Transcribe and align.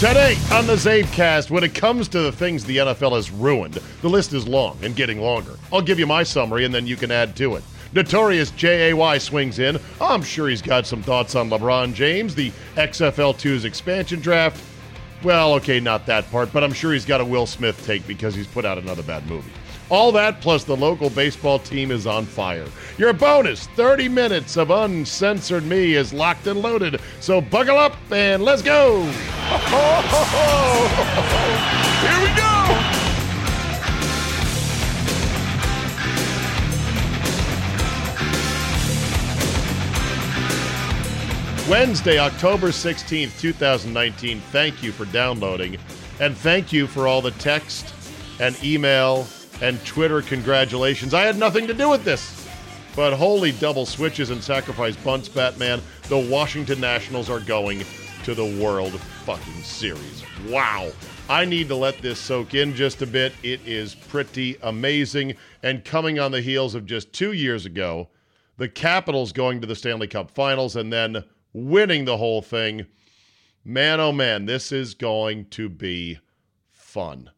Today 0.00 0.34
on 0.50 0.66
the 0.66 0.76
CzabeCast, 0.76 1.50
when 1.50 1.62
it 1.62 1.74
comes 1.74 2.08
to 2.08 2.20
the 2.20 2.32
things 2.32 2.64
the 2.64 2.78
NFL 2.78 3.16
has 3.16 3.30
ruined, 3.30 3.74
the 4.00 4.08
list 4.08 4.32
is 4.32 4.48
long 4.48 4.78
and 4.82 4.96
getting 4.96 5.20
longer. 5.20 5.58
I'll 5.70 5.82
give 5.82 5.98
you 5.98 6.06
my 6.06 6.22
summary 6.22 6.64
and 6.64 6.74
then 6.74 6.86
you 6.86 6.96
can 6.96 7.10
add 7.10 7.36
to 7.36 7.56
it. 7.56 7.62
Notorious 7.92 8.50
JAY 8.52 9.18
swings 9.18 9.58
in. 9.58 9.78
I'm 10.00 10.22
sure 10.22 10.48
he's 10.48 10.62
got 10.62 10.86
some 10.86 11.02
thoughts 11.02 11.34
on 11.34 11.50
LeBron 11.50 11.92
James, 11.92 12.34
the 12.34 12.50
XFL 12.76 13.34
2's 13.34 13.66
expansion 13.66 14.20
draft. 14.20 14.64
Well, 15.22 15.52
okay, 15.56 15.80
not 15.80 16.06
that 16.06 16.30
part, 16.30 16.50
but 16.50 16.64
I'm 16.64 16.72
sure 16.72 16.94
he's 16.94 17.04
got 17.04 17.20
a 17.20 17.24
Will 17.26 17.44
Smith 17.44 17.84
take 17.84 18.06
because 18.06 18.34
he's 18.34 18.46
put 18.46 18.64
out 18.64 18.78
another 18.78 19.02
bad 19.02 19.26
movie. 19.26 19.52
All 19.90 20.12
that 20.12 20.40
plus 20.40 20.62
the 20.62 20.76
local 20.76 21.10
baseball 21.10 21.58
team 21.58 21.90
is 21.90 22.06
on 22.06 22.24
fire. 22.24 22.66
Your 22.96 23.12
bonus 23.12 23.66
30 23.68 24.08
minutes 24.08 24.56
of 24.56 24.70
uncensored 24.70 25.64
me 25.64 25.94
is 25.94 26.12
locked 26.12 26.46
and 26.46 26.62
loaded. 26.62 27.00
So 27.18 27.40
buckle 27.40 27.76
up 27.76 27.96
and 28.12 28.44
let's 28.44 28.62
go. 28.62 29.02
Here 32.00 32.20
we 32.20 32.28
go. 32.36 32.46
Wednesday, 41.68 42.18
October 42.18 42.68
16th, 42.68 43.40
2019. 43.40 44.40
Thank 44.52 44.84
you 44.84 44.92
for 44.92 45.04
downloading. 45.06 45.78
And 46.20 46.36
thank 46.36 46.72
you 46.72 46.86
for 46.86 47.08
all 47.08 47.20
the 47.20 47.32
text 47.32 47.92
and 48.38 48.56
email 48.64 49.26
and 49.60 49.84
Twitter 49.84 50.22
congratulations. 50.22 51.14
I 51.14 51.22
had 51.22 51.36
nothing 51.36 51.66
to 51.66 51.74
do 51.74 51.88
with 51.88 52.04
this. 52.04 52.48
But 52.96 53.12
holy 53.12 53.52
double 53.52 53.86
switches 53.86 54.30
and 54.30 54.42
sacrifice 54.42 54.96
bunts, 54.96 55.28
Batman. 55.28 55.80
The 56.08 56.18
Washington 56.18 56.80
Nationals 56.80 57.30
are 57.30 57.40
going 57.40 57.84
to 58.24 58.34
the 58.34 58.62
World 58.62 58.92
fucking 59.24 59.62
Series. 59.62 60.24
Wow. 60.48 60.90
I 61.28 61.44
need 61.44 61.68
to 61.68 61.76
let 61.76 61.98
this 61.98 62.18
soak 62.18 62.54
in 62.54 62.74
just 62.74 63.02
a 63.02 63.06
bit. 63.06 63.32
It 63.44 63.60
is 63.64 63.94
pretty 63.94 64.56
amazing. 64.62 65.36
And 65.62 65.84
coming 65.84 66.18
on 66.18 66.32
the 66.32 66.40
heels 66.40 66.74
of 66.74 66.86
just 66.86 67.12
two 67.12 67.32
years 67.32 67.66
ago, 67.66 68.08
the 68.56 68.68
Capitals 68.68 69.32
going 69.32 69.60
to 69.60 69.66
the 69.66 69.76
Stanley 69.76 70.08
Cup 70.08 70.30
finals 70.32 70.74
and 70.74 70.92
then 70.92 71.24
winning 71.52 72.04
the 72.04 72.16
whole 72.16 72.42
thing. 72.42 72.86
Man, 73.64 74.00
oh 74.00 74.12
man, 74.12 74.46
this 74.46 74.72
is 74.72 74.94
going 74.94 75.46
to 75.50 75.68
be 75.68 76.18
fun. 76.72 77.30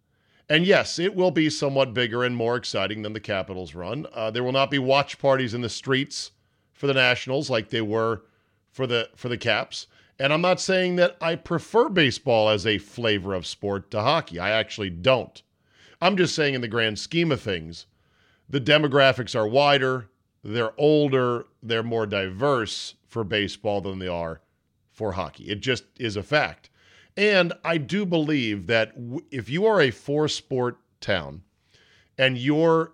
And 0.52 0.66
yes, 0.66 0.98
it 0.98 1.14
will 1.14 1.30
be 1.30 1.48
somewhat 1.48 1.94
bigger 1.94 2.22
and 2.22 2.36
more 2.36 2.56
exciting 2.56 3.00
than 3.00 3.14
the 3.14 3.20
Capitals 3.20 3.74
run. 3.74 4.06
Uh, 4.12 4.30
there 4.30 4.44
will 4.44 4.52
not 4.52 4.70
be 4.70 4.78
watch 4.78 5.18
parties 5.18 5.54
in 5.54 5.62
the 5.62 5.70
streets 5.70 6.32
for 6.74 6.86
the 6.86 6.92
Nationals 6.92 7.48
like 7.48 7.70
they 7.70 7.80
were 7.80 8.24
for 8.70 8.86
the 8.86 9.08
for 9.16 9.30
the 9.30 9.38
Caps. 9.38 9.86
And 10.18 10.30
I'm 10.30 10.42
not 10.42 10.60
saying 10.60 10.96
that 10.96 11.16
I 11.22 11.36
prefer 11.36 11.88
baseball 11.88 12.50
as 12.50 12.66
a 12.66 12.76
flavor 12.76 13.32
of 13.32 13.46
sport 13.46 13.90
to 13.92 14.02
hockey. 14.02 14.38
I 14.38 14.50
actually 14.50 14.90
don't. 14.90 15.42
I'm 16.02 16.18
just 16.18 16.34
saying 16.34 16.52
in 16.52 16.60
the 16.60 16.68
grand 16.68 16.98
scheme 16.98 17.32
of 17.32 17.40
things, 17.40 17.86
the 18.46 18.60
demographics 18.60 19.34
are 19.34 19.48
wider, 19.48 20.10
they're 20.44 20.78
older, 20.78 21.46
they're 21.62 21.82
more 21.82 22.04
diverse 22.04 22.96
for 23.08 23.24
baseball 23.24 23.80
than 23.80 24.00
they 24.00 24.08
are 24.08 24.42
for 24.90 25.12
hockey. 25.12 25.44
It 25.44 25.60
just 25.60 25.84
is 25.98 26.14
a 26.14 26.22
fact. 26.22 26.68
And 27.16 27.52
I 27.64 27.78
do 27.78 28.06
believe 28.06 28.66
that 28.68 28.94
w- 28.94 29.24
if 29.30 29.48
you 29.48 29.66
are 29.66 29.80
a 29.80 29.90
four 29.90 30.28
sport 30.28 30.78
town 31.00 31.42
and 32.16 32.38
your 32.38 32.92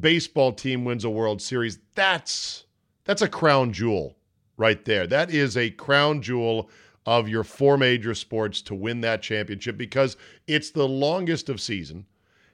baseball 0.00 0.52
team 0.52 0.84
wins 0.84 1.04
a 1.04 1.10
World 1.10 1.40
Series, 1.40 1.78
that's 1.94 2.64
that's 3.04 3.22
a 3.22 3.28
crown 3.28 3.72
jewel 3.72 4.16
right 4.56 4.84
there. 4.84 5.06
That 5.06 5.30
is 5.30 5.56
a 5.56 5.70
crown 5.70 6.22
jewel 6.22 6.70
of 7.04 7.28
your 7.28 7.44
four 7.44 7.76
major 7.76 8.14
sports 8.14 8.62
to 8.62 8.74
win 8.74 9.00
that 9.00 9.22
championship 9.22 9.76
because 9.76 10.16
it's 10.46 10.70
the 10.70 10.86
longest 10.86 11.48
of 11.48 11.60
season. 11.60 12.06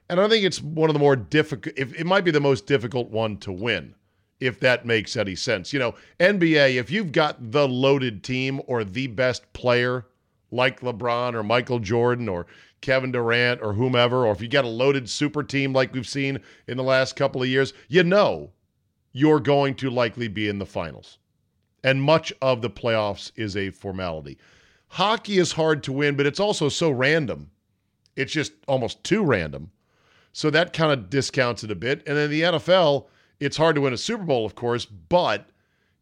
And 0.09 0.19
I 0.19 0.27
think 0.27 0.43
it's 0.43 0.61
one 0.61 0.89
of 0.89 0.95
the 0.95 0.99
more 0.99 1.15
difficult 1.15 1.77
it 1.77 2.05
might 2.05 2.23
be 2.23 2.31
the 2.31 2.39
most 2.39 2.65
difficult 2.65 3.09
one 3.09 3.37
to 3.37 3.51
win 3.51 3.95
if 4.39 4.59
that 4.61 4.85
makes 4.85 5.17
any 5.17 5.35
sense. 5.35 5.73
You 5.73 5.79
know, 5.79 5.95
NBA 6.19 6.75
if 6.75 6.91
you've 6.91 7.11
got 7.11 7.51
the 7.51 7.67
loaded 7.67 8.23
team 8.23 8.61
or 8.67 8.83
the 8.83 9.07
best 9.07 9.51
player 9.53 10.05
like 10.51 10.81
LeBron 10.81 11.33
or 11.33 11.43
Michael 11.43 11.79
Jordan 11.79 12.27
or 12.27 12.45
Kevin 12.81 13.11
Durant 13.11 13.61
or 13.61 13.73
whomever, 13.73 14.25
or 14.25 14.31
if 14.31 14.41
you 14.41 14.47
get 14.47 14.65
a 14.65 14.69
loaded 14.69 15.09
super 15.09 15.43
team 15.43 15.73
like 15.73 15.93
we've 15.93 16.07
seen 16.07 16.39
in 16.67 16.77
the 16.77 16.83
last 16.83 17.15
couple 17.15 17.41
of 17.41 17.49
years, 17.49 17.73
you 17.87 18.03
know 18.03 18.51
you're 19.11 19.39
going 19.39 19.75
to 19.75 19.89
likely 19.89 20.27
be 20.27 20.47
in 20.47 20.59
the 20.59 20.65
finals. 20.65 21.17
And 21.83 22.01
much 22.01 22.33
of 22.41 22.61
the 22.61 22.69
playoffs 22.69 23.31
is 23.35 23.55
a 23.55 23.71
formality. 23.71 24.37
Hockey 24.89 25.37
is 25.37 25.53
hard 25.53 25.83
to 25.83 25.93
win, 25.93 26.15
but 26.15 26.25
it's 26.25 26.39
also 26.39 26.69
so 26.69 26.89
random. 26.89 27.51
It's 28.15 28.33
just 28.33 28.53
almost 28.67 29.03
too 29.03 29.23
random. 29.23 29.71
So 30.33 30.49
that 30.49 30.73
kind 30.73 30.91
of 30.91 31.09
discounts 31.09 31.63
it 31.63 31.71
a 31.71 31.75
bit. 31.75 32.03
And 32.05 32.17
then 32.17 32.29
the 32.29 32.41
NFL, 32.41 33.07
it's 33.39 33.57
hard 33.57 33.75
to 33.75 33.81
win 33.81 33.93
a 33.93 33.97
Super 33.97 34.23
Bowl, 34.23 34.45
of 34.45 34.55
course, 34.55 34.85
but 34.85 35.49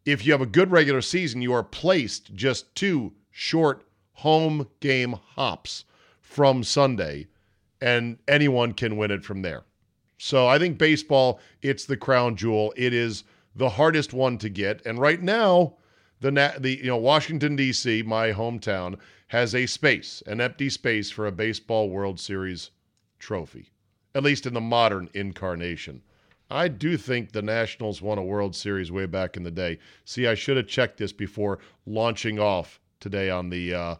if 0.04 0.24
you 0.24 0.32
have 0.32 0.40
a 0.40 0.46
good 0.46 0.70
regular 0.70 1.00
season, 1.00 1.42
you 1.42 1.52
are 1.52 1.62
placed 1.62 2.34
just 2.34 2.74
too 2.74 3.12
short 3.30 3.87
home 4.18 4.66
game 4.80 5.14
hops 5.36 5.84
from 6.20 6.64
Sunday, 6.64 7.28
and 7.80 8.18
anyone 8.26 8.72
can 8.72 8.96
win 8.96 9.12
it 9.12 9.24
from 9.24 9.42
there. 9.42 9.62
So 10.18 10.48
I 10.48 10.58
think 10.58 10.76
baseball, 10.76 11.38
it's 11.62 11.84
the 11.84 11.96
crown 11.96 12.34
jewel. 12.34 12.74
It 12.76 12.92
is 12.92 13.22
the 13.54 13.68
hardest 13.68 14.12
one 14.12 14.36
to 14.38 14.48
get. 14.48 14.84
And 14.84 14.98
right 14.98 15.22
now, 15.22 15.74
the 16.20 16.32
the 16.58 16.78
you 16.78 16.86
know 16.86 16.96
Washington 16.96 17.54
D.C., 17.54 18.02
my 18.02 18.32
hometown, 18.32 18.98
has 19.28 19.54
a 19.54 19.66
space, 19.66 20.20
an 20.26 20.40
empty 20.40 20.68
space 20.68 21.12
for 21.12 21.28
a 21.28 21.32
baseball 21.32 21.88
World 21.88 22.18
Series 22.18 22.72
trophy, 23.20 23.70
at 24.16 24.24
least 24.24 24.46
in 24.46 24.54
the 24.54 24.60
modern 24.60 25.08
incarnation. 25.14 26.02
I 26.50 26.66
do 26.66 26.96
think 26.96 27.30
the 27.30 27.42
Nationals 27.42 28.02
won 28.02 28.18
a 28.18 28.24
World 28.24 28.56
Series 28.56 28.90
way 28.90 29.06
back 29.06 29.36
in 29.36 29.44
the 29.44 29.50
day. 29.52 29.78
See, 30.04 30.26
I 30.26 30.34
should 30.34 30.56
have 30.56 30.66
checked 30.66 30.96
this 30.96 31.12
before 31.12 31.60
launching 31.86 32.40
off 32.40 32.80
today 33.00 33.30
on 33.30 33.50
the 33.50 33.74
uh, 33.74 33.94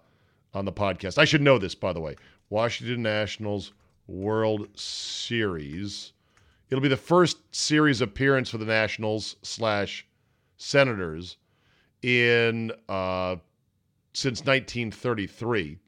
on 0.58 0.64
the 0.64 0.72
podcast. 0.72 1.19
I 1.19 1.25
should 1.25 1.40
know 1.40 1.56
this, 1.58 1.75
by 1.75 1.93
the 1.93 2.00
way. 2.00 2.16
Washington 2.50 3.02
Nationals 3.02 3.72
World 4.08 4.69
Series. 4.76 6.12
It'll 6.69 6.82
be 6.82 6.88
the 6.88 6.96
first 6.96 7.38
series 7.55 8.00
appearance 8.00 8.50
for 8.50 8.58
the 8.58 8.66
Nationals 8.66 9.37
slash 9.43 10.06
Senators 10.56 11.37
in 12.02 12.72
uh, 12.88 13.37
since 14.12 14.40
1933. 14.40 15.78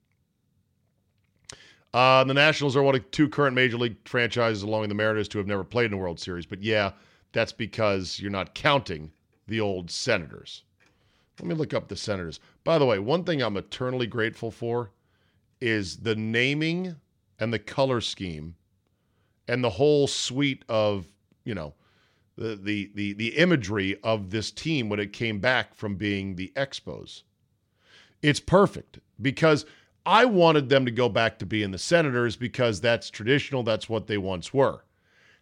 Uh, 1.92 2.22
the 2.22 2.34
Nationals 2.34 2.76
are 2.76 2.82
one 2.82 2.94
of 2.94 3.10
two 3.10 3.28
current 3.28 3.56
major 3.56 3.76
league 3.76 3.96
franchises, 4.04 4.62
along 4.62 4.82
with 4.82 4.90
the 4.90 4.94
Mariners, 4.94 5.26
to 5.28 5.38
have 5.38 5.48
never 5.48 5.64
played 5.64 5.86
in 5.86 5.94
a 5.94 5.96
World 5.96 6.20
Series. 6.20 6.46
But 6.46 6.62
yeah, 6.62 6.92
that's 7.32 7.52
because 7.52 8.20
you're 8.20 8.30
not 8.30 8.54
counting 8.54 9.10
the 9.48 9.60
old 9.60 9.90
Senators. 9.90 10.62
Let 11.40 11.48
me 11.48 11.54
look 11.54 11.72
up 11.72 11.88
the 11.88 11.96
Senators. 11.96 12.38
By 12.64 12.78
the 12.78 12.84
way, 12.84 12.98
one 12.98 13.24
thing 13.24 13.40
I'm 13.40 13.56
eternally 13.56 14.06
grateful 14.06 14.50
for 14.50 14.90
is 15.58 15.98
the 15.98 16.14
naming 16.14 16.96
and 17.38 17.50
the 17.50 17.58
color 17.58 18.02
scheme 18.02 18.56
and 19.48 19.64
the 19.64 19.70
whole 19.70 20.06
suite 20.06 20.64
of, 20.68 21.06
you 21.44 21.54
know, 21.54 21.74
the 22.36 22.56
the 22.56 22.90
the, 22.94 23.12
the 23.14 23.36
imagery 23.38 23.98
of 24.02 24.30
this 24.30 24.50
team 24.50 24.90
when 24.90 25.00
it 25.00 25.14
came 25.14 25.40
back 25.40 25.74
from 25.74 25.96
being 25.96 26.36
the 26.36 26.52
Expos. 26.56 27.22
It's 28.20 28.40
perfect 28.40 28.98
because 29.20 29.64
I 30.04 30.26
wanted 30.26 30.68
them 30.68 30.84
to 30.84 30.90
go 30.90 31.08
back 31.08 31.38
to 31.38 31.46
being 31.46 31.70
the 31.70 31.78
Senators 31.78 32.36
because 32.36 32.82
that's 32.82 33.08
traditional, 33.08 33.62
that's 33.62 33.88
what 33.88 34.06
they 34.08 34.18
once 34.18 34.52
were. 34.52 34.84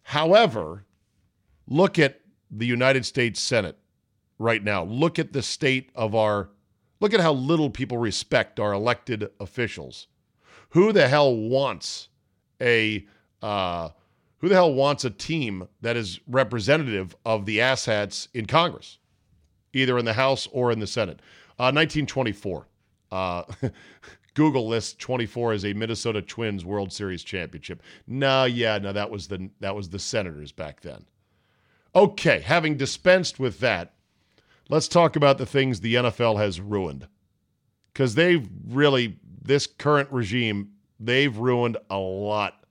However, 0.03 0.85
look 1.67 1.99
at 1.99 2.21
the 2.49 2.65
United 2.65 3.05
States 3.05 3.41
Senate 3.41 3.77
right 4.39 4.63
now. 4.63 4.83
Look 4.83 5.19
at 5.19 5.33
the 5.33 5.43
state 5.43 5.91
of 5.93 6.15
our 6.15 6.49
look 6.99 7.13
at 7.13 7.19
how 7.19 7.33
little 7.33 7.69
people 7.69 7.97
respect 7.97 8.59
our 8.59 8.73
elected 8.73 9.29
officials. 9.39 10.07
Who 10.69 10.91
the 10.91 11.07
hell 11.07 11.35
wants 11.35 12.07
a 12.59 13.05
uh, 13.41 13.89
who 14.39 14.49
the 14.49 14.55
hell 14.55 14.73
wants 14.73 15.05
a 15.05 15.09
team 15.09 15.67
that 15.81 15.95
is 15.97 16.19
representative 16.27 17.15
of 17.25 17.45
the 17.45 17.59
asshats 17.59 18.27
in 18.33 18.45
Congress, 18.45 18.97
either 19.73 19.97
in 19.97 20.05
the 20.05 20.13
House 20.13 20.47
or 20.51 20.71
in 20.71 20.79
the 20.79 20.87
Senate? 20.87 21.19
Uh, 21.59 21.75
1924. 21.75 22.67
Uh, 23.11 23.43
Google 24.35 24.67
lists 24.67 24.93
24 24.93 25.53
as 25.53 25.65
a 25.65 25.73
Minnesota 25.73 26.21
Twins 26.21 26.63
World 26.63 26.93
Series 26.93 27.23
championship. 27.23 27.81
No, 28.07 28.45
yeah, 28.45 28.77
no, 28.77 28.93
that 28.93 29.09
was 29.09 29.27
the 29.27 29.49
that 29.59 29.75
was 29.75 29.89
the 29.89 29.99
Senators 29.99 30.51
back 30.51 30.81
then. 30.81 31.05
Okay, 31.95 32.39
having 32.39 32.77
dispensed 32.77 33.39
with 33.39 33.59
that, 33.59 33.93
let's 34.69 34.87
talk 34.87 35.15
about 35.15 35.37
the 35.37 35.45
things 35.45 35.81
the 35.81 35.95
NFL 35.95 36.37
has 36.37 36.61
ruined. 36.61 37.07
Because 37.91 38.15
they've 38.15 38.47
really, 38.67 39.17
this 39.41 39.67
current 39.67 40.09
regime, 40.11 40.71
they've 40.99 41.35
ruined 41.35 41.77
a 41.89 41.97
lot 41.97 42.63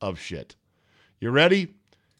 of 0.00 0.20
shit. 0.20 0.56
You 1.20 1.30
ready? 1.30 1.74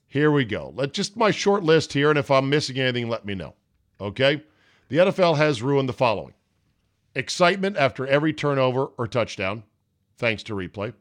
Here 0.06 0.30
we 0.30 0.44
go. 0.44 0.72
Let 0.74 0.94
just 0.94 1.16
my 1.16 1.30
short 1.30 1.62
list 1.62 1.92
here, 1.92 2.08
and 2.08 2.18
if 2.18 2.30
I'm 2.30 2.48
missing 2.48 2.78
anything, 2.78 3.08
let 3.08 3.26
me 3.26 3.34
know. 3.34 3.54
Okay? 4.00 4.42
The 4.88 4.96
NFL 4.96 5.36
has 5.36 5.62
ruined 5.62 5.88
the 5.88 5.92
following 5.92 6.32
excitement 7.14 7.76
after 7.76 8.06
every 8.06 8.32
turnover 8.32 8.86
or 8.96 9.06
touchdown, 9.08 9.64
thanks 10.16 10.42
to 10.44 10.54
replay. 10.54 10.92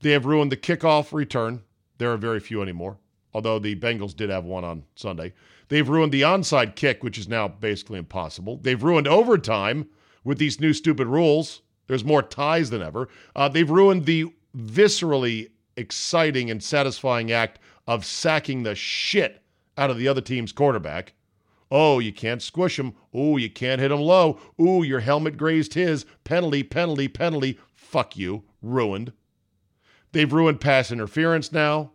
They 0.00 0.10
have 0.10 0.26
ruined 0.26 0.52
the 0.52 0.56
kickoff 0.56 1.12
return. 1.12 1.62
There 1.98 2.12
are 2.12 2.18
very 2.18 2.40
few 2.40 2.60
anymore, 2.60 2.98
although 3.36 3.58
the 3.58 3.76
Bengals 3.76 4.16
did 4.16 4.30
have 4.30 4.46
one 4.46 4.64
on 4.64 4.82
Sunday. 4.94 5.30
They've 5.68 5.86
ruined 5.86 6.10
the 6.10 6.22
onside 6.22 6.74
kick, 6.74 7.04
which 7.04 7.18
is 7.18 7.28
now 7.28 7.46
basically 7.46 7.98
impossible. 7.98 8.56
They've 8.62 8.82
ruined 8.82 9.06
overtime 9.06 9.90
with 10.24 10.38
these 10.38 10.58
new 10.58 10.72
stupid 10.72 11.06
rules. 11.06 11.60
There's 11.86 12.02
more 12.02 12.22
ties 12.22 12.70
than 12.70 12.80
ever. 12.80 13.10
Uh, 13.34 13.50
they've 13.50 13.68
ruined 13.68 14.06
the 14.06 14.32
viscerally 14.56 15.50
exciting 15.76 16.50
and 16.50 16.62
satisfying 16.62 17.30
act 17.30 17.58
of 17.86 18.06
sacking 18.06 18.62
the 18.62 18.74
shit 18.74 19.42
out 19.76 19.90
of 19.90 19.98
the 19.98 20.08
other 20.08 20.22
team's 20.22 20.52
quarterback. 20.52 21.12
Oh, 21.70 21.98
you 21.98 22.14
can't 22.14 22.40
squish 22.40 22.78
him. 22.78 22.94
Oh, 23.12 23.36
you 23.36 23.50
can't 23.50 23.82
hit 23.82 23.92
him 23.92 24.00
low. 24.00 24.40
Oh, 24.58 24.82
your 24.82 25.00
helmet 25.00 25.36
grazed 25.36 25.74
his. 25.74 26.06
Penalty, 26.24 26.62
penalty, 26.62 27.08
penalty. 27.08 27.58
Fuck 27.74 28.16
you. 28.16 28.44
Ruined. 28.62 29.12
They've 30.12 30.32
ruined 30.32 30.62
pass 30.62 30.90
interference 30.90 31.52
now. 31.52 31.90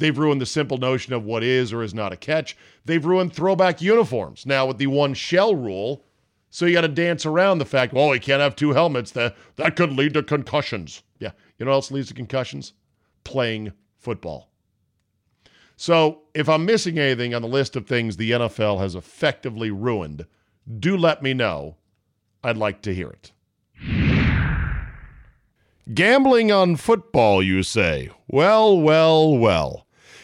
They've 0.00 0.16
ruined 0.16 0.40
the 0.40 0.46
simple 0.46 0.78
notion 0.78 1.12
of 1.12 1.24
what 1.24 1.44
is 1.44 1.72
or 1.72 1.82
is 1.82 1.92
not 1.92 2.12
a 2.12 2.16
catch. 2.16 2.56
They've 2.86 3.04
ruined 3.04 3.34
throwback 3.34 3.82
uniforms 3.82 4.46
now 4.46 4.64
with 4.66 4.78
the 4.78 4.86
one 4.86 5.12
shell 5.12 5.54
rule. 5.54 6.04
So 6.48 6.64
you 6.64 6.72
got 6.72 6.80
to 6.80 6.88
dance 6.88 7.26
around 7.26 7.58
the 7.58 7.66
fact, 7.66 7.92
oh, 7.94 8.06
well, 8.06 8.14
you 8.14 8.20
can't 8.20 8.40
have 8.40 8.56
two 8.56 8.72
helmets. 8.72 9.10
That 9.12 9.36
that 9.56 9.76
could 9.76 9.92
lead 9.92 10.14
to 10.14 10.22
concussions. 10.22 11.02
Yeah, 11.18 11.32
you 11.58 11.66
know 11.66 11.70
what 11.70 11.76
else 11.76 11.90
leads 11.90 12.08
to 12.08 12.14
concussions? 12.14 12.72
Playing 13.24 13.72
football. 13.98 14.50
So, 15.76 16.22
if 16.34 16.48
I'm 16.48 16.64
missing 16.64 16.98
anything 16.98 17.34
on 17.34 17.42
the 17.42 17.48
list 17.48 17.76
of 17.76 17.86
things 17.86 18.16
the 18.16 18.32
NFL 18.32 18.80
has 18.80 18.94
effectively 18.94 19.70
ruined, 19.70 20.26
do 20.78 20.96
let 20.96 21.22
me 21.22 21.34
know. 21.34 21.76
I'd 22.42 22.56
like 22.56 22.82
to 22.82 22.94
hear 22.94 23.10
it. 23.10 23.32
Gambling 25.92 26.50
on 26.50 26.76
football, 26.76 27.42
you 27.42 27.62
say? 27.62 28.10
Well, 28.28 28.80
well, 28.80 29.36
well. 29.36 29.86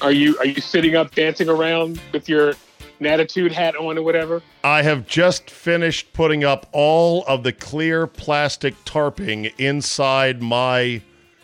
Are 0.00 0.12
you 0.12 0.36
are 0.38 0.46
you 0.46 0.60
sitting 0.60 0.96
up 0.96 1.14
dancing 1.14 1.48
around 1.48 2.00
with 2.12 2.28
your 2.28 2.54
an 3.00 3.06
attitude 3.06 3.50
hat 3.52 3.74
on 3.76 3.98
or 3.98 4.02
whatever. 4.02 4.42
I 4.62 4.82
have 4.82 5.06
just 5.06 5.50
finished 5.50 6.12
putting 6.12 6.44
up 6.44 6.66
all 6.72 7.24
of 7.26 7.42
the 7.42 7.52
clear 7.52 8.06
plastic 8.06 8.74
tarping 8.84 9.52
inside 9.58 10.42
my 10.42 11.02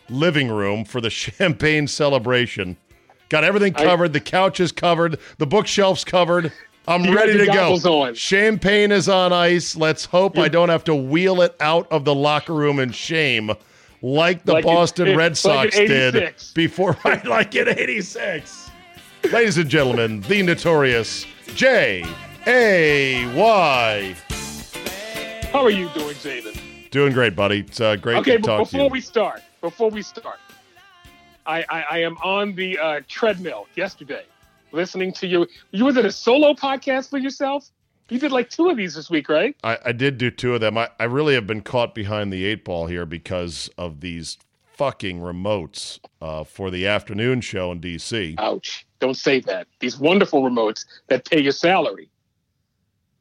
living 0.09 0.49
room 0.49 0.85
for 0.85 1.01
the 1.01 1.11
champagne 1.11 1.89
celebration. 1.89 2.77
Got 3.29 3.43
everything 3.43 3.73
covered. 3.73 4.11
I, 4.11 4.13
the 4.13 4.21
couch 4.21 4.61
is 4.61 4.71
covered. 4.71 5.19
The 5.39 5.47
bookshelf's 5.47 6.05
covered. 6.05 6.53
I'm 6.87 7.13
ready 7.13 7.37
to 7.39 7.47
go. 7.47 7.75
On. 7.75 8.15
Champagne 8.15 8.93
is 8.93 9.09
on 9.09 9.33
ice. 9.33 9.75
Let's 9.75 10.05
hope 10.05 10.39
I 10.39 10.47
don't 10.47 10.69
have 10.69 10.85
to 10.85 10.95
wheel 10.95 11.41
it 11.43 11.57
out 11.59 11.91
of 11.91 12.05
the 12.05 12.15
locker 12.15 12.55
room 12.55 12.79
in 12.79 12.93
shame 12.93 13.51
like 14.07 14.45
the 14.45 14.53
like 14.53 14.65
Boston 14.65 15.09
it, 15.09 15.17
Red 15.17 15.37
Sox 15.37 15.77
like 15.77 15.89
did 15.89 16.35
before 16.55 16.97
like 17.25 17.55
in 17.57 17.69
86. 17.69 18.71
Ladies 19.33 19.59
and 19.59 19.69
gentlemen, 19.69 20.21
the 20.23 20.43
notorious 20.43 21.27
J 21.55 22.05
A 22.47 23.27
Y. 23.35 24.17
How 25.53 25.65
are 25.65 25.71
you 25.71 25.89
doing, 25.89 26.15
Jaden? 26.17 26.91
Doing 26.91 27.13
great, 27.13 27.35
buddy. 27.35 27.61
It's 27.61 27.81
uh, 27.81 27.97
great 27.97 28.19
okay, 28.19 28.37
to 28.37 28.43
talk 28.43 28.59
before 28.61 28.79
to 28.79 28.85
you. 28.85 28.91
we 28.91 29.01
start, 29.01 29.43
before 29.61 29.91
we 29.91 30.03
start, 30.03 30.39
I, 31.45 31.65
I, 31.69 31.85
I 31.91 31.99
am 31.99 32.17
on 32.19 32.55
the 32.55 32.79
uh, 32.79 33.01
treadmill 33.09 33.67
yesterday, 33.75 34.25
listening 34.71 35.13
to 35.15 35.27
you. 35.27 35.47
You 35.73 35.85
was 35.85 35.97
it 35.97 36.05
a 36.05 36.13
solo 36.13 36.55
podcast 36.55 37.11
for 37.11 37.19
yourself? 37.19 37.71
You 38.09 38.19
did 38.21 38.31
like 38.31 38.51
two 38.51 38.69
of 38.69 38.77
these 38.77 38.95
this 38.95 39.11
week, 39.11 39.29
right? 39.29 39.57
I, 39.65 39.79
I 39.87 39.93
did 39.93 40.17
do 40.19 40.31
two 40.31 40.55
of 40.55 40.61
them. 40.61 40.79
I, 40.79 40.91
I 40.99 41.05
really 41.05 41.35
have 41.35 41.47
been 41.47 41.63
caught 41.63 41.95
behind 41.95 42.33
the 42.33 42.45
eight 42.45 42.65
ball 42.65 42.87
here 42.87 43.05
because 43.05 43.69
of 43.77 44.01
these 44.01 44.39
fucking 44.65 45.19
remotes 45.19 45.99
uh, 46.21 46.45
for 46.45 46.71
the 46.71 46.87
afternoon 46.87 47.41
show 47.41 47.73
in 47.73 47.81
DC. 47.81 48.37
Ouch. 48.39 48.87
Don't 49.01 49.17
say 49.17 49.41
that. 49.41 49.67
These 49.81 49.99
wonderful 49.99 50.43
remotes 50.43 50.85
that 51.09 51.29
pay 51.29 51.41
your 51.41 51.53
salary. 51.53 52.09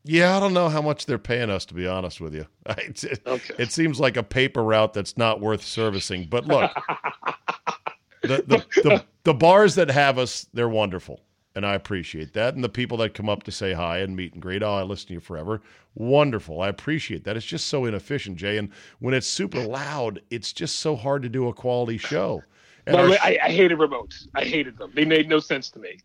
Yeah, 0.04 0.38
I 0.38 0.40
don't 0.40 0.54
know 0.54 0.70
how 0.70 0.84
much 0.84 1.08
they're 1.08 1.18
paying 1.18 1.50
us, 1.50 1.66
to 1.66 1.74
be 1.74 1.88
honest 1.88 2.22
with 2.22 2.36
you. 2.36 2.46
It, 2.78 3.22
okay. 3.26 3.56
it 3.58 3.72
seems 3.72 4.00
like 4.00 4.18
a 4.18 4.24
paper 4.24 4.64
route 4.64 4.94
that's 4.94 5.18
not 5.18 5.42
worth 5.42 5.64
servicing. 5.64 6.28
But 6.30 6.46
look, 6.46 6.72
the, 8.22 8.44
the, 8.46 8.66
the, 8.84 9.06
the 9.24 9.34
bars 9.34 9.76
that 9.76 9.90
have 9.90 10.20
us, 10.20 10.48
they're 10.54 10.70
wonderful 10.70 11.22
and 11.56 11.66
I 11.66 11.74
appreciate 11.74 12.34
that. 12.34 12.54
And 12.54 12.64
the 12.64 12.70
people 12.70 12.98
that 12.98 13.14
come 13.14 13.30
up 13.30 13.44
to 13.44 13.52
say 13.52 13.74
hi 13.74 14.00
and 14.00 14.16
meet 14.16 14.34
and 14.34 14.42
greet, 14.42 14.62
oh, 14.62 14.74
I 14.74 14.84
listen 14.84 15.08
to 15.08 15.14
you 15.14 15.20
forever. 15.20 15.62
Wonderful. 15.96 16.62
I 16.62 16.68
appreciate 16.68 17.24
that. 17.24 17.38
It's 17.38 17.46
just 17.46 17.68
so 17.68 17.86
inefficient, 17.86 18.38
Jay. 18.38 18.58
And 18.58 18.70
when 19.00 19.14
it's 19.14 19.28
super 19.28 19.62
loud, 19.62 20.22
it's 20.30 20.52
just 20.52 20.80
so 20.80 20.96
hard 20.96 21.24
to 21.24 21.30
do 21.30 21.48
a 21.48 21.54
quality 21.54 21.98
show. 21.98 22.44
And 22.86 22.98
our, 22.98 23.10
I, 23.10 23.40
I 23.44 23.50
hated 23.50 23.80
remotes. 23.80 24.28
I 24.36 24.44
hated 24.44 24.78
them. 24.78 24.92
They 24.94 25.06
made 25.06 25.30
no 25.30 25.40
sense 25.40 25.70
to 25.72 25.80
me. 25.80 26.00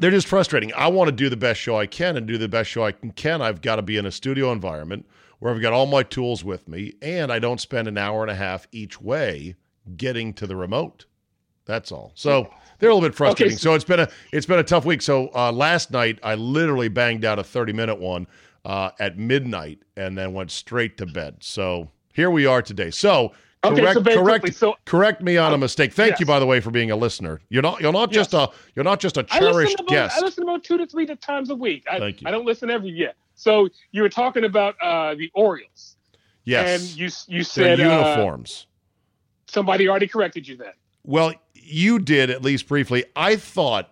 They're 0.00 0.10
just 0.10 0.26
frustrating. 0.26 0.72
I 0.74 0.88
want 0.88 1.08
to 1.08 1.12
do 1.12 1.28
the 1.28 1.36
best 1.36 1.60
show 1.60 1.78
I 1.78 1.86
can 1.86 2.16
and 2.16 2.26
do 2.26 2.36
the 2.36 2.48
best 2.48 2.68
show 2.68 2.84
I 2.84 2.92
can. 2.92 3.40
I've 3.40 3.62
got 3.62 3.76
to 3.76 3.82
be 3.82 3.96
in 3.96 4.06
a 4.06 4.12
studio 4.12 4.52
environment 4.52 5.06
where 5.38 5.52
I've 5.52 5.62
got 5.62 5.72
all 5.72 5.86
my 5.86 6.02
tools 6.02 6.44
with 6.44 6.68
me 6.68 6.94
and 7.00 7.32
I 7.32 7.38
don't 7.38 7.60
spend 7.60 7.88
an 7.88 7.96
hour 7.96 8.22
and 8.22 8.30
a 8.30 8.34
half 8.34 8.66
each 8.72 9.00
way 9.00 9.56
getting 9.96 10.34
to 10.34 10.46
the 10.46 10.56
remote. 10.56 11.06
That's 11.64 11.92
all. 11.92 12.12
So 12.14 12.50
they're 12.78 12.90
a 12.90 12.94
little 12.94 13.08
bit 13.08 13.16
frustrating. 13.16 13.54
Okay, 13.54 13.56
so, 13.56 13.70
so, 13.70 13.74
it's 13.74 13.84
been 13.84 14.00
a 14.00 14.08
it's 14.32 14.46
been 14.46 14.58
a 14.58 14.64
tough 14.64 14.84
week. 14.84 15.02
So 15.02 15.30
uh, 15.34 15.52
last 15.52 15.90
night 15.90 16.18
I 16.22 16.34
literally 16.34 16.88
banged 16.88 17.24
out 17.24 17.38
a 17.38 17.44
thirty 17.44 17.72
minute 17.72 17.98
one 17.98 18.26
uh, 18.64 18.90
at 18.98 19.18
midnight 19.18 19.80
and 19.96 20.16
then 20.16 20.32
went 20.32 20.50
straight 20.50 20.96
to 20.98 21.06
bed. 21.06 21.36
So 21.40 21.90
here 22.12 22.30
we 22.30 22.46
are 22.46 22.62
today. 22.62 22.90
So. 22.90 23.32
Okay, 23.66 23.80
correct, 23.80 24.04
so 24.04 24.22
correct, 24.22 24.54
so, 24.54 24.76
correct 24.84 25.22
me 25.22 25.38
on 25.38 25.54
a 25.54 25.56
mistake. 25.56 25.94
Thank 25.94 26.10
yes. 26.10 26.20
you, 26.20 26.26
by 26.26 26.38
the 26.38 26.44
way, 26.44 26.60
for 26.60 26.70
being 26.70 26.90
a 26.90 26.96
listener. 26.96 27.40
You're 27.48 27.62
not, 27.62 27.80
you're 27.80 27.94
not 27.94 28.12
yes. 28.12 28.28
just 28.28 28.34
a, 28.34 28.50
you're 28.74 28.84
not 28.84 29.00
just 29.00 29.16
a 29.16 29.22
cherished 29.22 29.80
I 29.80 29.84
about, 29.84 29.88
guest. 29.88 30.18
I 30.18 30.20
listen 30.20 30.42
about 30.42 30.64
two 30.64 30.76
to 30.76 30.86
three 30.86 31.06
times 31.06 31.48
a 31.48 31.54
week. 31.54 31.82
I, 31.90 31.98
Thank 31.98 32.20
you. 32.20 32.28
I 32.28 32.30
don't 32.30 32.44
listen 32.44 32.68
every 32.68 32.90
yet. 32.90 33.16
So 33.36 33.70
you 33.90 34.02
were 34.02 34.10
talking 34.10 34.44
about 34.44 34.74
uh, 34.82 35.14
the 35.14 35.30
Orioles. 35.32 35.96
Yes. 36.44 36.82
And 36.82 36.98
you, 36.98 37.08
you 37.26 37.42
said 37.42 37.78
Their 37.78 37.90
uniforms. 37.90 38.66
Uh, 38.68 39.50
somebody 39.50 39.88
already 39.88 40.08
corrected 40.08 40.46
you 40.46 40.58
then. 40.58 40.72
Well, 41.02 41.32
you 41.64 41.98
did 41.98 42.30
at 42.30 42.42
least 42.42 42.68
briefly. 42.68 43.04
I 43.16 43.36
thought 43.36 43.90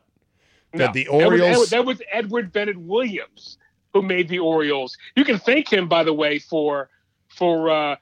that 0.72 0.86
no, 0.88 0.92
the 0.92 1.08
Orioles. 1.08 1.40
That 1.40 1.58
was, 1.58 1.70
that 1.70 1.84
was, 1.84 2.02
Edward 2.10 2.52
Bennett 2.52 2.78
Williams 2.78 3.58
who 3.92 4.02
made 4.02 4.28
the 4.28 4.38
Orioles. 4.38 4.96
You 5.16 5.24
can 5.24 5.38
thank 5.38 5.72
him, 5.72 5.88
by 5.88 6.04
the 6.04 6.12
way, 6.12 6.38
for 6.38 6.88
for 7.28 7.70
uh, 7.70 7.96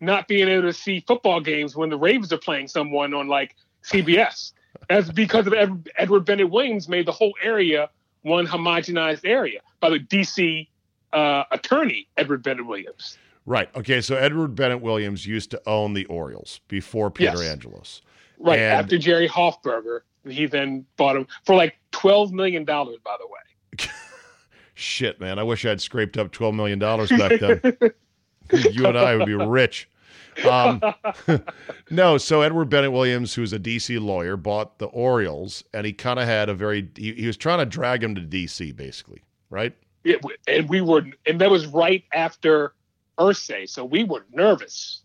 not 0.00 0.28
being 0.28 0.48
able 0.48 0.62
to 0.62 0.72
see 0.72 1.00
football 1.06 1.40
games 1.40 1.76
when 1.76 1.90
the 1.90 1.96
Ravens 1.96 2.32
are 2.32 2.38
playing 2.38 2.68
someone 2.68 3.14
on 3.14 3.28
like 3.28 3.54
CBS. 3.84 4.52
That's 4.88 5.10
because 5.10 5.46
of 5.46 5.54
Ed, 5.54 5.88
Edward 5.96 6.24
Bennett 6.24 6.50
Williams 6.50 6.88
made 6.88 7.06
the 7.06 7.12
whole 7.12 7.34
area 7.42 7.90
one 8.22 8.46
homogenized 8.46 9.24
area 9.24 9.60
by 9.80 9.90
the 9.90 9.98
DC 10.00 10.68
uh, 11.12 11.44
attorney 11.50 12.08
Edward 12.16 12.42
Bennett 12.42 12.66
Williams. 12.66 13.18
Right. 13.46 13.74
Okay. 13.76 14.00
So 14.00 14.16
Edward 14.16 14.54
Bennett 14.56 14.80
Williams 14.80 15.24
used 15.24 15.50
to 15.52 15.62
own 15.66 15.94
the 15.94 16.04
Orioles 16.06 16.60
before 16.68 17.10
Peter 17.10 17.42
yes. 17.42 17.52
Angelos. 17.52 18.02
Right 18.38 18.58
and, 18.58 18.80
after 18.80 18.98
Jerry 18.98 19.28
Hoffberger, 19.28 20.00
he 20.28 20.46
then 20.46 20.84
bought 20.96 21.16
him 21.16 21.26
for 21.44 21.54
like 21.54 21.76
twelve 21.92 22.32
million 22.32 22.64
dollars. 22.64 22.96
By 23.04 23.16
the 23.18 23.26
way. 23.26 23.90
Shit, 24.74 25.20
man! 25.20 25.38
I 25.38 25.42
wish 25.42 25.64
I'd 25.64 25.80
scraped 25.80 26.16
up 26.18 26.32
twelve 26.32 26.54
million 26.54 26.78
dollars 26.78 27.10
back 27.10 27.40
then. 27.40 27.60
you 28.72 28.86
and 28.86 28.98
I 28.98 29.16
would 29.16 29.26
be 29.26 29.34
rich. 29.34 29.88
Um, 30.44 30.82
no, 31.90 32.18
so 32.18 32.42
Edward 32.42 32.68
Bennett 32.68 32.92
Williams, 32.92 33.34
who's 33.34 33.52
a 33.52 33.58
DC 33.58 34.00
lawyer, 34.00 34.36
bought 34.36 34.78
the 34.78 34.86
Orioles, 34.86 35.64
and 35.72 35.86
he 35.86 35.92
kind 35.92 36.18
of 36.18 36.26
had 36.26 36.48
a 36.48 36.54
very 36.54 36.88
he, 36.96 37.14
he, 37.14 37.26
was 37.26 37.36
trying 37.36 37.58
to 37.58 37.66
drag 37.66 38.02
him 38.02 38.14
to 38.14 38.20
DC, 38.20 38.74
basically, 38.76 39.22
right? 39.50 39.74
Yeah, 40.04 40.16
and 40.46 40.68
we 40.68 40.80
were, 40.80 41.06
and 41.26 41.40
that 41.40 41.50
was 41.50 41.66
right 41.66 42.04
after 42.12 42.74
Irsay, 43.18 43.68
so 43.68 43.84
we 43.84 44.04
were 44.04 44.24
nervous. 44.32 45.02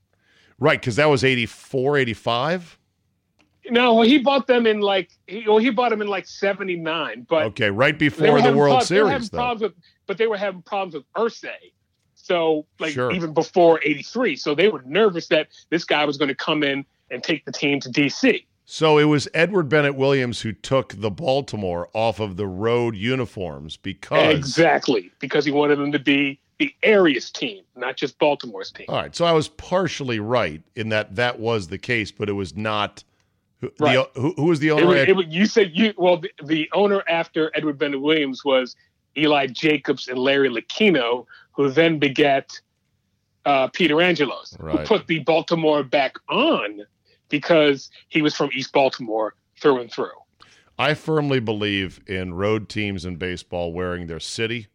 Right, 0.59 0.79
because 0.79 0.97
that 0.97 1.09
was 1.09 1.23
84, 1.23 1.97
85? 1.97 2.77
No, 3.69 4.01
he 4.01 4.17
bought 4.17 4.47
them 4.47 4.65
in 4.65 4.79
like 4.79 5.11
he 5.27 5.43
well, 5.47 5.57
he 5.57 5.69
bought 5.69 5.89
them 5.89 6.01
in 6.01 6.07
like 6.07 6.25
'79, 6.25 7.27
but 7.29 7.43
okay, 7.47 7.69
right 7.69 7.97
before 7.97 8.41
the 8.41 8.53
World 8.55 8.79
problems, 8.79 8.87
Series, 8.87 9.29
though. 9.29 9.37
Problems 9.37 9.61
with, 9.61 9.73
but 10.07 10.17
they 10.17 10.27
were 10.27 10.37
having 10.37 10.61
problems 10.63 10.95
with 10.95 11.03
Irsay, 11.15 11.71
so 12.15 12.65
like 12.79 12.93
sure. 12.93 13.11
even 13.11 13.33
before 13.33 13.79
'83, 13.83 14.35
so 14.35 14.55
they 14.55 14.69
were 14.69 14.81
nervous 14.83 15.27
that 15.27 15.49
this 15.69 15.83
guy 15.83 16.05
was 16.05 16.17
going 16.17 16.29
to 16.29 16.35
come 16.35 16.63
in 16.63 16.85
and 17.11 17.23
take 17.23 17.45
the 17.45 17.51
team 17.51 17.79
to 17.81 17.89
DC. 17.89 18.45
So 18.65 18.97
it 18.97 19.03
was 19.03 19.27
Edward 19.33 19.69
Bennett 19.69 19.95
Williams 19.95 20.41
who 20.41 20.53
took 20.53 20.93
the 20.99 21.11
Baltimore 21.11 21.89
off 21.93 22.19
of 22.19 22.37
the 22.37 22.47
road 22.47 22.95
uniforms 22.95 23.75
because 23.77 24.33
exactly 24.33 25.11
because 25.19 25.45
he 25.45 25.51
wanted 25.51 25.77
them 25.77 25.91
to 25.91 25.99
be 25.99 26.39
the 26.57 26.73
area's 26.83 27.31
team, 27.31 27.63
not 27.75 27.97
just 27.97 28.17
Baltimore's 28.17 28.71
team. 28.71 28.85
All 28.87 28.95
right, 28.95 29.15
so 29.15 29.25
I 29.25 29.33
was 29.33 29.49
partially 29.49 30.19
right 30.19 30.61
in 30.75 30.89
that 30.89 31.15
that 31.15 31.39
was 31.39 31.67
the 31.67 31.77
case, 31.77 32.11
but 32.11 32.29
it 32.29 32.33
was 32.33 32.55
not 32.55 33.03
Right. 33.79 34.07
The, 34.13 34.19
who, 34.19 34.33
who 34.37 34.45
was 34.45 34.59
the 34.59 34.71
owner? 34.71 34.95
It, 34.95 35.09
it, 35.09 35.27
you 35.27 35.45
said 35.45 35.71
you 35.73 35.93
well 35.97 36.17
the, 36.17 36.31
the, 36.43 36.69
owner 36.73 37.03
after 37.07 37.51
Edward 37.53 37.77
Bennett 37.77 38.01
Williams 38.01 38.43
was 38.43 38.75
Eli 39.15 39.47
Jacobs 39.47 40.07
and 40.07 40.17
Larry 40.17 40.49
Lucchino, 40.49 41.25
who 41.51 41.69
then 41.69 41.99
begat 41.99 42.59
uh, 43.45 43.67
Peter 43.67 44.01
Angelos, 44.01 44.55
right. 44.59 44.79
who 44.79 44.85
put 44.85 45.07
the 45.07 45.19
Baltimore 45.19 45.83
back 45.83 46.15
on 46.29 46.81
because 47.29 47.89
he 48.09 48.21
was 48.21 48.35
from 48.35 48.49
East 48.53 48.73
Baltimore 48.73 49.35
through 49.59 49.81
and 49.81 49.91
through. 49.91 50.09
I 50.79 50.95
firmly 50.95 51.39
believe 51.39 52.01
in 52.07 52.33
road 52.33 52.67
teams 52.67 53.05
in 53.05 53.17
baseball 53.17 53.73
wearing 53.73 54.07
their 54.07 54.19
city 54.19 54.67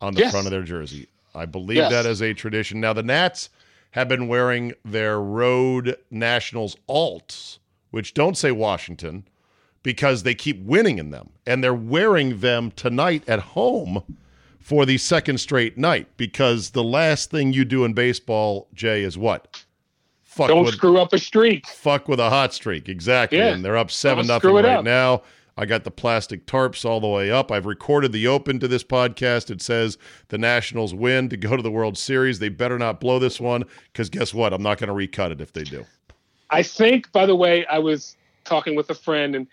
on 0.00 0.14
the 0.14 0.20
yes. 0.20 0.32
front 0.32 0.46
of 0.46 0.50
their 0.50 0.62
jersey. 0.62 1.08
I 1.34 1.46
believe 1.46 1.78
yes. 1.78 1.90
that 1.90 2.04
as 2.04 2.20
a 2.20 2.34
tradition. 2.34 2.80
Now 2.80 2.92
the 2.92 3.02
Nats 3.02 3.48
have 3.92 4.08
been 4.08 4.28
wearing 4.28 4.74
their 4.84 5.20
road 5.20 5.96
nationals 6.10 6.76
alts 6.88 7.58
which 7.90 8.14
don't 8.14 8.36
say 8.36 8.50
Washington 8.52 9.26
because 9.82 10.22
they 10.22 10.34
keep 10.34 10.62
winning 10.62 10.98
in 10.98 11.10
them. 11.10 11.30
And 11.46 11.62
they're 11.62 11.74
wearing 11.74 12.40
them 12.40 12.70
tonight 12.72 13.24
at 13.26 13.40
home 13.40 14.02
for 14.58 14.84
the 14.84 14.98
second 14.98 15.38
straight 15.38 15.78
night 15.78 16.08
because 16.16 16.70
the 16.70 16.84
last 16.84 17.30
thing 17.30 17.52
you 17.52 17.64
do 17.64 17.84
in 17.84 17.94
baseball, 17.94 18.68
Jay, 18.74 19.02
is 19.02 19.16
what? 19.16 19.64
Fuck 20.24 20.48
Don't 20.48 20.66
with, 20.66 20.74
screw 20.74 20.98
up 20.98 21.12
a 21.12 21.18
streak. 21.18 21.66
Fuck 21.66 22.06
with 22.06 22.20
a 22.20 22.28
hot 22.28 22.52
streak. 22.52 22.88
Exactly. 22.88 23.38
Yeah. 23.38 23.54
And 23.54 23.64
they're 23.64 23.78
up 23.78 23.90
7 23.90 24.26
nothing 24.26 24.52
right 24.52 24.64
up. 24.64 24.84
now. 24.84 25.22
I 25.56 25.66
got 25.66 25.82
the 25.82 25.90
plastic 25.90 26.46
tarps 26.46 26.84
all 26.84 27.00
the 27.00 27.08
way 27.08 27.32
up. 27.32 27.50
I've 27.50 27.66
recorded 27.66 28.12
the 28.12 28.28
open 28.28 28.60
to 28.60 28.68
this 28.68 28.84
podcast. 28.84 29.50
It 29.50 29.60
says 29.60 29.98
the 30.28 30.38
Nationals 30.38 30.94
win 30.94 31.28
to 31.30 31.36
go 31.36 31.56
to 31.56 31.62
the 31.62 31.70
World 31.70 31.98
Series. 31.98 32.38
They 32.38 32.48
better 32.48 32.78
not 32.78 33.00
blow 33.00 33.18
this 33.18 33.40
one 33.40 33.64
because 33.92 34.08
guess 34.08 34.32
what? 34.32 34.52
I'm 34.52 34.62
not 34.62 34.78
going 34.78 34.86
to 34.86 34.94
recut 34.94 35.32
it 35.32 35.40
if 35.40 35.52
they 35.52 35.64
do. 35.64 35.84
I 36.50 36.62
think, 36.62 37.10
by 37.12 37.26
the 37.26 37.36
way, 37.36 37.66
I 37.66 37.78
was 37.78 38.16
talking 38.44 38.74
with 38.74 38.88
a 38.90 38.94
friend, 38.94 39.34
and 39.34 39.46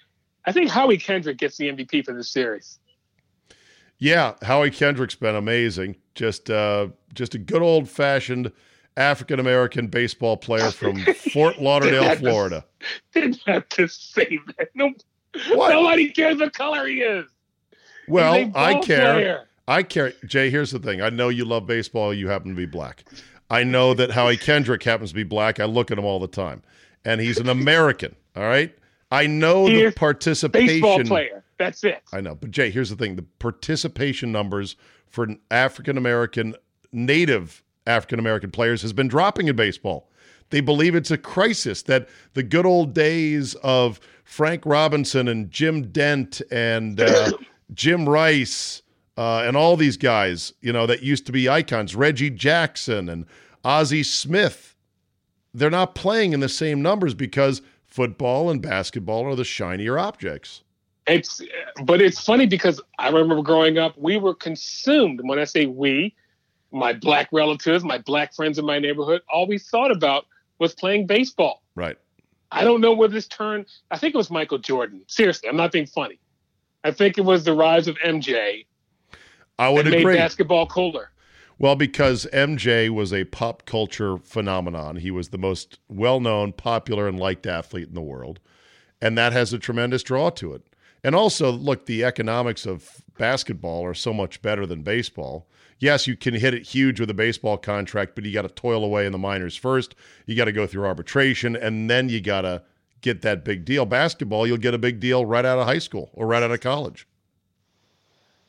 I 0.46 0.52
think 0.52 0.70
Howie 0.70 0.98
Kendrick 0.98 1.38
gets 1.38 1.58
the 1.58 1.70
MVP 1.70 2.06
for 2.06 2.14
this 2.14 2.30
series. 2.30 2.80
Yeah, 3.98 4.36
Howie 4.42 4.72
Kendrick's 4.72 5.16
been 5.16 5.36
amazing. 5.36 5.96
Just, 6.16 6.50
uh, 6.50 6.88
just 7.14 7.36
a 7.36 7.38
good 7.38 7.62
old 7.62 7.90
fashioned 7.90 8.52
African 8.98 9.40
American 9.40 9.88
baseball 9.88 10.38
player 10.38 10.72
from 10.72 11.04
Fort 11.34 11.60
Lauderdale, 11.62 12.16
Florida. 12.16 12.66
didn't 13.14 13.42
have 13.46 13.68
to 13.70 13.88
say 13.88 14.40
that. 14.58 14.70
No, 14.74 14.94
what? 15.54 15.70
Nobody 15.70 16.10
cares 16.12 16.38
what 16.38 16.54
color 16.54 16.88
he 16.88 17.02
is. 17.02 17.26
Well, 18.08 18.52
I 18.56 18.80
care. 18.80 19.14
player. 19.14 19.48
I 19.68 19.84
care. 19.84 20.14
Jay, 20.26 20.50
here's 20.50 20.72
the 20.72 20.80
thing. 20.80 21.02
I 21.02 21.10
know 21.10 21.30
you 21.30 21.44
love 21.44 21.66
baseball. 21.66 22.14
You 22.14 22.30
happen 22.30 22.50
to 22.50 22.56
be 22.56 22.66
black. 22.68 23.04
I 23.50 23.64
know 23.64 23.94
that 23.94 24.12
Howie 24.12 24.38
Kendrick 24.38 24.84
happens 24.84 25.10
to 25.12 25.16
be 25.16 25.24
black. 25.24 25.60
I 25.60 25.66
look 25.66 25.92
at 25.92 25.98
him 25.98 26.06
all 26.06 26.20
the 26.20 26.28
time, 26.28 26.64
and 27.06 27.22
he's 27.22 27.40
an 27.40 27.50
American. 27.50 28.16
All 28.36 28.44
right. 28.44 28.76
I 29.12 29.28
know 29.28 29.68
He 29.68 29.84
the 29.84 29.92
participation. 29.92 30.68
Baseball 30.68 31.04
player. 31.04 31.44
That's 31.58 31.84
it. 31.84 32.04
I 32.12 32.20
know, 32.20 32.36
but 32.36 32.52
Jay, 32.52 32.70
here's 32.70 32.90
the 32.90 32.96
thing: 32.96 33.16
the 33.16 33.26
participation 33.40 34.32
numbers 34.32 34.76
for 35.08 35.28
African 35.52 35.98
American, 35.98 36.56
native 36.92 37.64
African 37.88 38.20
American 38.20 38.52
players 38.52 38.82
has 38.82 38.94
been 38.94 39.08
dropping 39.08 39.48
in 39.48 39.56
baseball. 39.56 40.10
They 40.50 40.62
believe 40.62 40.96
it's 40.96 41.12
a 41.12 41.18
crisis 41.18 41.82
that 41.84 42.08
the 42.34 42.44
good 42.44 42.66
old 42.66 42.94
days 42.94 43.56
of 43.56 44.00
Frank 44.24 44.66
Robinson 44.66 45.28
and 45.28 45.50
Jim 45.50 45.92
Dent 45.92 46.42
and 46.52 47.00
uh, 47.00 47.32
Jim 47.74 48.08
Rice 48.08 48.82
uh, 49.18 49.44
and 49.46 49.56
all 49.56 49.78
these 49.78 49.98
guys, 49.98 50.54
you 50.62 50.74
know, 50.74 50.86
that 50.86 51.02
used 51.02 51.26
to 51.28 51.32
be 51.32 51.48
icons, 51.50 51.96
Reggie 51.96 52.30
Jackson 52.30 53.10
and 53.10 53.26
Ozzie 53.64 54.04
Smith, 54.04 54.75
they're 55.56 55.70
not 55.70 55.96
playing 55.96 56.34
in 56.34 56.42
the 56.42 56.50
same 56.50 56.82
numbers 56.82 57.14
because 57.14 57.62
football 57.86 58.50
and 58.50 58.62
basketball 58.62 59.26
are 59.26 59.36
the 59.36 59.46
shinier 59.46 59.98
objects. 59.98 60.64
It's 61.08 61.42
but 61.84 62.02
it's 62.02 62.20
funny 62.20 62.46
because 62.46 62.82
I 63.00 63.10
remember 63.10 63.42
growing 63.42 63.78
up, 63.78 63.98
we 63.98 64.18
were 64.18 64.34
consumed. 64.34 65.22
When 65.24 65.40
I 65.40 65.46
say 65.46 65.66
we, 65.66 66.16
my 66.72 66.94
black 66.94 67.30
relatives, 67.32 67.84
my 67.84 68.00
black 68.00 68.34
friends 68.34 68.58
in 68.58 68.66
my 68.66 68.80
neighborhood, 68.80 69.22
all 69.32 69.48
we 69.48 69.58
thought 69.58 69.92
about 69.92 70.26
was 70.60 70.74
playing 70.74 71.06
baseball. 71.06 71.62
Right. 71.76 71.98
I 72.52 72.64
don't 72.64 72.82
know 72.82 72.94
where 72.94 73.08
this 73.08 73.28
turned. 73.28 73.66
I 73.92 73.98
think 73.98 74.14
it 74.14 74.18
was 74.18 74.32
Michael 74.32 74.58
Jordan. 74.58 75.04
Seriously, 75.08 75.48
I'm 75.48 75.58
not 75.58 75.72
being 75.72 75.88
funny. 75.88 76.20
I 76.84 76.92
think 76.92 77.18
it 77.18 77.22
was 77.22 77.44
the 77.44 77.54
rise 77.54 77.88
of 77.88 77.98
MJ 77.98 78.66
I 79.58 79.70
would 79.70 79.86
that 79.86 79.92
made 79.92 80.02
agree. 80.02 80.16
basketball 80.16 80.68
cooler. 80.68 81.12
Well, 81.58 81.76
because 81.76 82.28
MJ 82.34 82.90
was 82.90 83.14
a 83.14 83.24
pop 83.26 83.66
culture 83.66 84.18
phenomenon. 84.18 84.98
He 84.98 85.10
was 85.10 85.30
the 85.30 85.38
most 85.38 85.80
well 85.88 86.20
known, 86.20 86.52
popular, 86.52 87.08
and 87.08 87.20
liked 87.20 87.46
athlete 87.46 87.88
in 87.88 87.94
the 87.94 88.02
world. 88.02 88.40
And 89.02 89.18
that 89.18 89.34
has 89.34 89.54
a 89.54 89.60
tremendous 89.60 90.04
draw 90.04 90.30
to 90.32 90.54
it. 90.54 90.64
And 91.04 91.16
also, 91.16 91.52
look, 91.52 91.86
the 91.86 92.04
economics 92.04 92.66
of 92.66 93.04
basketball 93.18 93.86
are 93.86 93.94
so 93.94 94.12
much 94.12 94.42
better 94.42 94.66
than 94.66 94.82
baseball. 94.82 95.48
Yes, 95.80 96.08
you 96.08 96.16
can 96.16 96.34
hit 96.34 96.54
it 96.54 96.64
huge 96.64 97.00
with 97.00 97.10
a 97.10 97.14
baseball 97.14 97.58
contract, 97.58 98.16
but 98.16 98.26
you 98.26 98.34
got 98.34 98.42
to 98.42 98.50
toil 98.50 98.84
away 98.84 99.06
in 99.06 99.12
the 99.12 99.18
minors 99.18 99.56
first. 99.56 99.94
You 100.26 100.36
got 100.36 100.46
to 100.46 100.52
go 100.52 100.66
through 100.66 100.86
arbitration, 100.86 101.56
and 101.56 101.90
then 101.90 102.10
you 102.10 102.22
got 102.22 102.42
to 102.42 102.64
get 103.02 103.22
that 103.22 103.46
big 103.46 103.66
deal. 103.66 103.86
Basketball, 103.86 104.48
you'll 104.48 104.58
get 104.58 104.74
a 104.74 104.80
big 104.80 105.00
deal 105.00 105.26
right 105.26 105.46
out 105.46 105.60
of 105.60 105.68
high 105.68 105.80
school 105.80 106.10
or 106.14 106.26
right 106.26 106.42
out 106.42 106.52
of 106.52 106.62
college. 106.62 107.08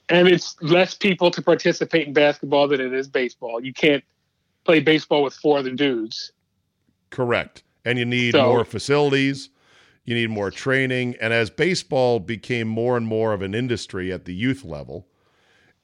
And 0.08 0.28
it's 0.28 0.56
less 0.62 0.94
people 0.94 1.30
to 1.32 1.42
participate 1.42 2.06
in 2.06 2.12
basketball 2.12 2.68
than 2.68 2.80
it 2.80 2.92
is 2.92 3.08
baseball. 3.08 3.60
You 3.60 3.72
can't 3.72 4.04
play 4.64 4.80
baseball 4.80 5.22
with 5.22 5.34
four 5.34 5.58
other 5.58 5.70
dudes. 5.70 6.32
Correct. 7.10 7.62
And 7.84 7.98
you 7.98 8.04
need 8.04 8.32
So- 8.32 8.46
more 8.46 8.64
facilities, 8.64 9.50
you 10.04 10.14
need 10.14 10.30
more 10.30 10.50
training. 10.50 11.16
And 11.20 11.32
as 11.32 11.50
baseball 11.50 12.20
became 12.20 12.68
more 12.68 12.96
and 12.96 13.06
more 13.06 13.32
of 13.32 13.42
an 13.42 13.54
industry 13.54 14.12
at 14.12 14.24
the 14.24 14.34
youth 14.34 14.64
level, 14.64 15.06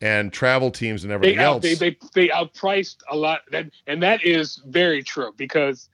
and 0.00 0.32
travel 0.32 0.70
teams 0.72 1.04
and 1.04 1.10
They 1.10 1.14
everything 1.14 1.38
out, 1.38 1.44
else, 1.44 1.62
they, 1.62 1.74
they 1.74 1.96
they 2.12 2.28
outpriced 2.28 2.96
a 3.08 3.16
lot 3.16 3.42
that 3.52 3.70
and 3.86 4.02
that 4.02 4.24
is 4.24 4.60
very 4.66 5.00
true 5.02 5.32
because 5.36 5.88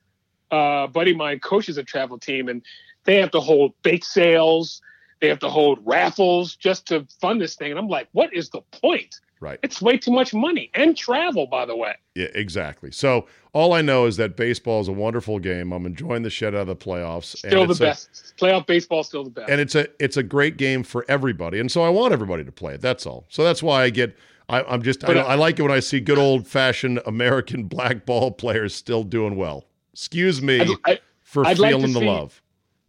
uh, 0.50 0.84
a 0.84 0.88
buddy 0.88 1.10
of 1.10 1.18
mine 1.18 1.40
coaches 1.40 1.76
a 1.76 1.84
travel 1.84 2.18
team 2.18 2.48
and 2.48 2.62
they 3.04 3.16
have 3.16 3.30
to 3.32 3.40
hold 3.40 3.74
bake 3.82 4.04
sales, 4.04 4.80
they 5.20 5.28
have 5.28 5.38
to 5.40 5.48
hold 5.48 5.78
raffles 5.84 6.56
just 6.56 6.86
to 6.88 7.06
fund 7.20 7.40
this 7.40 7.54
thing. 7.56 7.70
And 7.70 7.78
I'm 7.78 7.88
like, 7.88 8.08
what 8.12 8.32
is 8.34 8.50
the 8.50 8.60
point? 8.82 9.20
right? 9.40 9.60
It's 9.62 9.80
way 9.80 9.96
too 9.96 10.10
much 10.10 10.34
money 10.34 10.68
and 10.74 10.96
travel, 10.96 11.46
by 11.46 11.64
the 11.64 11.76
way. 11.76 11.94
Yeah, 12.16 12.26
exactly. 12.34 12.90
So 12.90 13.26
all 13.52 13.72
I 13.72 13.82
know 13.82 14.06
is 14.06 14.16
that 14.16 14.36
baseball 14.36 14.80
is 14.80 14.88
a 14.88 14.92
wonderful 14.92 15.38
game. 15.38 15.70
I'm 15.72 15.86
enjoying 15.86 16.22
the 16.24 16.30
shit 16.30 16.56
out 16.56 16.62
of 16.62 16.66
the 16.66 16.74
playoffs. 16.74 17.36
Still 17.36 17.64
the 17.64 17.70
it's 17.70 17.80
a- 17.80 17.84
best. 17.84 18.34
Playoff 18.36 18.66
baseball 18.66 19.04
still 19.04 19.22
the 19.24 19.30
best. 19.30 19.48
and 19.50 19.60
it's 19.60 19.74
a 19.76 19.86
it's 20.02 20.16
a 20.16 20.24
great 20.24 20.56
game 20.56 20.82
for 20.82 21.04
everybody, 21.08 21.60
and 21.60 21.70
so 21.70 21.82
I 21.82 21.88
want 21.88 22.12
everybody 22.12 22.42
to 22.44 22.50
play 22.52 22.74
it. 22.74 22.80
That's 22.80 23.06
all. 23.06 23.26
So 23.28 23.44
that's 23.44 23.62
why 23.62 23.84
I 23.84 23.90
get. 23.90 24.16
I, 24.48 24.62
I'm 24.62 24.82
just. 24.82 25.04
I, 25.04 25.06
But, 25.08 25.16
uh, 25.18 25.20
I 25.20 25.34
like 25.36 25.58
it 25.60 25.62
when 25.62 25.70
I 25.72 25.80
see 25.80 26.00
good 26.00 26.18
old 26.18 26.46
fashioned 26.48 27.00
American 27.06 27.64
black 27.68 28.06
ball 28.06 28.32
players 28.32 28.74
still 28.74 29.04
doing 29.04 29.36
well. 29.36 29.66
Excuse 29.92 30.40
me 30.42 30.60
I'd, 30.60 30.68
I, 30.84 30.98
for 31.22 31.46
I'd 31.46 31.58
like 31.60 31.70
feeling 31.76 31.92
the 31.92 32.00
see- 32.00 32.06
love. 32.06 32.42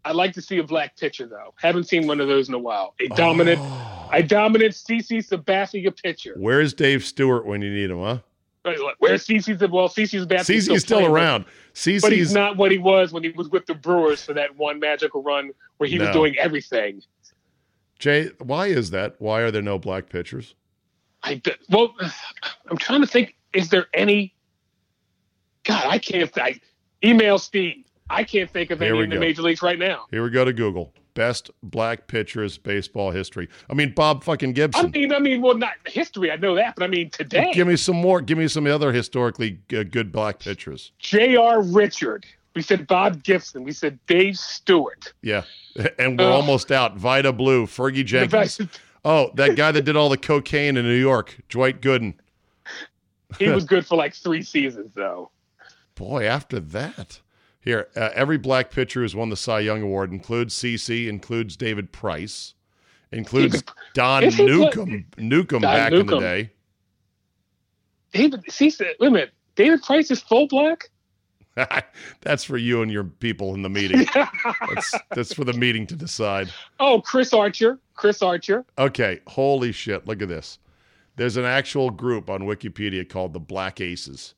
I'd 0.06 0.16
like 0.16 0.34
to 0.34 0.42
see 0.42 0.58
a 0.60 0.64
black 0.64 0.98
pitcher 0.98 1.28
though. 1.28 1.54
Haven't 1.60 1.84
seen 1.86 2.08
one 2.08 2.20
of 2.22 2.28
those 2.28 2.48
in 2.48 2.54
a 2.56 2.60
while. 2.60 2.96
A 3.02 3.08
dominant, 3.16 3.60
Oh. 3.62 4.10
a 4.14 4.24
dominant 4.24 4.74
CC 4.74 5.18
Sabathia 5.20 5.96
pitcher. 6.02 6.36
Where's 6.38 6.74
Dave 6.74 7.04
Stewart 7.04 7.46
when 7.46 7.62
you 7.62 7.72
need 7.74 7.90
him, 7.92 8.00
huh? 8.00 8.20
Where's 9.00 9.26
CC? 9.26 9.70
Well, 9.70 9.90
CC 9.90 10.26
Sabathia 10.26 10.46
CC's 10.46 10.82
still 10.84 11.00
playing, 11.00 11.12
but- 11.12 11.16
around. 11.16 11.46
But 12.02 12.12
he's 12.12 12.34
not 12.34 12.58
what 12.58 12.72
he 12.72 12.78
was 12.78 13.12
when 13.14 13.24
he 13.24 13.30
was 13.32 13.50
with 13.50 13.66
the 13.66 13.74
Brewers 13.74 14.24
for 14.24 14.34
that 14.34 14.56
one 14.58 14.80
magical 14.80 15.22
run 15.24 15.52
where 15.78 15.90
he 15.90 15.98
No. 15.98 16.06
was 16.06 16.14
doing 16.14 16.38
everything. 16.38 17.02
Jay. 18.00 18.30
Why 18.40 18.68
is 18.68 18.92
that? 18.92 19.16
Why 19.20 19.42
are 19.42 19.52
there 19.52 19.62
no 19.62 19.78
black 19.78 20.10
pitchers? 20.10 20.56
I 21.24 21.42
well, 21.70 21.94
I'm 22.70 22.78
trying 22.78 23.02
to 23.02 23.08
think. 23.08 23.36
Is 23.54 23.70
there 23.70 23.88
any? 23.94 24.34
God, 25.66 25.86
I 25.86 25.98
can't. 26.00 26.32
I, 26.38 26.60
email 27.04 27.38
Steve. 27.40 27.84
I 28.10 28.24
can't 28.24 28.50
think 28.50 28.72
of 28.72 28.80
Here 28.80 28.96
any 28.96 29.04
in 29.04 29.10
the 29.10 29.20
major 29.20 29.42
leagues 29.42 29.62
right 29.62 29.78
now. 29.80 30.06
Here 30.12 30.24
we 30.24 30.30
go 30.30 30.44
to 30.46 30.54
Google. 30.54 30.94
Best 31.14 31.52
black 31.64 32.08
pitchers 32.08 32.58
baseball 32.58 33.12
history. 33.12 33.50
I 33.70 33.74
mean 33.74 33.94
Bob 33.94 34.24
fucking 34.24 34.54
Gibson. 34.54 34.86
I 34.86 34.90
mean, 34.90 35.14
I 35.14 35.20
mean, 35.20 35.42
well, 35.42 35.56
not 35.58 35.74
history. 35.86 36.32
I 36.32 36.38
know 36.38 36.56
that, 36.56 36.76
but 36.76 36.84
I 36.84 36.88
mean 36.88 37.10
today. 37.10 37.52
Give 37.54 37.68
me 37.68 37.76
some 37.76 37.98
more. 37.98 38.22
Give 38.22 38.38
me 38.38 38.48
some 38.48 38.66
other 38.68 38.92
historically 38.94 39.60
g- 39.70 39.84
good 39.84 40.12
black 40.12 40.40
pitchers. 40.40 40.92
J.R. 41.00 41.62
Richard. 41.62 42.26
We 42.56 42.62
said 42.62 42.88
Bob 42.88 43.24
Gibson. 43.24 43.64
We 43.64 43.72
said 43.74 44.00
Dave 44.08 44.38
Stewart. 44.38 45.14
Yeah, 45.22 45.44
and 46.00 46.18
we're 46.18 46.26
Ugh. 46.26 46.34
almost 46.34 46.72
out. 46.72 46.98
Vida 46.98 47.32
Blue, 47.34 47.66
Fergie 47.66 48.06
Jenkins. 48.06 48.60
Oh, 49.06 49.32
that 49.36 49.56
guy 49.56 49.72
that 49.72 49.84
did 49.84 49.96
all 49.96 50.10
the 50.10 50.18
cocaine 50.18 50.76
in 50.78 50.86
New 50.86 50.94
York, 51.00 51.38
Dwight 51.50 51.82
Gooden. 51.82 52.16
he 53.38 53.50
was 53.50 53.66
good 53.66 53.86
for 53.86 53.96
like 53.98 54.14
three 54.14 54.42
seasons, 54.42 54.94
though. 54.94 55.32
Boy, 55.96 56.26
after 56.26 56.60
that, 56.60 57.20
here 57.62 57.88
uh, 57.96 58.10
every 58.14 58.38
black 58.38 58.72
pitcher 58.72 59.02
who's 59.02 59.16
won 59.16 59.30
the 59.30 59.38
Cy 59.38 59.60
Young 59.60 59.82
Award 59.82 60.12
includes 60.12 60.56
CC, 60.56 61.08
includes 61.08 61.56
David 61.58 61.92
Price, 61.92 62.54
includes 63.12 63.64
Don 63.94 64.24
Is 64.24 64.36
he 64.36 64.46
pla- 64.46 64.56
Newcombe. 64.56 65.06
Newcombe 65.18 65.62
Don 65.62 65.72
back 65.72 65.92
in 65.92 66.06
the 66.06 66.20
day. 66.20 66.52
David, 68.14 68.44
see, 68.50 68.72
wait 68.80 69.08
a 69.08 69.12
minute. 69.12 69.32
David 69.56 69.84
Price 69.84 70.10
is 70.10 70.22
full 70.22 70.48
black. 70.48 70.90
that's 72.22 72.44
for 72.44 72.58
you 72.58 72.82
and 72.82 72.92
your 72.92 73.04
people 73.04 73.54
in 73.54 73.62
the 73.62 73.70
meeting. 73.70 74.08
That's 74.16 74.94
that's 75.10 75.34
for 75.34 75.44
the 75.44 75.52
meeting 75.52 75.86
to 75.88 75.96
decide. 75.96 76.50
Oh, 76.80 77.02
Chris 77.02 77.34
Archer. 77.34 77.80
Chris 77.96 78.22
Archer. 78.22 78.66
Okay, 78.78 79.20
holy 79.28 79.74
shit! 79.74 80.08
Look 80.08 80.22
at 80.22 80.30
this. 80.30 80.60
There's 81.18 81.36
an 81.36 81.44
actual 81.44 81.90
group 81.90 82.30
on 82.30 82.44
Wikipedia 82.44 83.08
called 83.08 83.34
the 83.34 83.40
Black 83.42 83.82
Aces. 83.82 84.36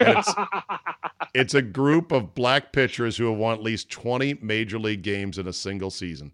It's, 0.00 0.34
it's 1.34 1.54
a 1.54 1.62
group 1.62 2.12
of 2.12 2.34
black 2.34 2.72
pitchers 2.72 3.16
who 3.16 3.28
have 3.30 3.38
won 3.38 3.54
at 3.54 3.62
least 3.62 3.90
20 3.90 4.38
major 4.42 4.78
league 4.78 5.02
games 5.02 5.38
in 5.38 5.46
a 5.46 5.52
single 5.52 5.90
season. 5.90 6.32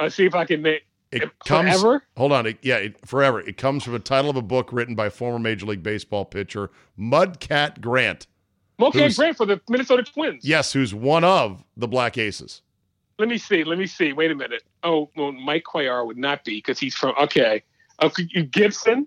Let's 0.00 0.14
see 0.14 0.26
if 0.26 0.34
I 0.34 0.44
can 0.44 0.62
make 0.62 0.82
It 1.10 1.30
comes 1.46 1.80
forever. 1.80 2.04
Hold 2.16 2.32
on, 2.32 2.46
it, 2.46 2.58
yeah, 2.62 2.76
it, 2.76 3.06
forever. 3.06 3.40
It 3.40 3.56
comes 3.56 3.84
from 3.84 3.94
a 3.94 3.98
title 3.98 4.30
of 4.30 4.36
a 4.36 4.42
book 4.42 4.72
written 4.72 4.94
by 4.94 5.10
former 5.10 5.38
Major 5.38 5.66
League 5.66 5.82
Baseball 5.82 6.24
pitcher 6.24 6.70
Mudcat 6.98 7.80
Grant. 7.80 8.26
mudcat 8.80 9.16
Grant 9.16 9.36
for 9.36 9.46
the 9.46 9.60
Minnesota 9.68 10.02
Twins. 10.02 10.44
Yes, 10.44 10.72
who's 10.72 10.94
one 10.94 11.24
of 11.24 11.64
the 11.76 11.88
Black 11.88 12.16
Aces. 12.16 12.62
Let 13.18 13.28
me 13.28 13.38
see. 13.38 13.62
Let 13.62 13.78
me 13.78 13.86
see. 13.86 14.12
Wait 14.12 14.30
a 14.30 14.34
minute. 14.34 14.64
Oh, 14.82 15.10
well, 15.16 15.32
Mike 15.32 15.64
Cuellar 15.64 16.06
would 16.06 16.16
not 16.16 16.44
be 16.44 16.56
because 16.56 16.78
he's 16.78 16.94
from. 16.94 17.14
Okay. 17.20 17.62
Okay. 18.02 18.24
Gibson, 18.50 19.06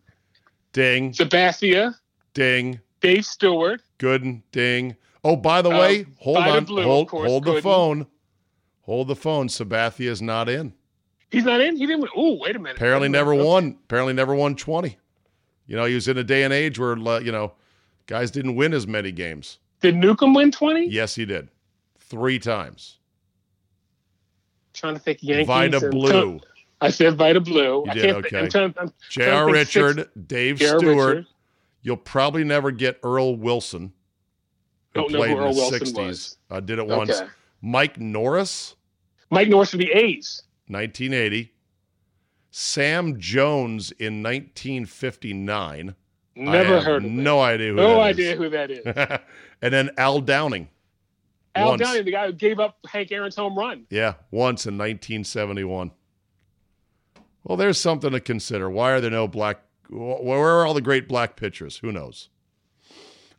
Ding, 0.75 1.12
Sabathia, 1.12 1.95
ding, 2.34 2.79
Dave 3.01 3.25
Stewart. 3.25 3.81
Gooden, 3.99 4.43
ding. 4.51 4.95
Oh, 5.23 5.36
by 5.36 5.62
the 5.62 5.71
Uh, 5.71 5.79
way, 5.79 6.05
hold 6.19 6.38
on, 6.38 6.65
Blue, 6.65 6.84
hold, 6.84 7.08
course, 7.08 7.27
hold 7.27 7.45
the 7.45 7.62
phone, 7.62 8.08
hold 8.81 9.08
the 9.08 9.15
phone. 9.15 9.47
Sabathia 9.47 10.10
is 10.10 10.21
not 10.21 10.47
in. 10.49 10.73
He's 11.31 11.43
not 11.45 11.60
in. 11.62 11.75
He 11.77 11.86
didn't. 11.88 12.10
Oh, 12.15 12.38
wait 12.39 12.55
a 12.55 12.60
minute. 12.60 12.77
Apparently, 12.77 13.10
never 13.10 13.34
won. 13.34 13.77
Apparently, 13.86 14.13
never 14.13 14.36
won 14.36 14.55
20. 14.55 14.97
You 15.67 15.75
know, 15.75 15.86
he 15.86 15.95
was 15.95 16.08
in 16.08 16.17
a 16.17 16.23
day 16.23 16.43
and 16.43 16.53
age 16.53 16.77
where 16.77 16.93
uh, 16.93 17.19
you 17.19 17.31
know 17.31 17.53
guys 18.05 18.29
didn't 18.29 18.55
win 18.55 18.73
as 18.73 18.86
many 18.86 19.12
games. 19.12 19.58
Did 19.81 19.95
Newcombe 19.95 20.34
win 20.36 20.51
twenty? 20.51 20.86
Yes, 20.86 21.15
he 21.15 21.25
did, 21.25 21.49
three 21.99 22.38
times. 22.39 22.99
trying 24.73 24.93
to 24.93 24.99
think. 24.99 25.19
Yankees. 25.21 25.49
And- 25.84 25.91
Blue. 25.91 26.39
I 26.81 26.89
said 26.89 27.15
Vida 27.17 27.39
Blue. 27.39 27.84
You 27.86 27.91
I 27.91 27.93
did, 27.93 28.15
okay. 28.17 28.39
I'm 28.39 28.49
trying. 28.49 28.73
I'm 28.77 28.93
J.R. 29.10 29.45
think 29.45 29.58
six- 29.67 29.75
Richard, 29.75 30.27
Dave 30.27 30.58
J.R. 30.60 30.77
Stewart. 30.79 31.15
Richard. 31.17 31.27
You'll 31.86 31.98
probably 31.98 32.43
never 32.43 32.71
get 32.71 33.00
Earl 33.04 33.36
Wilson, 33.36 33.93
who 34.95 35.02
Don't 35.02 35.12
played 35.13 35.30
who 35.30 35.38
in 35.38 35.43
Earl 35.43 35.54
the 35.54 35.60
Wilson 35.60 35.80
60s. 35.82 35.95
was. 36.08 36.38
Uh, 36.50 36.60
did 36.60 36.80
it 36.80 36.88
once. 36.88 37.12
Okay. 37.12 37.30
Mike 37.62 38.00
Norris, 38.00 38.76
Mike 39.30 39.50
Norris 39.50 39.69
for 39.69 39.78
the 39.78 39.91
A's. 39.91 40.41
1980. 40.67 41.52
Sam 42.50 43.19
Jones 43.19 43.91
in 44.00 44.24
1959. 44.24 45.93
Never 46.38 46.82
heard 46.82 47.06
of 47.06 47.12
No 47.12 47.38
that. 47.38 47.43
idea 47.54 47.69
who 47.69 47.76
No 47.76 47.89
that 47.98 48.00
idea 48.02 48.32
is. 48.32 48.38
who 48.39 48.50
that 48.50 48.71
is. 48.71 48.86
and 49.62 49.71
then 49.74 49.91
Al 50.00 50.21
Downing. 50.21 50.69
Al 51.54 51.69
Once. 51.69 51.82
Downing, 51.84 52.04
the 52.06 52.12
guy 52.12 52.26
who 52.26 52.34
gave 52.34 52.60
up 52.60 52.78
Hank 52.88 53.12
Aaron's 53.12 53.36
home 53.36 53.56
run. 53.58 53.86
Yeah, 53.91 54.15
once 54.32 54.65
in 54.65 54.74
1971. 54.78 55.91
Well, 57.43 57.58
there's 57.58 57.78
something 57.78 58.10
to 58.12 58.19
consider. 58.19 58.69
Why 58.71 58.91
are 58.91 59.02
there 59.02 59.12
no 59.12 59.28
black? 59.28 59.60
Wh- 59.89 60.24
Where 60.24 60.39
are 60.39 60.65
all 60.65 60.74
the 60.74 60.82
great 60.82 61.08
black 61.08 61.36
pitchers? 61.36 61.78
Who 61.78 61.91
knows? 61.91 62.30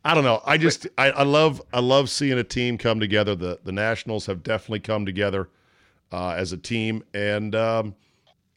I 0.05 0.13
don't 0.13 0.23
know. 0.23 0.41
I 0.45 0.57
just 0.57 0.87
I, 0.97 1.11
I 1.11 1.23
love 1.23 1.61
I 1.73 1.79
love 1.79 2.09
seeing 2.09 2.37
a 2.37 2.43
team 2.43 2.77
come 2.77 2.99
together. 2.99 3.35
The 3.35 3.59
the 3.63 3.71
Nationals 3.71 4.25
have 4.27 4.41
definitely 4.43 4.79
come 4.79 5.05
together 5.05 5.49
uh, 6.11 6.29
as 6.31 6.53
a 6.53 6.57
team, 6.57 7.03
and 7.13 7.53
um, 7.55 7.95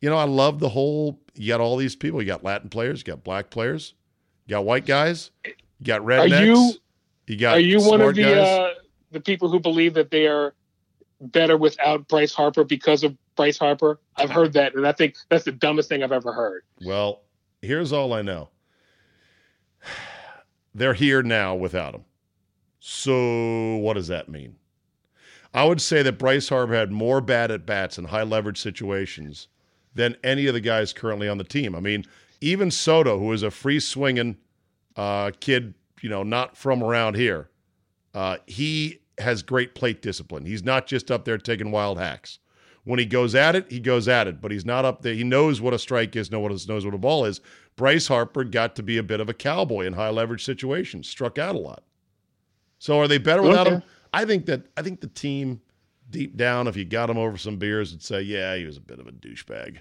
you 0.00 0.08
know 0.08 0.16
I 0.16 0.24
love 0.24 0.60
the 0.60 0.68
whole. 0.68 1.18
You 1.34 1.48
got 1.48 1.60
all 1.60 1.76
these 1.76 1.96
people. 1.96 2.20
You 2.22 2.26
got 2.28 2.44
Latin 2.44 2.68
players. 2.68 3.00
You 3.00 3.04
got 3.04 3.24
black 3.24 3.50
players. 3.50 3.94
You 4.46 4.52
got 4.52 4.64
white 4.64 4.86
guys. 4.86 5.30
You 5.44 5.52
got 5.84 6.02
rednecks. 6.02 6.46
you- 6.46 6.72
you 7.26 7.36
got 7.36 7.56
Are 7.58 7.60
you 7.60 7.80
one 7.80 8.00
of 8.00 8.14
the 8.16 8.24
uh, 8.42 8.70
the 9.12 9.20
people 9.20 9.48
who 9.48 9.60
believe 9.60 9.94
that 9.94 10.10
they 10.10 10.26
are 10.26 10.52
better 11.20 11.56
without 11.56 12.08
Bryce 12.08 12.32
Harper 12.34 12.64
because 12.64 13.04
of 13.04 13.16
Bryce 13.36 13.56
Harper? 13.58 14.00
I've 14.16 14.30
heard 14.30 14.52
that, 14.54 14.74
and 14.74 14.84
I 14.86 14.90
think 14.92 15.14
that's 15.28 15.44
the 15.44 15.52
dumbest 15.52 15.88
thing 15.88 16.02
I've 16.02 16.10
ever 16.12 16.32
heard. 16.32 16.62
Well, 16.82 17.22
here's 17.62 17.92
all 17.92 18.12
I 18.12 18.22
know. 18.22 18.50
They're 20.74 20.94
here 20.94 21.22
now 21.22 21.54
without 21.54 21.94
him. 21.94 22.04
So 22.78 23.76
what 23.76 23.94
does 23.94 24.08
that 24.08 24.28
mean? 24.28 24.56
I 25.52 25.64
would 25.64 25.80
say 25.80 26.02
that 26.02 26.18
Bryce 26.18 26.48
Harper 26.48 26.74
had 26.74 26.92
more 26.92 27.20
bad 27.20 27.50
at 27.50 27.66
bats 27.66 27.98
in 27.98 28.06
high 28.06 28.22
leverage 28.22 28.60
situations 28.60 29.48
than 29.94 30.16
any 30.22 30.46
of 30.46 30.54
the 30.54 30.60
guys 30.60 30.92
currently 30.92 31.28
on 31.28 31.38
the 31.38 31.44
team. 31.44 31.74
I 31.74 31.80
mean, 31.80 32.04
even 32.40 32.70
Soto, 32.70 33.18
who 33.18 33.32
is 33.32 33.42
a 33.42 33.50
free 33.50 33.80
swinging 33.80 34.36
uh, 34.96 35.32
kid, 35.40 35.74
you 36.00 36.08
know, 36.08 36.22
not 36.22 36.56
from 36.56 36.82
around 36.82 37.16
here, 37.16 37.50
uh, 38.14 38.38
he 38.46 39.00
has 39.18 39.42
great 39.42 39.74
plate 39.74 40.00
discipline. 40.02 40.46
He's 40.46 40.64
not 40.64 40.86
just 40.86 41.10
up 41.10 41.24
there 41.24 41.36
taking 41.38 41.70
wild 41.70 41.98
hacks. 41.98 42.38
When 42.90 42.98
he 42.98 43.06
goes 43.06 43.36
at 43.36 43.54
it, 43.54 43.70
he 43.70 43.78
goes 43.78 44.08
at 44.08 44.26
it, 44.26 44.40
but 44.40 44.50
he's 44.50 44.64
not 44.66 44.84
up 44.84 45.02
there. 45.02 45.14
He 45.14 45.22
knows 45.22 45.60
what 45.60 45.72
a 45.72 45.78
strike 45.78 46.16
is, 46.16 46.32
knows 46.32 46.66
what 46.66 46.92
a 46.92 46.98
ball 46.98 47.24
is. 47.24 47.40
Bryce 47.76 48.08
Harper 48.08 48.42
got 48.42 48.74
to 48.74 48.82
be 48.82 48.98
a 48.98 49.02
bit 49.04 49.20
of 49.20 49.28
a 49.28 49.32
cowboy 49.32 49.86
in 49.86 49.92
high 49.92 50.08
leverage 50.10 50.44
situations, 50.44 51.08
struck 51.08 51.38
out 51.38 51.54
a 51.54 51.58
lot. 51.58 51.84
So 52.80 52.98
are 52.98 53.06
they 53.06 53.18
better 53.18 53.42
without 53.42 53.68
Okay. 53.68 53.76
him? 53.76 53.82
I 54.12 54.24
think 54.24 54.46
that 54.46 54.62
I 54.76 54.82
think 54.82 55.00
the 55.00 55.06
team 55.06 55.60
deep 56.10 56.36
down, 56.36 56.66
if 56.66 56.76
you 56.76 56.84
got 56.84 57.08
him 57.08 57.16
over 57.16 57.38
some 57.38 57.58
beers, 57.58 57.92
would 57.92 58.02
say, 58.02 58.22
yeah, 58.22 58.56
he 58.56 58.64
was 58.64 58.76
a 58.76 58.80
bit 58.80 58.98
of 58.98 59.06
a 59.06 59.12
douchebag. 59.12 59.76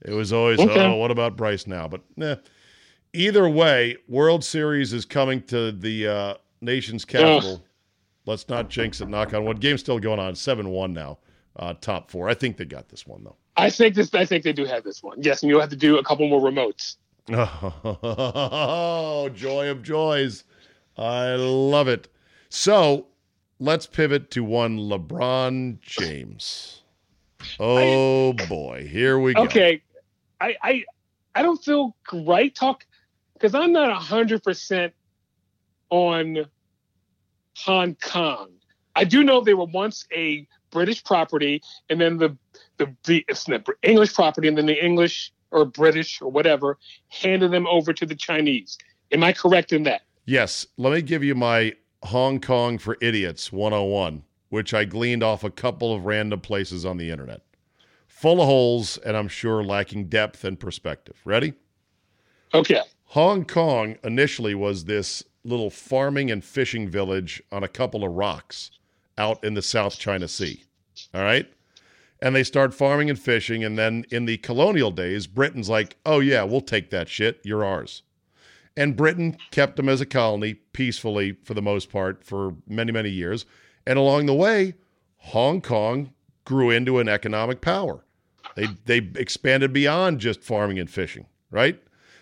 It 0.00 0.14
was 0.14 0.32
always, 0.32 0.58
Okay. 0.58 0.86
oh, 0.86 0.94
what 0.96 1.10
about 1.10 1.36
Bryce 1.36 1.66
now? 1.66 1.86
But 1.86 2.00
nah. 2.16 2.36
Either 3.12 3.46
way, 3.46 3.98
World 4.08 4.42
Series 4.42 4.94
is 4.94 5.04
coming 5.04 5.42
to 5.48 5.70
the 5.70 6.08
uh, 6.08 6.34
nation's 6.62 7.04
capital. 7.04 7.62
Let's 8.24 8.48
not 8.48 8.70
jinx 8.70 9.02
it. 9.02 9.08
Knock 9.10 9.34
on 9.34 9.44
wood. 9.44 9.60
Game's 9.60 9.80
still 9.80 9.98
going 9.98 10.18
on. 10.18 10.34
Seven 10.34 10.70
one 10.70 10.94
now. 10.94 11.18
Uh, 11.56 11.74
top 11.80 12.10
four. 12.10 12.28
I 12.28 12.34
think 12.34 12.56
they 12.56 12.64
got 12.64 12.88
this 12.88 13.06
one 13.06 13.24
though. 13.24 13.36
I 13.56 13.70
think 13.70 13.94
this. 13.94 14.14
I 14.14 14.24
think 14.24 14.44
they 14.44 14.52
do 14.52 14.64
have 14.64 14.84
this 14.84 15.02
one. 15.02 15.22
Yes, 15.22 15.42
and 15.42 15.50
you'll 15.50 15.60
have 15.60 15.70
to 15.70 15.76
do 15.76 15.98
a 15.98 16.04
couple 16.04 16.28
more 16.28 16.40
remotes. 16.40 16.96
Oh, 19.14 19.28
joy 19.28 19.68
of 19.68 19.82
joys. 19.82 20.42
I 20.96 21.34
love 21.36 21.86
it. 21.86 22.08
So 22.48 23.06
let's 23.60 23.86
pivot 23.86 24.30
to 24.32 24.42
one 24.42 24.78
LeBron 24.78 25.80
James. 25.80 26.82
Oh 27.60 28.32
boy, 28.32 28.88
here 28.90 29.18
we 29.18 29.34
go. 29.34 29.42
Okay, 29.42 29.82
I 30.40 30.56
I 30.62 30.84
I 31.34 31.42
don't 31.42 31.62
feel 31.62 31.94
right 32.12 32.54
talk 32.54 32.86
because 33.34 33.54
I'm 33.54 33.72
not 33.72 33.92
hundred 34.02 34.42
percent 34.42 34.92
on 35.90 36.46
Hong 37.58 37.96
Kong. 37.96 38.50
I 38.94 39.04
do 39.04 39.22
know 39.22 39.40
they 39.40 39.54
were 39.54 39.66
once 39.66 40.06
a 40.12 40.46
British 40.72 41.04
property, 41.04 41.62
and 41.88 42.00
then 42.00 42.18
the 42.18 42.36
the, 42.78 42.92
the 43.04 43.24
it's 43.28 43.44
the 43.44 43.62
English 43.82 44.14
property, 44.14 44.48
and 44.48 44.58
then 44.58 44.66
the 44.66 44.84
English 44.84 45.32
or 45.52 45.64
British 45.64 46.20
or 46.20 46.30
whatever 46.30 46.78
handed 47.08 47.52
them 47.52 47.66
over 47.68 47.92
to 47.92 48.06
the 48.06 48.16
Chinese. 48.16 48.78
Am 49.12 49.22
I 49.22 49.32
correct 49.32 49.72
in 49.72 49.84
that? 49.84 50.02
Yes, 50.24 50.66
let 50.78 50.92
me 50.92 51.02
give 51.02 51.22
you 51.22 51.34
my 51.34 51.74
Hong 52.04 52.40
Kong 52.40 52.78
for 52.78 52.96
Idiots 53.00 53.52
101, 53.52 54.24
which 54.48 54.72
I 54.72 54.84
gleaned 54.84 55.22
off 55.22 55.44
a 55.44 55.50
couple 55.50 55.94
of 55.94 56.06
random 56.06 56.40
places 56.40 56.84
on 56.86 56.96
the 56.96 57.10
internet. 57.10 57.42
Full 58.06 58.40
of 58.40 58.46
holes, 58.46 58.98
and 58.98 59.16
I'm 59.16 59.28
sure 59.28 59.62
lacking 59.62 60.06
depth 60.06 60.44
and 60.44 60.58
perspective. 60.58 61.16
Ready? 61.24 61.54
Okay. 62.54 62.80
Hong 63.06 63.44
Kong 63.44 63.96
initially 64.02 64.54
was 64.54 64.84
this 64.84 65.22
little 65.44 65.70
farming 65.70 66.30
and 66.30 66.42
fishing 66.44 66.88
village 66.88 67.42
on 67.50 67.62
a 67.62 67.68
couple 67.68 68.04
of 68.04 68.12
rocks 68.12 68.70
out 69.18 69.42
in 69.44 69.54
the 69.54 69.62
South 69.62 69.98
China 69.98 70.28
Sea. 70.28 70.64
All 71.14 71.22
right? 71.22 71.50
And 72.20 72.36
they 72.36 72.44
start 72.44 72.74
farming 72.74 73.10
and 73.10 73.18
fishing. 73.18 73.64
And 73.64 73.76
then 73.78 74.04
in 74.10 74.26
the 74.26 74.38
colonial 74.38 74.90
days, 74.90 75.26
Britain's 75.26 75.68
like, 75.68 75.96
oh, 76.06 76.20
yeah, 76.20 76.44
we'll 76.44 76.60
take 76.60 76.90
that 76.90 77.08
shit. 77.08 77.40
You're 77.42 77.64
ours. 77.64 78.02
And 78.76 78.96
Britain 78.96 79.36
kept 79.50 79.76
them 79.76 79.88
as 79.88 80.00
a 80.00 80.06
colony 80.06 80.54
peacefully 80.54 81.36
for 81.44 81.54
the 81.54 81.62
most 81.62 81.90
part 81.90 82.24
for 82.24 82.54
many, 82.66 82.92
many 82.92 83.10
years. 83.10 83.44
And 83.86 83.98
along 83.98 84.26
the 84.26 84.34
way, 84.34 84.74
Hong 85.18 85.60
Kong 85.60 86.12
grew 86.44 86.70
into 86.70 86.98
an 86.98 87.08
economic 87.08 87.60
power. 87.60 88.04
They, 88.54 88.68
they 88.86 89.10
expanded 89.16 89.72
beyond 89.72 90.20
just 90.20 90.42
farming 90.42 90.78
and 90.78 90.90
fishing, 90.90 91.26
right? 91.50 91.80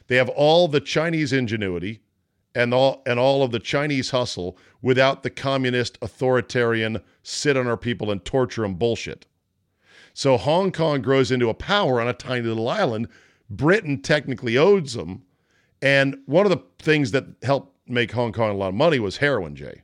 They 0.09 0.17
have 0.17 0.29
all 0.29 0.69
the 0.69 0.81
Chinese 0.81 1.33
ingenuity 1.33 2.01
and 2.55 2.75
all 2.75 3.03
and 3.07 3.19
all 3.19 3.43
of 3.43 3.53
the 3.53 3.59
Chinese 3.59 4.11
hustle 4.11 4.59
without 4.83 5.23
the 5.23 5.31
communist 5.31 5.99
authoritarian 6.03 7.01
sit 7.23 7.57
on 7.57 7.67
our 7.67 7.77
people 7.77 8.11
and 8.11 8.25
torture 8.25 8.63
them 8.63 8.75
bullshit. 8.75 9.27
So 10.15 10.37
Hong 10.37 10.73
Kong 10.73 11.03
grows 11.03 11.31
into 11.31 11.49
a 11.49 11.55
power 11.55 12.01
on 12.01 12.09
a 12.09 12.13
tiny 12.13 12.47
little 12.47 12.69
island. 12.69 13.09
Britain 13.49 14.03
technically 14.03 14.57
owes 14.59 14.95
them. 14.95 15.23
And 15.83 16.19
one 16.27 16.45
of 16.47 16.51
the 16.51 16.63
things 16.79 17.11
that 17.13 17.25
helped 17.43 17.75
make 17.89 18.13
Hong 18.13 18.33
Kong 18.33 18.51
a 18.51 18.55
lot 18.55 18.69
of 18.69 18.75
money 18.75 18.99
was 18.99 19.17
heroin, 19.17 19.55
Jay. 19.57 19.83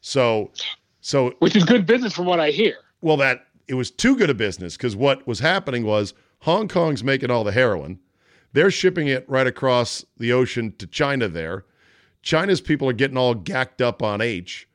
So 0.00 0.50
so 1.00 1.34
Which 1.38 1.56
is 1.56 1.64
good 1.64 1.86
business 1.86 2.12
from 2.12 2.26
what 2.26 2.40
I 2.40 2.50
hear. 2.50 2.76
well, 3.00 3.16
that 3.18 3.46
it 3.68 3.74
was 3.74 3.90
too 3.90 4.16
good 4.16 4.30
a 4.30 4.34
business 4.34 4.76
because 4.76 4.96
what 4.96 5.26
was 5.26 5.38
happening 5.40 5.84
was 5.84 6.14
Hong 6.40 6.68
Kong's 6.68 7.04
making 7.04 7.30
all 7.30 7.44
the 7.44 7.52
heroin. 7.52 7.98
They're 8.54 8.70
shipping 8.70 9.08
it 9.08 9.28
right 9.28 9.46
across 9.46 10.04
the 10.16 10.32
ocean 10.32 10.74
to 10.78 10.86
China 10.86 11.28
there. 11.28 11.64
China's 12.22 12.60
people 12.60 12.88
are 12.88 12.92
getting 12.94 13.16
all 13.16 13.34
gacked 13.34 13.80
up 13.80 14.02
on 14.02 14.20
H. 14.20 14.68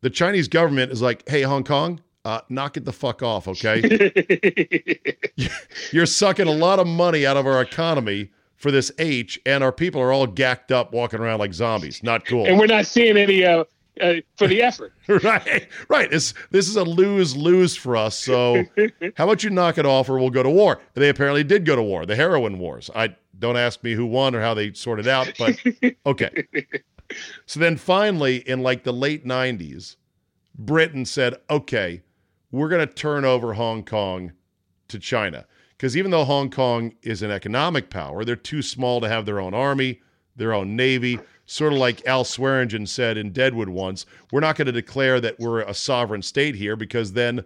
The 0.00 0.10
Chinese 0.10 0.48
government 0.48 0.92
is 0.92 1.02
like, 1.02 1.28
hey, 1.28 1.42
Hong 1.42 1.64
Kong, 1.64 2.00
uh, 2.24 2.40
knock 2.48 2.76
it 2.76 2.84
the 2.84 2.92
fuck 2.92 3.22
off, 3.22 3.48
okay? 3.48 5.00
You're 5.92 6.06
sucking 6.06 6.46
a 6.46 6.52
lot 6.52 6.78
of 6.78 6.86
money 6.86 7.26
out 7.26 7.36
of 7.36 7.46
our 7.46 7.60
economy 7.60 8.30
for 8.56 8.70
this 8.70 8.90
H, 8.98 9.38
and 9.44 9.62
our 9.62 9.72
people 9.72 10.00
are 10.00 10.12
all 10.12 10.26
gacked 10.26 10.72
up 10.72 10.92
walking 10.92 11.20
around 11.20 11.38
like 11.38 11.52
zombies. 11.52 12.02
Not 12.02 12.24
cool. 12.24 12.46
and 12.46 12.58
we're 12.58 12.66
not 12.66 12.86
seeing 12.86 13.16
any 13.16 13.44
uh, 13.44 13.64
uh, 14.00 14.14
for 14.36 14.46
the 14.46 14.62
effort. 14.62 14.92
right, 15.08 15.68
right. 15.88 16.10
This 16.10 16.34
this 16.50 16.68
is 16.68 16.76
a 16.76 16.84
lose 16.84 17.36
lose 17.36 17.76
for 17.76 17.96
us. 17.96 18.18
So, 18.18 18.64
how 19.16 19.24
about 19.24 19.44
you 19.44 19.50
knock 19.50 19.78
it 19.78 19.86
off, 19.86 20.08
or 20.08 20.18
we'll 20.18 20.30
go 20.30 20.42
to 20.42 20.50
war? 20.50 20.80
They 20.94 21.08
apparently 21.08 21.44
did 21.44 21.64
go 21.64 21.76
to 21.76 21.82
war, 21.82 22.06
the 22.06 22.16
heroin 22.16 22.58
wars. 22.58 22.90
I 22.94 23.14
don't 23.38 23.56
ask 23.56 23.82
me 23.82 23.92
who 23.92 24.06
won 24.06 24.34
or 24.34 24.40
how 24.40 24.54
they 24.54 24.72
sorted 24.72 25.08
out, 25.08 25.32
but 25.38 25.56
okay. 26.06 26.46
So 27.46 27.60
then 27.60 27.76
finally, 27.76 28.48
in 28.48 28.62
like 28.62 28.84
the 28.84 28.92
late 28.92 29.26
'90s, 29.26 29.96
Britain 30.56 31.04
said, 31.04 31.36
"Okay, 31.48 32.02
we're 32.50 32.68
going 32.68 32.86
to 32.86 32.92
turn 32.92 33.24
over 33.24 33.54
Hong 33.54 33.84
Kong 33.84 34.32
to 34.88 34.98
China." 34.98 35.46
Because 35.76 35.96
even 35.96 36.10
though 36.10 36.24
Hong 36.24 36.50
Kong 36.50 36.94
is 37.02 37.22
an 37.22 37.30
economic 37.30 37.90
power, 37.90 38.24
they're 38.24 38.36
too 38.36 38.62
small 38.62 39.00
to 39.00 39.08
have 39.08 39.26
their 39.26 39.40
own 39.40 39.54
army, 39.54 40.00
their 40.36 40.52
own 40.52 40.76
navy. 40.76 41.18
Sort 41.46 41.72
of 41.72 41.78
like 41.78 42.06
Al 42.06 42.24
Swearengen 42.24 42.88
said 42.88 43.18
in 43.18 43.30
Deadwood 43.30 43.68
once, 43.68 44.06
we're 44.32 44.40
not 44.40 44.56
going 44.56 44.66
to 44.66 44.72
declare 44.72 45.20
that 45.20 45.38
we're 45.38 45.60
a 45.60 45.74
sovereign 45.74 46.22
state 46.22 46.54
here 46.54 46.74
because 46.74 47.12
then 47.12 47.44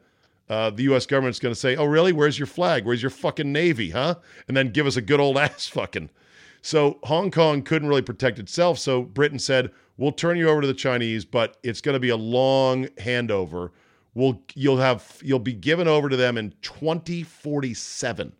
uh, 0.48 0.70
the 0.70 0.84
U.S. 0.84 1.04
government's 1.04 1.38
going 1.38 1.54
to 1.54 1.60
say, 1.60 1.76
oh, 1.76 1.84
really? 1.84 2.12
Where's 2.12 2.38
your 2.38 2.46
flag? 2.46 2.84
Where's 2.84 3.02
your 3.02 3.10
fucking 3.10 3.52
navy, 3.52 3.90
huh? 3.90 4.16
And 4.46 4.56
then 4.56 4.70
give 4.70 4.86
us 4.86 4.96
a 4.96 5.02
good 5.02 5.20
old 5.20 5.36
ass 5.38 5.66
fucking. 5.68 6.10
So 6.62 6.98
Hong 7.04 7.30
Kong 7.30 7.62
couldn't 7.62 7.88
really 7.88 8.02
protect 8.02 8.38
itself. 8.38 8.78
So 8.78 9.02
Britain 9.02 9.38
said, 9.38 9.70
we'll 9.96 10.12
turn 10.12 10.38
you 10.38 10.48
over 10.48 10.60
to 10.60 10.66
the 10.66 10.74
Chinese, 10.74 11.24
but 11.24 11.56
it's 11.62 11.80
going 11.80 11.94
to 11.94 12.00
be 12.00 12.08
a 12.08 12.16
long 12.16 12.86
handover. 12.96 13.70
We'll, 14.14 14.42
you'll 14.54 14.78
have 14.78 15.18
you'll 15.22 15.38
be 15.38 15.52
given 15.52 15.86
over 15.86 16.08
to 16.08 16.16
them 16.16 16.38
in 16.38 16.54
2047. 16.62 18.32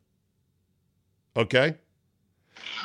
Okay? 1.37 1.75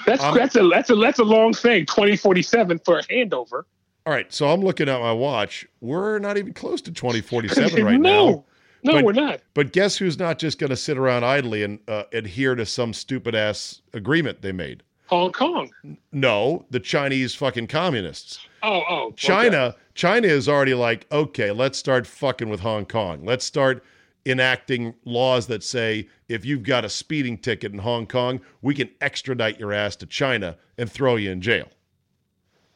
That's 0.05 0.23
Um, 0.23 0.35
that's 0.35 0.55
a 0.55 0.67
that's 0.67 0.89
a 0.89 0.95
that's 0.95 1.19
a 1.19 1.23
long 1.23 1.53
thing. 1.53 1.85
Twenty 1.85 2.15
forty 2.17 2.41
seven 2.41 2.79
for 2.79 2.99
a 2.99 3.03
handover. 3.03 3.63
All 4.05 4.11
right, 4.13 4.31
so 4.33 4.49
I'm 4.49 4.59
looking 4.61 4.89
at 4.89 4.99
my 4.99 5.13
watch. 5.13 5.65
We're 5.79 6.19
not 6.19 6.37
even 6.37 6.51
close 6.53 6.81
to 6.81 6.91
2047 6.91 7.85
right 7.85 7.93
now. 7.93 7.99
no. 8.01 8.45
No, 8.83 8.93
But- 8.95 9.05
we're 9.05 9.13
not. 9.13 9.39
But 9.53 9.71
guess 9.71 9.95
who's 9.95 10.19
not 10.19 10.39
just 10.39 10.59
going 10.59 10.71
to 10.71 10.75
sit 10.75 10.97
around 10.97 11.23
idly 11.23 11.63
and 11.63 11.79
uh, 11.87 12.03
adhere 12.11 12.53
to 12.55 12.65
some 12.65 12.91
stupid 12.91 13.33
ass 13.33 13.81
agreement 13.93 14.41
they 14.41 14.51
made? 14.51 14.83
Hong 15.05 15.31
Kong. 15.31 15.71
No, 16.11 16.65
the 16.69 16.81
Chinese 16.81 17.33
fucking 17.33 17.67
communists. 17.67 18.45
Oh, 18.61 18.83
oh. 18.89 19.03
okay. 19.07 19.15
China, 19.15 19.75
China 19.95 20.27
is 20.27 20.49
already 20.49 20.73
like, 20.73 21.05
okay, 21.09 21.51
let's 21.51 21.77
start 21.77 22.05
fucking 22.05 22.49
with 22.49 22.59
Hong 22.59 22.85
Kong. 22.85 23.23
Let's 23.23 23.45
start 23.45 23.85
enacting 24.25 24.93
laws 25.05 25.47
that 25.47 25.63
say 25.63 26.07
if 26.29 26.45
you've 26.45 26.63
got 26.63 26.85
a 26.85 26.89
speeding 26.89 27.37
ticket 27.37 27.73
in 27.73 27.79
Hong 27.79 28.07
Kong, 28.07 28.39
we 28.61 28.73
can 28.73 28.89
extradite 29.01 29.59
your 29.59 29.73
ass 29.73 29.95
to 29.97 30.05
China 30.05 30.57
and 30.77 30.91
throw 30.91 31.15
you 31.15 31.31
in 31.31 31.41
jail. 31.41 31.67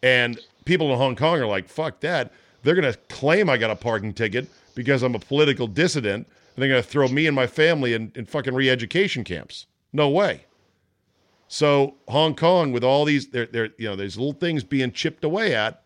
And 0.04 0.40
people 0.66 0.92
in 0.92 0.98
Hong 0.98 1.16
Kong 1.16 1.40
are 1.40 1.48
like, 1.48 1.70
fuck 1.70 2.02
that. 2.02 2.32
They're 2.64 2.76
going 2.76 2.92
to 2.92 3.00
claim 3.10 3.50
I 3.50 3.58
got 3.58 3.72
a 3.72 3.76
parking 3.76 4.14
ticket 4.14 4.50
because 4.76 5.04
I'm 5.04 5.16
a 5.16 5.20
political 5.20 5.68
dissident, 5.68 6.28
and 6.28 6.62
they're 6.62 6.70
going 6.70 6.84
to 6.84 6.88
throw 6.88 7.08
me 7.08 7.28
and 7.28 7.36
my 7.36 7.48
family 7.48 7.94
in, 7.94 8.12
in 8.16 8.26
fucking 8.26 8.54
re 8.54 8.70
education 8.70 9.24
camps. 9.24 9.68
No 9.94 10.10
way. 10.10 10.46
So 11.48 11.96
Hong 12.10 12.36
Kong, 12.36 12.74
with 12.74 12.84
all 12.84 13.06
these, 13.06 13.30
there, 13.30 13.46
there, 13.46 13.70
you 13.78 13.88
know, 13.88 13.96
there's 13.96 14.18
little 14.18 14.34
things 14.34 14.64
being 14.64 14.92
chipped 14.92 15.24
away 15.24 15.56
at. 15.56 15.84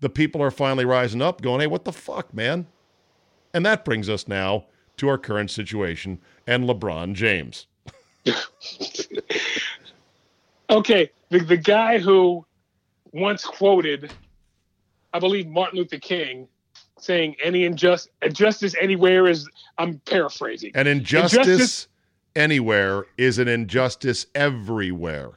The 0.00 0.08
people 0.08 0.42
are 0.42 0.50
finally 0.50 0.84
rising 0.84 1.22
up, 1.22 1.42
going, 1.42 1.60
"Hey, 1.60 1.66
what 1.66 1.84
the 1.84 1.92
fuck, 1.92 2.34
man?" 2.34 2.66
And 3.54 3.64
that 3.66 3.84
brings 3.84 4.08
us 4.08 4.26
now 4.26 4.64
to 4.96 5.08
our 5.08 5.18
current 5.18 5.50
situation 5.50 6.18
and 6.46 6.64
LeBron 6.64 7.14
James. 7.14 7.66
Okay, 10.70 11.10
the, 11.28 11.40
the 11.40 11.56
guy 11.56 11.98
who 11.98 12.46
once 13.12 13.44
quoted, 13.44 14.10
I 15.12 15.18
believe 15.18 15.46
Martin 15.46 15.78
Luther 15.78 15.98
King, 15.98 16.48
saying 16.98 17.36
any 17.44 17.64
injustice, 17.64 18.10
injustice 18.22 18.74
anywhere 18.80 19.26
is, 19.28 19.46
I'm 19.76 19.98
paraphrasing. 20.06 20.72
An 20.74 20.86
injustice, 20.86 21.36
Injustice- 21.46 21.88
anywhere 22.36 23.04
is 23.18 23.38
an 23.38 23.48
injustice 23.48 24.26
everywhere. 24.34 25.32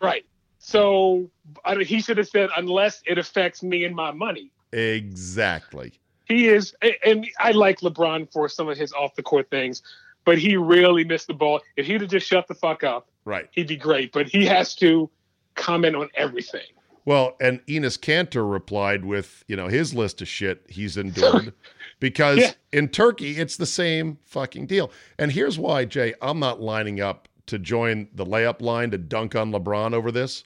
Right. 0.00 0.24
So 0.58 1.28
I, 1.64 1.74
he 1.82 2.00
should 2.00 2.18
have 2.18 2.28
said, 2.28 2.50
unless 2.56 3.02
it 3.06 3.18
affects 3.18 3.64
me 3.64 3.84
and 3.84 3.94
my 3.96 4.12
money. 4.12 4.52
Exactly. 4.72 5.94
He 6.26 6.48
is, 6.48 6.74
and 7.04 7.26
I 7.38 7.52
like 7.52 7.80
LeBron 7.80 8.30
for 8.32 8.48
some 8.48 8.68
of 8.68 8.76
his 8.76 8.92
off 8.92 9.14
the 9.14 9.22
court 9.22 9.48
things, 9.50 9.82
but 10.24 10.38
he 10.38 10.56
really 10.56 11.04
missed 11.04 11.28
the 11.28 11.34
ball. 11.34 11.60
If 11.76 11.86
he'd 11.86 12.00
have 12.00 12.10
just 12.10 12.26
shut 12.26 12.46
the 12.48 12.54
fuck 12.54 12.84
up, 12.84 13.08
Right. 13.24 13.48
he'd 13.52 13.68
be 13.68 13.76
great. 13.76 14.12
But 14.12 14.26
he 14.28 14.44
has 14.46 14.74
to 14.76 15.08
comment 15.54 15.96
on 15.96 16.08
everything. 16.14 16.66
Well, 17.04 17.36
and 17.40 17.64
Enes 17.66 17.96
Kanter 17.98 18.50
replied 18.50 19.04
with, 19.04 19.44
you 19.46 19.54
know, 19.56 19.68
his 19.68 19.94
list 19.94 20.20
of 20.20 20.26
shit 20.28 20.66
he's 20.68 20.96
endured 20.96 21.52
because 22.00 22.38
Yeah. 22.38 22.52
in 22.72 22.88
Turkey, 22.88 23.36
it's 23.38 23.56
the 23.56 23.66
same 23.66 24.18
fucking 24.24 24.66
deal. 24.66 24.90
And 25.16 25.30
here's 25.30 25.58
why, 25.58 25.84
Jay, 25.84 26.14
I'm 26.20 26.40
not 26.40 26.60
lining 26.60 27.00
up 27.00 27.28
to 27.46 27.60
join 27.60 28.08
the 28.12 28.26
layup 28.26 28.60
line 28.60 28.90
to 28.90 28.98
dunk 28.98 29.36
on 29.36 29.52
LeBron 29.52 29.94
over 29.94 30.10
this. 30.10 30.42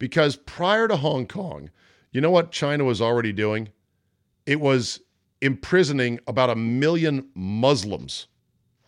Because 0.00 0.34
prior 0.34 0.88
to 0.88 0.96
Hong 0.96 1.26
Kong, 1.26 1.70
you 2.10 2.20
know 2.20 2.30
what 2.32 2.50
China 2.50 2.82
was 2.84 3.00
already 3.00 3.32
doing? 3.32 3.68
It 4.46 4.58
was 4.60 4.98
imprisoning 5.42 6.18
about 6.26 6.50
a 6.50 6.56
million 6.56 7.28
Muslims 7.34 8.26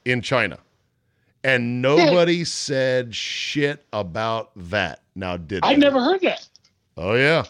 in 0.04 0.20
China. 0.20 0.58
And 1.44 1.82
nobody 1.82 2.44
said 2.44 3.14
shit 3.14 3.84
about 3.92 4.50
that. 4.56 5.02
Now, 5.14 5.36
did 5.36 5.60
I 5.64 5.74
they? 5.74 5.80
never 5.80 6.00
heard 6.00 6.20
that. 6.22 6.48
Oh 6.96 7.14
yeah. 7.14 7.44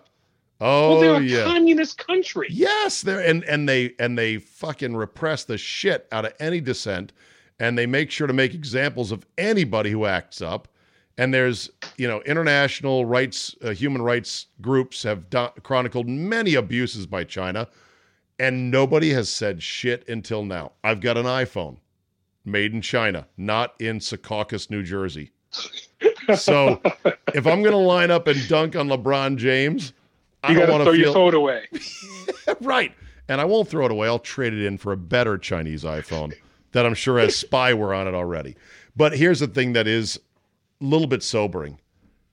oh 0.61 0.89
Well, 0.91 0.99
Oh 0.99 1.01
they're 1.01 1.15
a 1.17 1.21
yeah. 1.21 1.45
communist 1.45 1.99
country. 1.99 2.47
Yes, 2.51 3.03
they're 3.03 3.21
and 3.21 3.45
and 3.45 3.69
they 3.69 3.95
and 3.99 4.17
they 4.17 4.39
fucking 4.39 4.97
repress 4.97 5.45
the 5.45 5.59
shit 5.59 6.07
out 6.13 6.25
of 6.25 6.33
any 6.41 6.61
dissent, 6.61 7.13
and 7.61 7.77
they 7.77 7.87
make 7.87 8.11
sure 8.11 8.27
to 8.27 8.33
make 8.33 8.55
examples 8.55 9.13
of 9.13 9.27
anybody 9.37 9.91
who 9.91 10.07
acts 10.07 10.41
up. 10.41 10.69
And 11.19 11.35
there's 11.35 11.69
you 11.99 12.09
know 12.09 12.23
international 12.23 13.05
rights, 13.05 13.55
uh, 13.63 13.71
human 13.71 14.01
rights 14.01 14.47
groups 14.61 15.03
have 15.03 15.29
do- 15.29 15.51
chronicled 15.63 16.09
many 16.09 16.55
abuses 16.55 17.07
by 17.07 17.25
China, 17.25 17.69
and 18.43 18.73
nobody 18.73 19.11
has 19.11 19.29
said 19.29 19.63
shit 19.63 20.07
until 20.09 20.45
now. 20.45 20.73
I've 20.83 21.01
got 21.01 21.17
an 21.17 21.27
iPhone, 21.27 21.77
made 22.45 22.75
in 22.75 22.83
China, 22.83 23.29
not 23.37 23.81
in 23.81 24.01
Secaucus, 24.01 24.69
New 24.69 24.83
Jersey. 24.83 25.31
So 26.37 26.81
if 27.35 27.47
I'm 27.47 27.63
going 27.63 27.73
to 27.73 27.77
line 27.77 28.11
up 28.11 28.27
and 28.27 28.49
dunk 28.49 28.75
on 28.75 28.89
LeBron 28.89 29.37
James, 29.37 29.93
I 30.43 30.51
You 30.51 30.59
don't 30.59 30.71
want 30.71 30.81
to 30.81 30.85
throw 30.87 30.93
to 30.93 30.99
your 30.99 31.15
phone 31.15 31.35
away. 31.35 31.69
right. 32.61 32.93
And 33.29 33.41
I 33.41 33.45
won't 33.45 33.69
throw 33.69 33.87
it 33.87 33.93
away. 33.93 34.09
I'll 34.09 34.19
trade 34.19 34.53
it 34.53 34.67
in 34.67 34.77
for 34.77 34.91
a 34.91 34.97
better 34.97 35.39
Chinese 35.39 35.85
iPhone 35.85 36.35
that 36.73 36.85
I'm 36.85 36.95
sure 36.95 37.21
has 37.21 37.41
spyware 37.41 37.97
on 37.97 38.09
it 38.09 38.15
already. 38.15 38.57
But 38.97 39.17
here's 39.17 39.39
the 39.39 39.47
thing 39.47 39.73
that 39.75 39.87
is 39.87 40.19
a 40.81 40.85
little 40.85 41.07
bit 41.07 41.23
sobering 41.23 41.79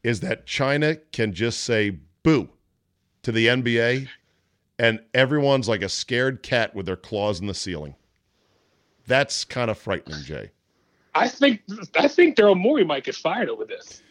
is 0.04 0.22
that 0.22 0.48
China 0.48 0.96
can 1.12 1.34
just 1.34 1.62
say 1.62 2.00
boo 2.24 2.50
to 3.22 3.32
the 3.32 3.46
NBA 3.46 4.08
and 4.80 5.02
everyone's 5.14 5.68
like 5.68 5.84
a 5.84 5.90
scared 5.90 6.42
cat 6.42 6.74
with 6.74 6.86
their 6.86 6.96
claws 6.96 7.42
in 7.42 7.48
the 7.48 7.54
ceiling. 7.54 7.96
That's 9.06 9.44
kind 9.44 9.70
of 9.70 9.78
frightening, 9.78 10.24
Jay. 10.24 10.52
I 11.14 11.28
think 11.28 11.62
I 11.96 12.08
think 12.08 12.38
Daryl 12.38 12.58
Morey 12.58 12.86
might 12.86 13.04
get 13.04 13.16
fired 13.16 13.50
over 13.50 13.66
this. 13.66 14.02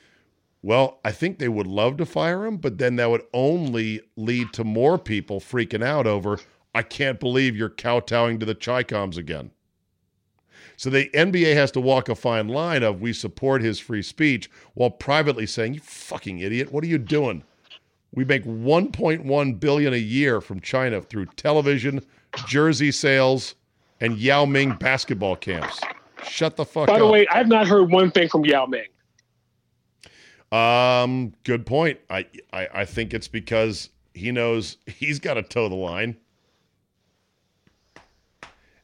Well, 0.62 0.98
I 1.04 1.12
think 1.12 1.38
they 1.38 1.48
would 1.48 1.68
love 1.68 1.96
to 1.98 2.06
fire 2.06 2.44
him, 2.44 2.56
but 2.56 2.78
then 2.78 2.96
that 2.96 3.10
would 3.10 3.22
only 3.32 4.00
lead 4.16 4.52
to 4.54 4.64
more 4.64 4.98
people 4.98 5.40
freaking 5.40 5.84
out 5.84 6.06
over, 6.06 6.40
I 6.74 6.82
can't 6.82 7.20
believe 7.20 7.56
you're 7.56 7.70
kowtowing 7.70 8.40
to 8.40 8.46
the 8.46 8.56
Chicoms 8.56 9.16
again. 9.16 9.52
So 10.76 10.90
the 10.90 11.08
NBA 11.14 11.54
has 11.54 11.70
to 11.72 11.80
walk 11.80 12.08
a 12.08 12.14
fine 12.14 12.48
line 12.48 12.82
of 12.82 13.00
we 13.00 13.12
support 13.12 13.62
his 13.62 13.78
free 13.78 14.02
speech 14.02 14.50
while 14.74 14.90
privately 14.90 15.46
saying, 15.46 15.74
You 15.74 15.80
fucking 15.80 16.40
idiot, 16.40 16.72
what 16.72 16.82
are 16.84 16.88
you 16.88 16.98
doing? 16.98 17.44
We 18.14 18.24
make 18.24 18.44
1.1 18.44 19.60
billion 19.60 19.92
a 19.92 19.98
year 19.98 20.40
from 20.40 20.60
China 20.60 21.00
through 21.00 21.26
television, 21.36 22.04
jersey 22.46 22.90
sales, 22.90 23.54
and 24.00 24.16
Yao 24.18 24.44
Ming 24.44 24.74
basketball 24.74 25.36
camps. 25.36 25.80
Shut 26.24 26.56
the 26.56 26.64
fuck 26.64 26.86
By 26.86 26.94
up. 26.94 26.98
By 27.00 27.04
the 27.04 27.06
way, 27.06 27.26
I've 27.30 27.48
not 27.48 27.66
heard 27.66 27.90
one 27.90 28.10
thing 28.10 28.28
from 28.28 28.44
Yao 28.44 28.66
Ming. 28.66 28.86
Um, 30.50 31.34
good 31.44 31.66
point. 31.66 31.98
I, 32.08 32.26
I 32.52 32.68
I 32.74 32.84
think 32.86 33.12
it's 33.12 33.28
because 33.28 33.90
he 34.14 34.32
knows 34.32 34.78
he's 34.86 35.18
got 35.18 35.34
to 35.34 35.42
toe 35.42 35.68
the 35.68 35.74
line. 35.74 36.16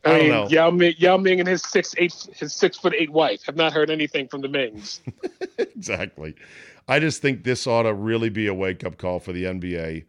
I 0.04 0.10
don't 0.10 0.18
mean, 0.20 0.28
know. 0.30 0.48
Yao 0.48 0.70
Ming, 0.70 0.94
Yao 0.98 1.16
Ming 1.16 1.40
and 1.40 1.48
his 1.48 1.62
six 1.62 1.94
eight 1.98 2.26
his 2.34 2.52
six 2.52 2.78
foot 2.78 2.94
eight 2.96 3.10
wife 3.10 3.42
have 3.44 3.56
not 3.56 3.72
heard 3.72 3.90
anything 3.90 4.28
from 4.28 4.40
the 4.40 4.48
Mings. 4.48 5.00
exactly. 5.58 6.34
I 6.88 6.98
just 7.00 7.22
think 7.22 7.44
this 7.44 7.66
ought 7.66 7.84
to 7.84 7.94
really 7.94 8.28
be 8.28 8.46
a 8.46 8.54
wake 8.54 8.84
up 8.84 8.98
call 8.98 9.18
for 9.18 9.32
the 9.32 9.44
NBA 9.44 10.04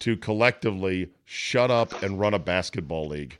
to 0.00 0.16
collectively 0.16 1.10
shut 1.24 1.70
up 1.70 2.02
and 2.02 2.18
run 2.18 2.34
a 2.34 2.38
basketball 2.38 3.08
league 3.08 3.38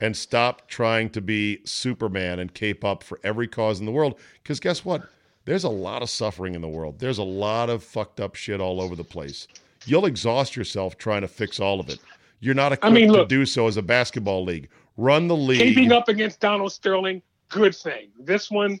and 0.00 0.16
stop 0.16 0.68
trying 0.68 1.10
to 1.10 1.20
be 1.20 1.60
Superman 1.64 2.40
and 2.40 2.52
cape 2.52 2.84
up 2.84 3.02
for 3.04 3.20
every 3.22 3.46
cause 3.46 3.80
in 3.80 3.86
the 3.86 3.92
world. 3.92 4.18
Because 4.42 4.58
guess 4.60 4.84
what? 4.84 5.08
There's 5.44 5.64
a 5.64 5.68
lot 5.68 6.02
of 6.02 6.10
suffering 6.10 6.54
in 6.54 6.60
the 6.60 6.68
world. 6.68 6.98
There's 6.98 7.18
a 7.18 7.24
lot 7.24 7.70
of 7.70 7.82
fucked 7.82 8.20
up 8.20 8.34
shit 8.34 8.60
all 8.60 8.80
over 8.80 8.94
the 8.94 9.04
place. 9.04 9.48
You'll 9.86 10.06
exhaust 10.06 10.56
yourself 10.56 10.98
trying 10.98 11.22
to 11.22 11.28
fix 11.28 11.58
all 11.58 11.80
of 11.80 11.88
it. 11.88 11.98
You're 12.40 12.54
not 12.54 12.72
equipped 12.72 12.94
mean, 12.94 13.06
to 13.08 13.12
look- 13.12 13.28
do 13.28 13.46
so 13.46 13.66
as 13.68 13.76
a 13.76 13.82
basketball 13.82 14.44
league. 14.44 14.68
Run 14.96 15.28
the 15.28 15.36
league. 15.36 15.60
Keeping 15.60 15.92
up 15.92 16.08
against 16.08 16.40
Donald 16.40 16.72
Sterling, 16.72 17.22
good 17.48 17.74
thing. 17.74 18.10
This 18.18 18.50
one, 18.50 18.78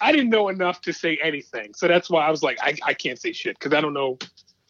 I 0.00 0.12
didn't 0.12 0.30
know 0.30 0.48
enough 0.48 0.80
to 0.82 0.92
say 0.92 1.18
anything, 1.22 1.72
so 1.74 1.88
that's 1.88 2.10
why 2.10 2.26
I 2.26 2.30
was 2.30 2.42
like, 2.42 2.58
I, 2.60 2.76
I 2.84 2.94
can't 2.94 3.18
say 3.18 3.32
shit 3.32 3.58
because 3.58 3.72
I 3.76 3.80
don't 3.80 3.94
know. 3.94 4.18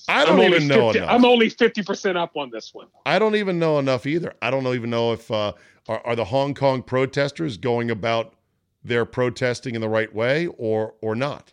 I 0.08 0.24
don't 0.24 0.40
I'm 0.40 0.46
even 0.52 0.62
only 0.62 0.66
know 0.66 0.86
50 0.92 0.98
enough. 0.98 1.10
I'm 1.10 1.24
only 1.24 1.48
fifty 1.48 1.82
percent 1.82 2.18
up 2.18 2.36
on 2.36 2.50
this 2.50 2.74
one. 2.74 2.88
I 3.06 3.18
don't 3.18 3.36
even 3.36 3.58
know 3.58 3.78
enough 3.78 4.04
either. 4.06 4.34
I 4.42 4.50
don't 4.50 4.64
know- 4.64 4.74
even 4.74 4.90
know 4.90 5.12
if 5.12 5.30
uh, 5.30 5.52
are, 5.88 6.04
are 6.06 6.16
the 6.16 6.24
Hong 6.24 6.54
Kong 6.54 6.82
protesters 6.82 7.56
going 7.56 7.90
about 7.90 8.34
their 8.84 9.04
protesting 9.04 9.74
in 9.76 9.80
the 9.80 9.88
right 9.88 10.12
way 10.12 10.48
or 10.58 10.94
or 11.00 11.14
not. 11.14 11.52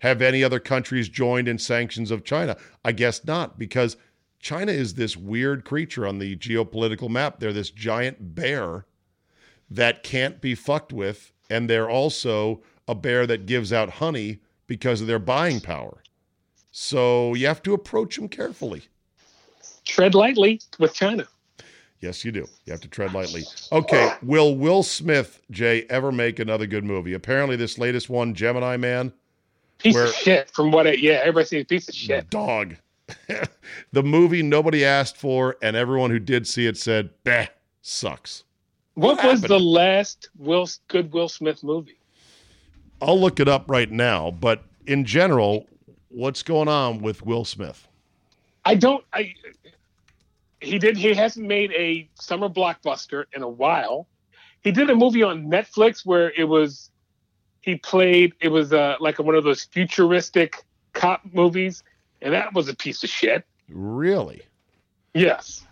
Have 0.00 0.22
any 0.22 0.42
other 0.42 0.60
countries 0.60 1.08
joined 1.08 1.48
in 1.48 1.58
sanctions 1.58 2.10
of 2.10 2.24
China? 2.24 2.56
I 2.84 2.92
guess 2.92 3.24
not, 3.24 3.58
because 3.58 3.96
China 4.40 4.72
is 4.72 4.94
this 4.94 5.16
weird 5.16 5.64
creature 5.64 6.06
on 6.06 6.18
the 6.18 6.36
geopolitical 6.36 7.08
map. 7.08 7.38
They're 7.40 7.52
this 7.52 7.70
giant 7.70 8.34
bear 8.34 8.86
that 9.70 10.02
can't 10.02 10.40
be 10.40 10.54
fucked 10.54 10.92
with, 10.92 11.32
and 11.50 11.68
they're 11.68 11.90
also 11.90 12.62
a 12.88 12.94
bear 12.94 13.26
that 13.26 13.46
gives 13.46 13.72
out 13.72 13.90
honey 13.90 14.40
because 14.66 15.00
of 15.00 15.06
their 15.06 15.18
buying 15.18 15.60
power. 15.60 16.02
So 16.72 17.34
you 17.34 17.46
have 17.46 17.62
to 17.64 17.74
approach 17.74 18.16
them 18.16 18.28
carefully. 18.28 18.82
Tread 19.84 20.14
lightly 20.14 20.60
with 20.78 20.94
China. 20.94 21.26
Yes, 22.00 22.24
you 22.24 22.32
do. 22.32 22.46
You 22.64 22.72
have 22.72 22.80
to 22.80 22.88
tread 22.88 23.12
lightly. 23.12 23.42
Okay, 23.72 24.12
will 24.22 24.56
Will 24.56 24.82
Smith, 24.82 25.42
Jay, 25.50 25.84
ever 25.90 26.10
make 26.10 26.38
another 26.38 26.66
good 26.66 26.84
movie? 26.84 27.12
Apparently, 27.12 27.56
this 27.56 27.76
latest 27.76 28.08
one, 28.08 28.32
Gemini 28.34 28.78
Man, 28.78 29.12
Piece 29.78 29.94
Where- 29.94 30.04
of 30.06 30.14
shit. 30.14 30.50
From 30.50 30.70
what? 30.70 30.86
I, 30.86 30.92
yeah, 30.92 31.20
everybody 31.20 31.46
sees 31.46 31.64
piece 31.66 31.88
of 31.88 31.94
shit. 31.94 32.30
dog. 32.30 32.76
the 33.92 34.02
movie 34.02 34.42
nobody 34.42 34.84
asked 34.84 35.16
for, 35.16 35.56
and 35.62 35.76
everyone 35.76 36.10
who 36.10 36.18
did 36.18 36.46
see 36.46 36.66
it 36.66 36.76
said, 36.76 37.10
"Bah, 37.24 37.46
sucks." 37.82 38.44
What, 38.94 39.16
What 39.18 39.26
was 39.32 39.40
the 39.42 39.60
last 39.60 40.28
Will 40.36 40.68
good 40.88 41.12
Will 41.12 41.28
Smith 41.28 41.62
movie? 41.62 41.98
I'll 43.00 43.18
look 43.18 43.40
it 43.40 43.48
up 43.48 43.70
right 43.70 43.90
now, 43.90 44.30
but 44.30 44.64
in 44.86 45.04
general, 45.04 45.66
what's 46.08 46.42
going 46.42 46.68
on 46.68 47.00
with 47.00 47.24
Will 47.24 47.44
Smith? 47.44 47.86
I 48.64 48.74
don't. 48.74 49.04
I 49.12 49.34
he 50.60 50.78
did. 50.78 50.96
He 50.96 51.14
hasn't 51.14 51.46
made 51.46 51.72
a 51.72 52.08
summer 52.14 52.48
blockbuster 52.48 53.24
in 53.32 53.42
a 53.42 53.48
while. 53.48 54.06
He 54.62 54.70
did 54.70 54.90
a 54.90 54.94
movie 54.94 55.22
on 55.22 55.46
Netflix 55.46 56.04
where 56.04 56.32
it 56.36 56.44
was 56.44 56.90
he 57.62 57.76
played. 57.76 58.34
It 58.40 58.48
was 58.48 58.72
uh, 58.72 58.96
like 59.00 59.18
one 59.18 59.34
of 59.34 59.44
those 59.44 59.64
futuristic 59.64 60.64
cop 60.92 61.22
movies, 61.32 61.82
and 62.22 62.32
that 62.34 62.52
was 62.54 62.68
a 62.68 62.74
piece 62.74 63.02
of 63.04 63.10
shit. 63.10 63.44
Really? 63.68 64.42
Yes. 65.14 65.66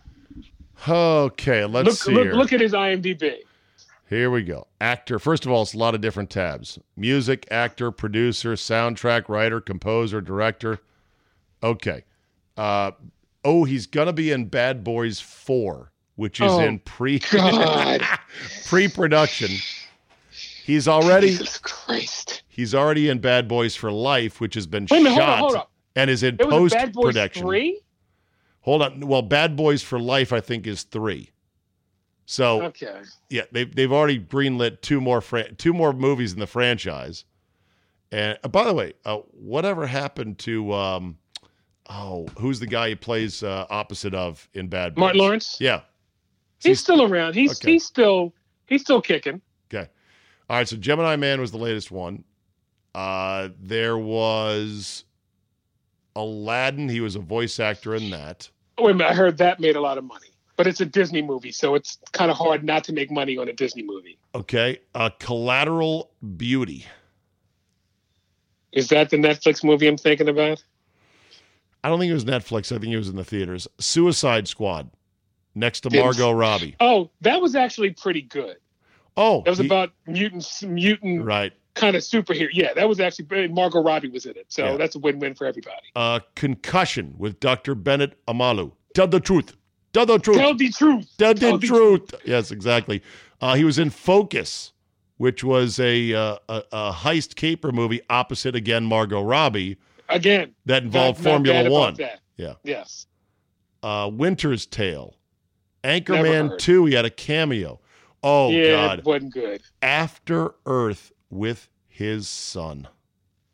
Okay, 0.88 1.64
let's 1.64 1.87
Look, 1.88 1.96
see 1.96 2.12
look, 2.12 2.24
here. 2.24 2.34
look 2.34 2.52
at 2.52 2.61
his 2.61 2.72
IMDb. 2.72 3.38
Here 4.08 4.30
we 4.30 4.42
go. 4.42 4.66
Actor. 4.80 5.18
First 5.18 5.44
of 5.44 5.52
all, 5.52 5.62
it's 5.62 5.74
a 5.74 5.78
lot 5.78 5.94
of 5.94 6.00
different 6.00 6.30
tabs 6.30 6.78
music, 6.96 7.46
actor, 7.50 7.90
producer, 7.90 8.54
soundtrack, 8.54 9.28
writer, 9.28 9.61
composer, 9.61 10.20
director. 10.20 10.78
Okay. 11.62 12.04
Uh, 12.56 12.92
oh, 13.44 13.64
he's 13.64 13.87
going 13.87 14.06
to 14.06 14.12
be 14.12 14.30
in 14.30 14.46
Bad 14.46 14.82
Boys 14.84 15.20
4, 15.20 15.92
which 16.16 16.40
is 16.40 16.50
Oh, 16.50 16.61
in 16.61 16.78
pre 16.80 17.20
pre 18.66 18.88
production. 18.88 19.50
He's 20.64 20.87
already 20.88 21.28
Jesus 21.30 21.58
Christ. 21.58 22.42
he's 22.48 22.74
already 22.74 23.08
in 23.08 23.18
Bad 23.20 23.48
Boys 23.48 23.74
for 23.74 23.90
Life, 23.90 24.40
which 24.40 24.54
has 24.54 24.66
been 24.66 24.87
Wait 24.90 25.00
a 25.00 25.02
minute, 25.02 25.11
hold 25.11 25.18
shot 25.20 25.28
on, 25.32 25.38
hold 25.38 25.56
on. 25.56 25.64
And 25.98 26.11
is 26.11 26.22
in 26.22 26.37
post 26.38 26.76
production. 26.94 27.42
Three. 27.42 27.80
Hold 28.61 28.82
on. 28.82 29.06
Well, 29.06 29.22
Bad 29.22 29.56
Boys 29.56 29.82
for 29.82 29.98
Life, 29.98 30.32
I 30.32 30.40
think, 30.40 30.66
is 30.66 30.82
three. 30.84 31.30
So 32.26 32.62
Okay. 32.64 33.00
yeah, 33.30 33.42
they've 33.52 33.74
they've 33.74 33.92
already 33.92 34.20
greenlit 34.20 34.80
two 34.82 35.00
more 35.00 35.20
fran- 35.20 35.56
two 35.56 35.72
more 35.72 35.92
movies 35.92 36.32
in 36.34 36.40
the 36.40 36.46
franchise. 36.46 37.24
And 38.12 38.38
uh, 38.44 38.48
by 38.48 38.64
the 38.64 38.74
way, 38.74 38.92
uh, 39.04 39.18
whatever 39.32 39.87
happened 39.87 40.38
to 40.40 40.72
um, 40.72 41.16
oh, 41.88 42.26
who's 42.38 42.61
the 42.61 42.66
guy 42.66 42.90
who 42.90 42.96
plays 42.96 43.42
uh, 43.42 43.66
opposite 43.70 44.14
of 44.14 44.46
in 44.54 44.68
Bad 44.68 44.94
Boys? 44.94 45.00
Martin 45.00 45.20
Lawrence. 45.20 45.56
Yeah. 45.61 45.80
He's 46.61 46.80
still 46.80 47.02
around. 47.02 47.34
He's 47.34 47.58
Okay. 47.61 47.72
he's 47.72 47.84
still 47.87 48.34
he's 48.66 48.82
still 48.82 49.00
kicking. 49.00 49.40
Okay. 49.72 49.88
All 50.50 50.58
right. 50.58 50.68
So 50.68 50.76
Gemini 50.76 51.16
Man 51.16 51.40
was 51.40 51.50
the 51.50 51.58
latest 51.58 51.90
one. 51.90 52.24
Uh, 52.94 53.48
there 53.61 53.96
was 53.96 55.04
Aladdin. 56.18 56.88
He 56.88 57.00
was 57.00 57.14
a 57.16 57.20
voice 57.20 57.59
actor 57.61 57.94
in 57.94 58.11
that. 58.11 58.50
Oh, 58.76 58.85
wait 58.85 58.90
a 58.92 58.94
minute. 58.94 59.11
I 59.11 59.14
heard 59.14 59.38
that 59.38 59.61
made 59.61 59.76
a 59.76 59.81
lot 59.81 59.98
of 59.98 60.04
money, 60.04 60.28
but 60.57 60.66
it's 60.66 60.81
a 60.81 60.87
Disney 60.87 61.22
movie, 61.22 61.52
so 61.52 61.74
it's 61.74 61.98
kind 62.12 62.31
of 62.31 62.37
hard 62.37 62.64
not 62.64 62.85
to 62.85 62.92
make 62.92 63.11
money 63.11 63.37
on 63.38 63.48
a 63.48 63.52
Disney 63.52 63.83
movie. 63.83 64.18
Okay. 64.35 64.78
Uh, 64.94 65.11
Collateral 65.18 66.11
Beauty. 66.37 66.85
Is 68.72 68.88
that 68.88 69.11
the 69.11 69.16
Netflix 69.16 69.64
movie 69.64 69.87
I'm 69.87 69.96
thinking 69.96 70.28
about? 70.28 70.62
I 71.83 71.88
don't 71.88 71.98
think 71.98 72.11
it 72.11 72.14
was 72.14 72.24
Netflix. 72.24 72.74
I 72.74 72.78
think 72.78 72.92
it 72.92 72.98
was 72.98 73.09
in 73.09 73.16
the 73.16 73.24
theaters. 73.24 73.66
Suicide 73.78 74.46
Squad. 74.48 74.90
Next 75.54 75.81
to 75.81 75.90
Margot 75.90 76.31
Robbie. 76.33 76.76
Oh, 76.78 77.11
that 77.22 77.40
was 77.40 77.57
actually 77.57 77.90
pretty 77.90 78.22
good. 78.22 78.57
Oh, 79.16 79.42
That 79.44 79.50
was 79.50 79.59
he- 79.59 79.66
about 79.66 79.90
mutants, 80.07 80.62
mutant 80.62 81.24
right. 81.24 81.52
Kind 81.78 81.96
of 81.96 82.02
superhero. 82.02 82.48
Yeah, 82.52 82.74
that 82.74 82.88
was 82.88 83.00
actually 83.00 83.48
Margot 83.48 83.82
Robbie 83.82 84.08
was 84.08 84.26
in 84.26 84.36
it, 84.36 84.46
so 84.48 84.64
Yeah. 84.72 84.76
that's 84.76 84.96
a 84.96 84.98
win-win 84.98 85.34
for 85.34 85.46
everybody. 85.46 85.76
Uh, 85.96 86.20
concussion 86.34 87.14
with 87.18 87.38
Dr. 87.40 87.74
Bennet 87.74 88.18
Omalu. 88.26 88.72
Tell 88.94 89.06
the 89.06 89.20
truth. 89.20 89.56
Tell 89.92 90.06
the 90.06 90.18
truth. 90.18 90.36
Tell 90.38 90.54
the 90.54 90.68
truth. 90.70 91.08
Tell 91.18 91.34
the 91.34 91.40
tell 91.40 91.58
the 91.58 91.66
truth. 91.66 92.14
Yes, 92.24 92.50
exactly. 92.50 93.02
Uh, 93.40 93.54
he 93.54 93.64
was 93.64 93.78
in 93.78 93.90
Focus, 93.90 94.72
which 95.16 95.42
was 95.44 95.78
a, 95.80 96.12
uh, 96.14 96.36
a 96.48 96.62
a 96.72 96.92
heist 96.92 97.36
caper 97.36 97.72
movie 97.72 98.00
opposite 98.10 98.54
again 98.54 98.84
Margot 98.84 99.22
Robbie 99.22 99.78
Again, 100.08 100.54
that 100.66 100.82
involved 100.82 101.18
not- 101.18 101.24
not 101.24 101.32
Formula 101.32 101.60
about 101.60 101.72
One. 101.72 101.96
Yeah. 102.36 102.54
Yes. 102.64 103.06
Uh, 103.82 104.10
Winter's 104.12 104.66
Tale, 104.66 105.16
Anchorman. 105.84 106.58
Two. 106.58 106.86
He 106.86 106.94
had 106.94 107.04
a 107.04 107.10
cameo. 107.10 107.80
Oh 108.22 108.50
yeah, 108.50 108.70
God! 108.72 108.98
it 108.98 109.04
wasn't 109.04 109.32
good. 109.32 109.62
After 109.80 110.54
Earth 110.66 111.12
with 111.30 111.68
his 111.86 112.28
son. 112.28 112.88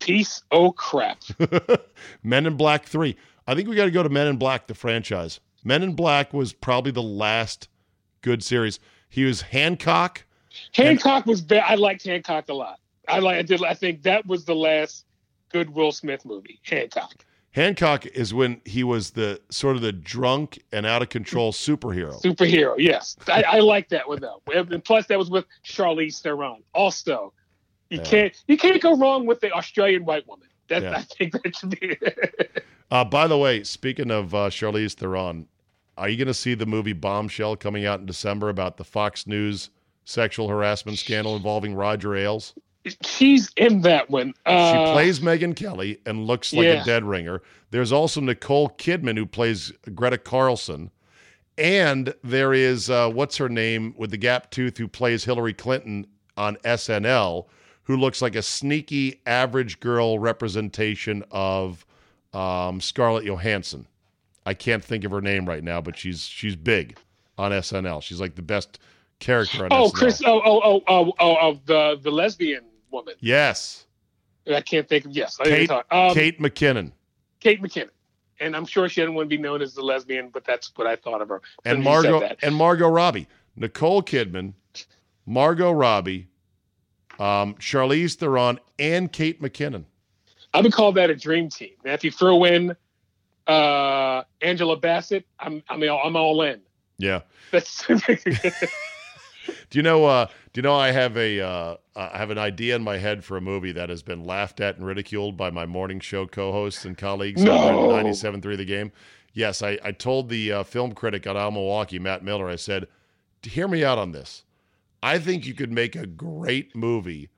Piece 0.00 0.42
oh 0.50 0.72
crap. 0.72 1.22
Men 2.22 2.46
in 2.46 2.56
Black 2.56 2.84
3. 2.87 3.16
I 3.46 3.54
think 3.54 3.68
we 3.68 3.76
got 3.76 3.87
to 3.87 3.90
go 3.90 4.02
to 4.02 4.08
Men 4.08 4.26
in 4.26 4.37
Black, 4.37 4.66
the 4.66 4.74
franchise. 4.74 5.40
Men 5.64 5.82
in 5.82 5.94
Black 5.94 6.32
was 6.32 6.52
probably 6.52 6.92
the 6.92 7.02
last 7.02 7.68
good 8.20 8.42
series. 8.42 8.80
He 9.08 9.24
was 9.24 9.42
Hancock. 9.42 10.24
Hancock 10.72 11.26
was 11.26 11.40
bad. 11.40 11.64
I 11.66 11.74
liked 11.74 12.04
Hancock 12.04 12.48
a 12.48 12.54
lot. 12.54 12.80
I 13.08 13.18
like. 13.18 13.37
I 13.37 13.42
did. 13.42 13.62
I 13.64 13.74
think 13.74 14.02
that 14.02 14.26
was 14.26 14.44
the 14.44 14.54
last 14.54 15.04
good 15.50 15.70
Will 15.70 15.92
Smith 15.92 16.24
movie. 16.24 16.60
Hancock. 16.62 17.24
Hancock 17.54 18.04
is 18.06 18.34
when 18.34 18.60
he 18.64 18.82
was 18.82 19.10
the 19.12 19.40
sort 19.50 19.76
of 19.76 19.82
the 19.82 19.92
drunk 19.92 20.60
and 20.72 20.84
out 20.84 21.02
of 21.02 21.08
control 21.08 21.52
superhero. 21.52 22.20
Superhero. 22.20 22.74
Yes, 22.78 23.16
I, 23.28 23.44
I 23.44 23.58
like 23.60 23.88
that 23.90 24.08
one 24.08 24.20
though. 24.20 24.42
And 24.52 24.84
plus, 24.84 25.06
that 25.06 25.18
was 25.18 25.30
with 25.30 25.44
Charlize 25.64 26.20
Theron. 26.20 26.62
Also, 26.74 27.32
you 27.90 27.99
Yeah. 27.99 28.05
can't 28.05 28.44
you 28.49 28.57
can't 28.57 28.81
go 28.81 28.97
wrong 28.97 29.27
with 29.27 29.40
the 29.40 29.53
Australian 29.53 30.05
white 30.05 30.27
woman. 30.29 30.49
That 30.68 30.83
Yeah. 30.83 30.97
I 30.99 31.03
think 31.03 31.33
that 31.42 31.57
should 31.57 31.79
be. 31.81 31.99
Uh, 32.90 33.03
by 33.03 33.27
the 33.27 33.37
way, 33.37 33.64
speaking 33.64 34.11
of 34.11 34.35
uh, 34.35 34.51
Charlize 34.51 34.92
Theron, 34.92 35.49
are 35.97 36.09
you 36.09 36.16
going 36.16 36.29
to 36.29 36.35
see 36.35 36.55
the 36.55 36.66
movie 36.66 36.92
Bombshell 36.92 37.57
coming 37.57 37.87
out 37.87 37.99
in 37.99 38.07
December 38.07 38.51
about 38.51 38.77
the 38.77 38.85
Fox 38.85 39.27
News 39.27 39.70
sexual 40.05 40.49
harassment 40.49 40.99
scandal 40.99 41.35
involving 41.35 41.75
Roger 41.75 42.14
Ailes? 42.14 42.55
She's 43.03 43.51
in 43.57 43.81
that 43.81 44.11
one. 44.11 44.35
Uh, 44.44 44.73
She 44.87 44.92
plays 44.92 45.20
Megyn 45.20 45.57
Kelly 45.57 45.99
and 46.05 46.27
looks 46.27 46.53
like 46.53 46.66
yeah. 46.66 46.83
a 46.83 46.85
dead 46.85 47.05
ringer. 47.05 47.42
There's 47.70 47.90
also 47.90 48.20
Nicole 48.20 48.68
Kidman 48.68 49.16
who 49.16 49.27
plays 49.27 49.73
Greta 49.94 50.18
Carlson. 50.18 50.90
And 51.57 52.14
there 52.23 52.53
is 52.53 52.90
uh, 52.90 53.09
what's 53.11 53.38
her 53.38 53.49
name 53.49 53.94
with 53.97 54.11
the 54.11 54.18
gap 54.18 54.51
tooth 54.51 54.77
who 54.77 54.87
plays 54.87 55.25
Hillary 55.25 55.55
Clinton 55.55 56.07
on 56.37 56.57
SNL, 56.64 57.47
who 57.85 57.97
looks 57.97 58.20
like 58.23 58.35
a 58.35 58.42
sneaky 58.42 59.20
average 59.27 59.81
girl 59.81 60.18
representation 60.18 61.25
of 61.31 61.85
um, 62.33 62.81
Scarlett 62.81 63.25
Johansson. 63.25 63.87
I 64.47 64.55
can't 64.55 64.85
think 64.85 65.05
of 65.05 65.11
her 65.11 65.20
name 65.20 65.47
right 65.47 65.62
now, 65.64 65.81
but 65.81 65.97
she's 65.97 66.23
she's 66.23 66.57
big 66.57 66.97
on 67.38 67.51
SNL. 67.53 68.03
She's 68.03 68.20
like 68.20 68.35
the 68.35 68.42
best 68.42 68.79
character 69.20 69.64
on 69.64 69.73
Oh, 69.73 69.88
SNL. 69.88 69.94
Chris. 69.94 70.23
Oh, 70.25 70.42
oh, 70.44 70.61
oh, 70.64 70.83
oh, 70.88 71.12
oh, 71.18 71.37
oh, 71.40 71.61
the 71.66 71.99
the 72.03 72.11
lesbian 72.11 72.64
woman. 72.90 73.14
Yes, 73.20 73.87
I 74.53 74.61
can't 74.61 74.88
think 74.88 75.07
of. 75.07 75.12
Yes, 75.12 75.37
Kate-. 75.42 75.70
Um, 75.70 76.12
Kate 76.14 76.38
McKinnon. 76.40 76.92
Kate 77.40 77.62
McKinnon. 77.62 77.88
And 78.40 78.57
I'm 78.57 78.66
sure 78.66 78.88
she 78.88 79.01
didn't 79.01 79.14
want 79.14 79.31
to 79.31 79.37
be 79.37 79.40
known 79.40 79.62
as 79.62 79.75
the 79.75 79.83
lesbian, 79.83 80.29
but 80.29 80.44
that's 80.44 80.73
what 80.77 80.87
I 80.88 80.97
thought 80.97 81.23
of 81.23 81.29
her. 81.29 81.40
and 81.64 81.83
Margot 81.83 82.35
and 82.42 82.55
Margot 82.55 82.88
Robbie, 82.88 83.29
Nicole 83.57 84.03
Kidman, 84.03 84.55
Margot 85.25 85.70
Robbie, 85.70 86.27
um, 87.18 87.55
Charlize 87.55 88.14
Theron, 88.16 88.59
and 88.79 89.11
Kate 89.12 89.40
McKinnon. 89.40 89.85
I 90.53 90.61
would 90.61 90.72
call 90.72 90.92
that 90.92 91.11
a 91.11 91.16
dream 91.16 91.48
team. 91.48 91.70
Now, 91.85 91.92
if 91.94 92.05
you 92.05 92.11
throw 92.11 92.44
in 92.44 92.77
uh, 93.46 94.22
Angela 94.40 94.77
Bassett, 94.77 95.27
I'm 95.38 95.62
I'm 95.68 95.83
all, 95.88 96.00
I'm 96.05 96.16
all 96.16 96.42
in. 96.42 96.61
Yeah. 96.98 97.20
That's 97.50 97.87
Do 99.70 99.79
you 99.79 99.83
know? 99.83 100.05
Uh, 100.07 100.27
do 100.53 100.59
you 100.59 100.62
know? 100.62 100.74
I 100.74 100.90
have 100.90 101.16
a 101.16 101.40
uh, 101.40 101.77
I 101.94 102.16
have 102.16 102.31
an 102.31 102.38
idea 102.38 102.77
in 102.77 102.83
my 102.83 102.96
head 102.98 103.24
for 103.24 103.37
a 103.37 103.40
movie 103.40 103.72
that 103.72 103.90
has 103.90 104.03
been 104.03 104.24
laughed 104.24 104.61
at 104.61 104.77
and 104.77 104.87
ridiculed 104.87 105.37
by 105.37 105.50
my 105.50 105.66
morning 105.66 106.00
show 106.00 106.27
co-hosts 106.27 106.85
and 106.85 106.96
colleagues 106.96 107.42
No. 107.42 107.90
on 107.94 108.05
97.3 108.05 108.57
The 108.57 108.64
Game. 108.64 108.92
Yes, 109.35 109.62
I, 109.62 109.79
I 109.85 109.90
told 109.92 110.29
the 110.29 110.53
uh, 110.53 110.62
film 110.62 110.92
critic 110.92 111.27
on 111.27 111.37
Al 111.37 111.50
Milwaukee, 111.50 111.98
Matt 111.98 112.22
Miller. 112.24 112.48
I 112.48 112.57
said, 112.57 112.87
"Hear 113.42 113.68
me 113.68 113.85
out 113.85 113.98
on 113.98 114.12
this. 114.12 114.44
I 115.05 115.19
think 115.19 115.45
you 115.45 115.53
could 115.53 115.71
make 115.71 115.95
a 115.95 116.07
great 116.07 116.75
movie 116.75 117.29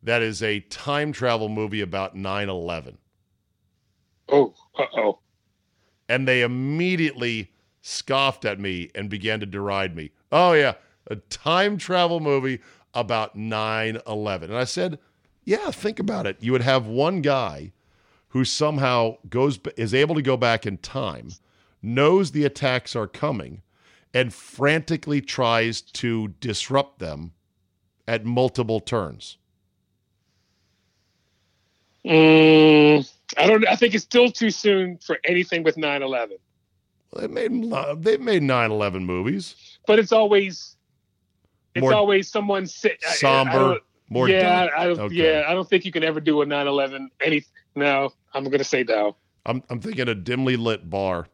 that 0.00 0.22
is 0.22 0.44
a 0.44 0.60
time 0.60 1.10
travel 1.10 1.48
movie 1.48 1.80
about 1.80 2.14
9/11." 2.14 2.98
oh, 4.28 4.54
uh 4.78 4.84
oh. 4.96 5.18
and 6.08 6.28
they 6.28 6.42
immediately 6.42 7.52
scoffed 7.82 8.44
at 8.44 8.60
me 8.60 8.90
and 8.94 9.10
began 9.10 9.40
to 9.40 9.46
deride 9.46 9.96
me. 9.96 10.12
Oh 10.30 10.52
yeah, 10.52 10.74
a 11.08 11.16
time 11.16 11.78
travel 11.78 12.20
movie 12.20 12.60
about 12.94 13.36
9/11. 13.36 14.44
And 14.44 14.56
I 14.56 14.62
said, 14.62 15.00
"Yeah, 15.44 15.72
think 15.72 15.98
about 15.98 16.28
it. 16.28 16.36
You 16.40 16.52
would 16.52 16.62
have 16.62 16.86
one 16.86 17.22
guy 17.22 17.72
who 18.28 18.44
somehow 18.44 19.16
goes 19.28 19.58
is 19.76 19.92
able 19.94 20.14
to 20.14 20.22
go 20.22 20.36
back 20.36 20.64
in 20.64 20.78
time, 20.78 21.30
knows 21.82 22.30
the 22.30 22.44
attacks 22.44 22.94
are 22.94 23.08
coming, 23.08 23.62
and 24.16 24.32
frantically 24.32 25.20
tries 25.20 25.82
to 25.82 26.28
disrupt 26.40 26.98
them 26.98 27.32
at 28.08 28.24
multiple 28.24 28.80
turns." 28.80 29.36
Mm, 32.04 33.10
I 33.36 33.46
don't. 33.46 33.66
I 33.68 33.76
think 33.76 33.94
it's 33.94 34.04
still 34.04 34.30
too 34.30 34.50
soon 34.50 34.98
for 34.98 35.18
anything 35.24 35.62
with 35.62 35.76
9/11. 35.76 36.38
They 37.16 37.26
made 37.26 37.52
they've 37.98 38.20
made 38.20 38.42
9/11 38.42 39.04
movies. 39.04 39.56
But 39.86 39.98
it's 39.98 40.12
always 40.12 40.76
it's 41.74 41.82
More 41.82 41.94
always 41.94 42.28
someone 42.28 42.66
sit 42.66 42.98
I- 43.06 43.10
I 43.10 43.14
somber, 43.14 43.78
more 44.08 44.28
yeah, 44.28 44.66
dark. 44.66 44.72
I 44.78 44.84
don't. 44.86 44.98
Okay. 45.00 45.14
Yeah, 45.14 45.44
I 45.48 45.52
don't 45.52 45.68
think 45.68 45.84
you 45.84 45.92
can 45.92 46.04
ever 46.04 46.20
do 46.20 46.40
a 46.42 46.46
9/11. 46.46 47.10
Any? 47.20 47.44
No, 47.74 48.12
I'm 48.32 48.44
gonna 48.44 48.64
say 48.64 48.82
no. 48.84 49.16
I'm 49.44 49.62
I'm 49.68 49.80
thinking 49.80 50.08
a 50.08 50.14
dimly 50.14 50.56
lit 50.56 50.88
bar 50.88 51.28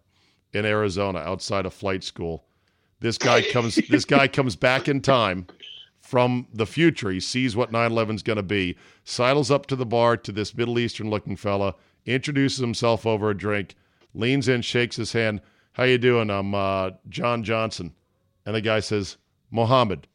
in 0.53 0.65
Arizona 0.65 1.21
outside 1.21 1.67
a 1.67 1.71
flight 1.71 2.03
school. 2.03 2.45
This 3.03 3.19
guy 3.19 3.43
comes 3.43 3.75
this 3.89 4.05
guy 4.05 4.29
comes 4.39 4.57
back 4.57 4.89
in 4.89 5.01
time 5.01 5.47
from 6.01 6.47
the 6.55 6.67
future. 6.67 7.11
He 7.11 7.21
sees 7.21 7.57
what 7.57 7.73
9/11 7.73 8.15
is 8.15 8.23
going 8.23 8.37
to 8.37 8.43
be. 8.43 8.77
Sidles 9.05 9.51
up 9.51 9.67
to 9.67 9.77
the 9.77 9.85
bar 9.85 10.17
to 10.17 10.33
this 10.33 10.55
Middle 10.55 10.79
Eastern 10.79 11.11
looking 11.11 11.37
fella, 11.37 11.75
introduces 12.07 12.61
himself 12.61 13.05
over 13.05 13.31
a 13.31 13.37
drink, 13.37 13.75
leans 14.15 14.49
in, 14.49 14.63
shakes 14.63 14.97
his 14.97 15.13
hand. 15.13 15.41
How 15.73 15.83
you 15.85 15.99
doing? 15.99 16.31
I'm 16.31 16.55
uh, 16.55 16.91
John 17.09 17.43
Johnson. 17.43 17.93
And 18.47 18.55
the 18.55 18.61
guy 18.61 18.81
says, 18.81 19.17
Mohammed, 19.51 20.07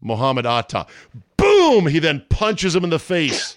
Mohammed 0.00 0.46
Atta. 0.46 0.86
Boom! 1.36 1.86
He 1.86 1.98
then 1.98 2.24
punches 2.28 2.74
him 2.74 2.84
in 2.84 2.90
the 2.90 2.98
face, 2.98 3.56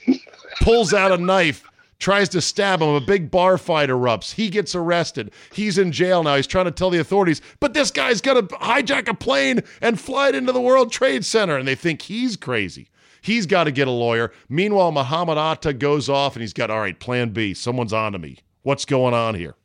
pulls 0.61 0.93
out 0.93 1.11
a 1.11 1.17
knife, 1.17 1.63
tries 1.99 2.29
to 2.29 2.41
stab 2.41 2.81
him. 2.81 2.89
A 2.89 3.01
big 3.01 3.31
bar 3.31 3.57
fight 3.57 3.89
erupts. 3.89 4.33
He 4.33 4.49
gets 4.49 4.75
arrested. 4.75 5.31
He's 5.51 5.77
in 5.77 5.91
jail 5.91 6.23
now. 6.23 6.35
He's 6.35 6.47
trying 6.47 6.65
to 6.65 6.71
tell 6.71 6.89
the 6.89 6.99
authorities, 6.99 7.41
but 7.59 7.73
this 7.73 7.91
guy's 7.91 8.21
going 8.21 8.47
to 8.47 8.55
hijack 8.55 9.07
a 9.07 9.13
plane 9.13 9.61
and 9.81 9.99
fly 9.99 10.29
it 10.29 10.35
into 10.35 10.51
the 10.51 10.61
World 10.61 10.91
Trade 10.91 11.25
Center. 11.25 11.57
And 11.57 11.67
they 11.67 11.75
think 11.75 12.03
he's 12.03 12.35
crazy. 12.35 12.89
He's 13.21 13.45
got 13.45 13.65
to 13.65 13.71
get 13.71 13.87
a 13.87 13.91
lawyer. 13.91 14.31
Meanwhile, 14.47 14.91
Muhammad 14.91 15.37
Atta 15.37 15.73
goes 15.73 16.07
off 16.07 16.35
and 16.35 16.41
he's 16.41 16.53
got, 16.53 16.69
all 16.69 16.79
right, 16.79 16.97
plan 16.97 17.29
B. 17.29 17.53
Someone's 17.53 17.93
on 17.93 18.13
to 18.13 18.19
me. 18.19 18.37
What's 18.63 18.85
going 18.85 19.13
on 19.13 19.35
here? 19.35 19.55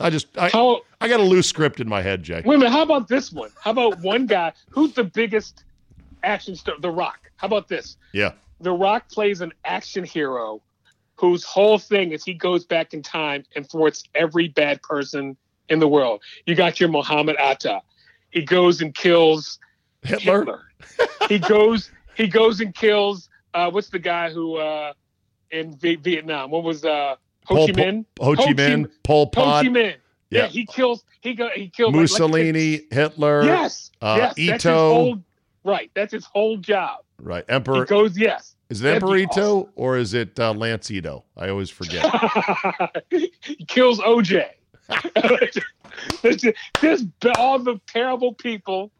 I 0.00 0.10
just, 0.10 0.36
I, 0.36 0.48
How? 0.48 0.80
I 1.00 1.08
got 1.08 1.20
a 1.20 1.22
loose 1.22 1.46
script 1.46 1.80
in 1.80 1.88
my 1.88 2.02
head, 2.02 2.22
Jay. 2.22 2.42
Wait 2.44 2.56
a 2.56 2.58
minute. 2.58 2.72
How 2.72 2.82
about 2.82 3.06
this 3.06 3.32
one? 3.32 3.50
How 3.60 3.70
about 3.70 4.00
one 4.00 4.26
guy 4.26 4.52
who's 4.70 4.92
the 4.92 5.04
biggest 5.04 5.64
action 6.24 6.56
star? 6.56 6.74
The 6.80 6.90
Rock. 6.90 7.30
How 7.36 7.46
about 7.46 7.68
this? 7.68 7.96
Yeah. 8.12 8.32
The 8.60 8.72
Rock 8.72 9.08
plays 9.10 9.40
an 9.40 9.52
action 9.64 10.04
hero 10.04 10.62
whose 11.16 11.44
whole 11.44 11.78
thing 11.78 12.12
is 12.12 12.24
he 12.24 12.34
goes 12.34 12.64
back 12.64 12.92
in 12.94 13.02
time 13.02 13.44
and 13.54 13.68
thwarts 13.68 14.04
every 14.14 14.48
bad 14.48 14.82
person 14.82 15.36
in 15.68 15.78
the 15.78 15.88
world. 15.88 16.22
You 16.46 16.54
got 16.54 16.80
your 16.80 16.88
Muhammad 16.88 17.36
Atta. 17.38 17.80
He 18.30 18.42
goes 18.42 18.80
and 18.80 18.94
kills 18.94 19.58
Hitler? 20.02 20.40
Hitler. 20.40 20.60
he 21.28 21.38
goes 21.38 21.90
he 22.16 22.26
goes 22.26 22.60
and 22.60 22.74
kills 22.74 23.28
uh, 23.54 23.70
what's 23.70 23.88
the 23.90 23.98
guy 23.98 24.30
who 24.30 24.56
uh, 24.56 24.92
in 25.50 25.76
v- 25.76 25.94
Vietnam? 25.96 26.50
What 26.50 26.64
was 26.64 26.84
uh, 26.84 27.14
Ho 27.46 27.54
Pol 27.56 27.66
Chi 27.68 27.72
Minh? 27.72 28.04
Ho 28.20 28.34
Chi 28.34 28.52
Minh, 28.52 28.90
Pol 29.04 29.24
Ho 29.24 29.26
Pot, 29.30 29.62
Chi 29.64 29.68
Minh. 29.70 29.94
Yeah. 30.30 30.42
Yeah. 30.42 30.46
he 30.48 30.66
kills. 30.66 31.04
He 31.20 31.34
go. 31.34 31.48
He 31.54 31.68
kills 31.68 31.92
like- 31.92 31.94
like- 31.94 32.10
Mussolini, 32.10 32.80
Hitler, 32.90 33.44
yes. 33.44 33.92
uh, 34.02 34.16
yes. 34.18 34.34
That's 34.36 34.38
his 34.64 34.70
Ito. 34.72 34.94
whole, 34.94 35.22
right. 35.64 35.90
That's 35.94 36.12
his 36.12 36.24
whole 36.26 36.56
job. 36.56 37.00
right? 37.18 37.44
He 37.46 37.52
Emperor. 37.52 37.84
goes. 37.84 38.16
Yes. 38.18 38.54
Is 38.70 38.80
it 38.80 38.84
That'd 38.84 39.02
Emperor 39.02 39.16
be 39.64 39.70
or 39.76 39.96
is 39.98 40.14
it 40.14 40.38
uh, 40.40 40.52
Lanceito? 40.52 41.22
I 41.36 41.48
always 41.48 41.70
forget. 41.70 42.04
he 43.10 43.30
kills 43.66 44.00
OJ. 44.00 44.46
just- 46.80 47.06
all 47.38 47.58
the 47.58 47.80
terrible 47.86 48.34
people 48.34 48.90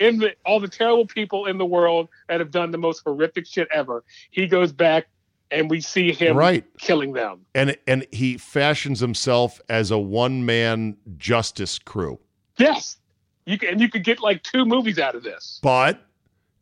in 0.00 0.18
the 0.18 0.34
all 0.44 0.60
the 0.60 0.68
terrible 0.68 1.06
people 1.06 1.46
in 1.46 1.58
the 1.58 1.64
world 1.64 2.08
that 2.28 2.40
have 2.40 2.50
done 2.50 2.70
the 2.70 2.78
most 2.78 3.02
horrific 3.04 3.46
shit 3.46 3.68
ever. 3.72 4.04
He 4.30 4.46
goes 4.46 4.72
back 4.72 5.06
and 5.50 5.70
we 5.70 5.80
see 5.80 6.12
him 6.12 6.36
right. 6.36 6.64
killing 6.78 7.12
them. 7.12 7.40
And 7.54 7.76
and 7.86 8.06
he 8.12 8.36
fashions 8.36 9.00
himself 9.00 9.60
as 9.68 9.90
a 9.90 9.98
one 9.98 10.44
man 10.44 10.96
justice 11.16 11.78
crew. 11.78 12.18
Yes. 12.58 12.98
You 13.46 13.58
can 13.58 13.70
and 13.70 13.80
you 13.80 13.88
could 13.88 14.04
get 14.04 14.20
like 14.20 14.42
two 14.42 14.64
movies 14.64 14.98
out 14.98 15.14
of 15.14 15.22
this. 15.22 15.60
But 15.62 16.06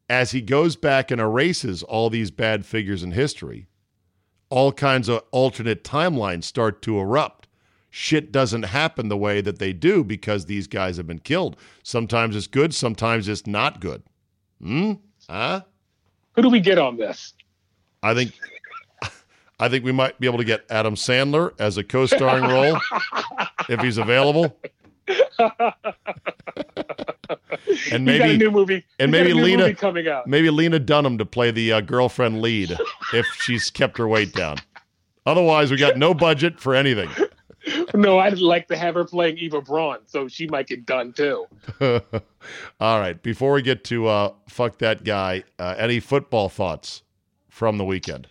as 0.08 0.32
he 0.32 0.40
goes 0.40 0.76
back 0.76 1.10
and 1.10 1.20
erases 1.20 1.82
all 1.82 2.10
these 2.10 2.30
bad 2.30 2.66
figures 2.66 3.02
in 3.02 3.12
history, 3.12 3.66
all 4.50 4.72
kinds 4.72 5.08
of 5.08 5.22
alternate 5.30 5.84
timelines 5.84 6.44
start 6.44 6.82
to 6.82 6.98
erupt. 6.98 7.48
Shit 7.88 8.32
doesn't 8.32 8.64
happen 8.64 9.08
the 9.08 9.16
way 9.16 9.40
that 9.42 9.58
they 9.58 9.72
do 9.72 10.02
because 10.02 10.46
these 10.46 10.66
guys 10.66 10.96
have 10.96 11.06
been 11.06 11.18
killed. 11.18 11.56
Sometimes 11.82 12.34
it's 12.34 12.46
good, 12.46 12.74
sometimes 12.74 13.28
it's 13.28 13.46
not 13.46 13.80
good. 13.80 14.02
Hmm? 14.60 14.94
Huh? 15.28 15.62
Who 16.34 16.42
do 16.42 16.48
we 16.48 16.60
get 16.60 16.78
on 16.78 16.96
this? 16.96 17.34
I 18.02 18.14
think 18.14 18.32
I 19.60 19.68
think 19.68 19.84
we 19.84 19.92
might 19.92 20.18
be 20.18 20.26
able 20.26 20.38
to 20.38 20.44
get 20.44 20.64
Adam 20.70 20.96
Sandler 20.96 21.52
as 21.58 21.76
a 21.76 21.84
co-starring 21.84 22.44
role 22.44 22.78
if 23.68 23.80
he's 23.80 23.96
available. 23.96 24.58
and 27.92 28.08
He 28.08 28.18
got 28.18 28.24
a 28.24 28.28
maybe 28.28 28.36
new 28.38 28.50
movie. 28.50 28.84
and 28.98 29.10
maybe 29.10 29.32
Lena- 29.32 29.74
coming 29.74 30.08
out. 30.08 30.26
maybe 30.26 30.50
Lena 30.50 30.78
Dunham 30.78 31.18
to 31.18 31.24
play 31.24 31.50
the 31.50 31.72
uh, 31.72 31.80
girlfriend 31.80 32.42
lead 32.42 32.76
if 33.14 33.26
she's 33.40 33.70
kept 33.70 33.98
her 33.98 34.08
weight 34.08 34.32
down. 34.32 34.56
Otherwise, 35.26 35.70
we 35.70 35.76
got 35.76 35.96
no 35.96 36.12
budget 36.14 36.58
for 36.60 36.74
anything. 36.74 37.08
No, 37.94 38.18
I'd 38.18 38.40
like 38.40 38.66
to 38.68 38.76
have 38.76 38.94
her 38.94 39.04
playing 39.04 39.38
Eva 39.38 39.60
Braun, 39.62 39.98
so 40.06 40.26
she 40.26 40.48
might 40.48 40.66
get 40.66 40.84
done 40.84 41.12
too. 41.12 41.46
All 42.80 42.98
right. 42.98 43.22
Before 43.22 43.52
we 43.52 43.62
get 43.62 43.84
to 43.84 44.08
uh, 44.08 44.32
fuck 44.48 44.78
that 44.78 45.04
guy, 45.04 45.44
uh, 45.60 45.76
any 45.78 46.00
football 46.00 46.48
thoughts 46.48 47.04
from 47.48 47.78
the 47.78 47.84
weekend? 47.84 48.26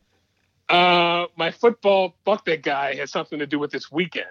Uh, 0.68 1.28
my 1.38 1.50
football 1.50 2.16
fuck 2.26 2.44
that 2.44 2.62
guy 2.64 2.96
has 2.96 3.10
something 3.10 3.40
to 3.40 3.48
do 3.48 3.58
with 3.58 3.72
this 3.72 3.90
weekend. 3.90 4.26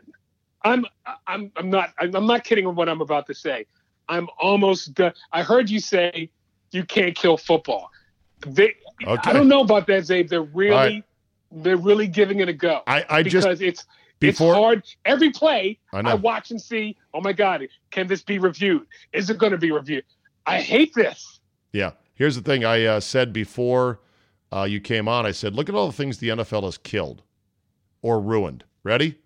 I'm 0.64 0.84
I'm 1.26 1.50
I'm 1.56 1.70
not 1.70 1.94
I'm 1.98 2.26
not 2.26 2.44
kidding 2.44 2.66
with 2.66 2.76
what 2.76 2.90
I'm 2.90 3.00
about 3.00 3.26
to 3.28 3.34
say. 3.34 3.64
I'm 4.10 4.28
almost 4.38 4.92
done. 4.94 5.12
I 5.32 5.42
heard 5.42 5.70
you 5.70 5.80
say 5.80 6.30
you 6.72 6.84
can't 6.84 7.14
kill 7.14 7.36
football. 7.38 7.90
They, 8.46 8.74
Okay. 9.06 9.30
I 9.30 9.32
don't 9.32 9.48
know 9.48 9.62
about 9.62 9.86
that, 9.86 10.02
Czabe. 10.02 10.28
They're 10.28 10.42
really 10.42 10.70
right. 10.70 11.04
they're 11.50 11.76
really 11.76 12.06
giving 12.06 12.40
it 12.40 12.48
a 12.48 12.52
go 12.52 12.82
I, 12.86 13.04
I 13.08 13.22
because 13.22 13.44
just 13.44 13.62
it's 13.62 13.86
before 14.18 14.52
it's 14.52 14.58
hard. 14.58 14.84
Every 15.06 15.30
play 15.30 15.78
I 15.92 16.00
I, 16.00 16.14
watch 16.14 16.50
and 16.50 16.60
see. 16.60 16.96
Oh 17.14 17.20
my 17.20 17.32
God, 17.32 17.66
can 17.90 18.06
this 18.06 18.22
be 18.22 18.38
reviewed? 18.38 18.86
Is 19.12 19.30
it 19.30 19.38
going 19.38 19.52
to 19.52 19.58
be 19.58 19.72
reviewed? 19.72 20.04
I 20.46 20.60
hate 20.60 20.94
this. 20.94 21.40
Yeah. 21.72 21.92
Here's 22.14 22.36
the 22.36 22.42
thing 22.42 22.64
I 22.64 22.84
uh, 22.84 23.00
said 23.00 23.32
before 23.32 24.00
uh, 24.52 24.64
you 24.64 24.80
came 24.80 25.08
on. 25.08 25.24
I 25.24 25.30
said, 25.30 25.54
look 25.54 25.70
at 25.70 25.74
all 25.74 25.86
the 25.86 25.92
things 25.94 26.18
the 26.18 26.28
NFL 26.28 26.64
has 26.64 26.76
killed 26.76 27.22
or 28.02 28.20
ruined. 28.20 28.64
Ready? 28.82 29.18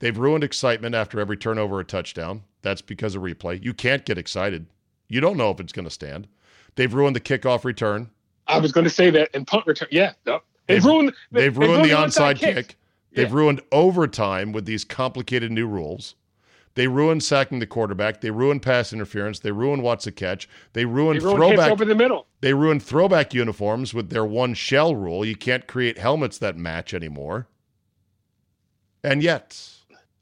They've 0.00 0.16
ruined 0.16 0.42
excitement 0.42 0.96
after 0.96 1.20
every 1.20 1.36
turnover 1.36 1.76
or 1.76 1.84
touchdown. 1.84 2.42
That's 2.62 2.80
because 2.82 3.14
of 3.14 3.22
replay. 3.22 3.62
You 3.62 3.74
can't 3.74 4.04
get 4.04 4.18
excited. 4.18 4.66
You 5.08 5.20
don't 5.20 5.36
know 5.36 5.50
if 5.50 5.60
it's 5.60 5.72
going 5.72 5.84
to 5.84 5.90
stand. 5.90 6.28
They've 6.76 6.92
ruined 6.92 7.14
the 7.16 7.20
kickoff 7.20 7.64
return. 7.64 8.10
I 8.46 8.58
was 8.58 8.72
going 8.72 8.84
to 8.84 8.90
say 8.90 9.10
that 9.10 9.30
in 9.34 9.44
punt 9.44 9.66
return. 9.66 9.88
Yeah, 9.90 10.12
no. 10.26 10.40
they've, 10.66 10.76
They've- 10.82 10.84
ruined. 10.84 11.12
They've 11.30 11.56
ruined 11.56 11.84
the 11.84 11.90
onside 11.90 12.36
kicks. 12.36 12.54
kick. 12.68 12.76
They've 13.14 13.28
Yeah. 13.28 13.34
ruined 13.36 13.60
overtime 13.72 14.52
with 14.52 14.64
these 14.64 14.84
complicated 14.84 15.52
new 15.52 15.66
rules. 15.66 16.14
They 16.74 16.86
ruined 16.88 17.22
sacking 17.22 17.58
the 17.58 17.66
quarterback. 17.66 18.22
They 18.22 18.30
ruined 18.30 18.62
pass 18.62 18.94
interference. 18.94 19.38
They 19.40 19.52
ruined 19.52 19.82
what's 19.82 20.06
a 20.06 20.12
catch. 20.12 20.48
They 20.72 20.80
They 20.82 20.84
ruined 20.86 21.22
ruined 21.22 21.38
throwback 21.38 21.70
over 21.70 21.84
the 21.84 21.94
middle. 21.94 22.26
They 22.40 22.54
ruined 22.54 22.82
throwback 22.82 23.34
uniforms 23.34 23.92
with 23.92 24.08
their 24.08 24.24
one 24.24 24.54
shell 24.54 24.94
rule. 24.96 25.22
You 25.26 25.36
can't 25.36 25.66
create 25.66 25.98
helmets 25.98 26.38
that 26.38 26.56
match 26.56 26.94
anymore. 26.94 27.46
And 29.04 29.22
yet, 29.22 29.60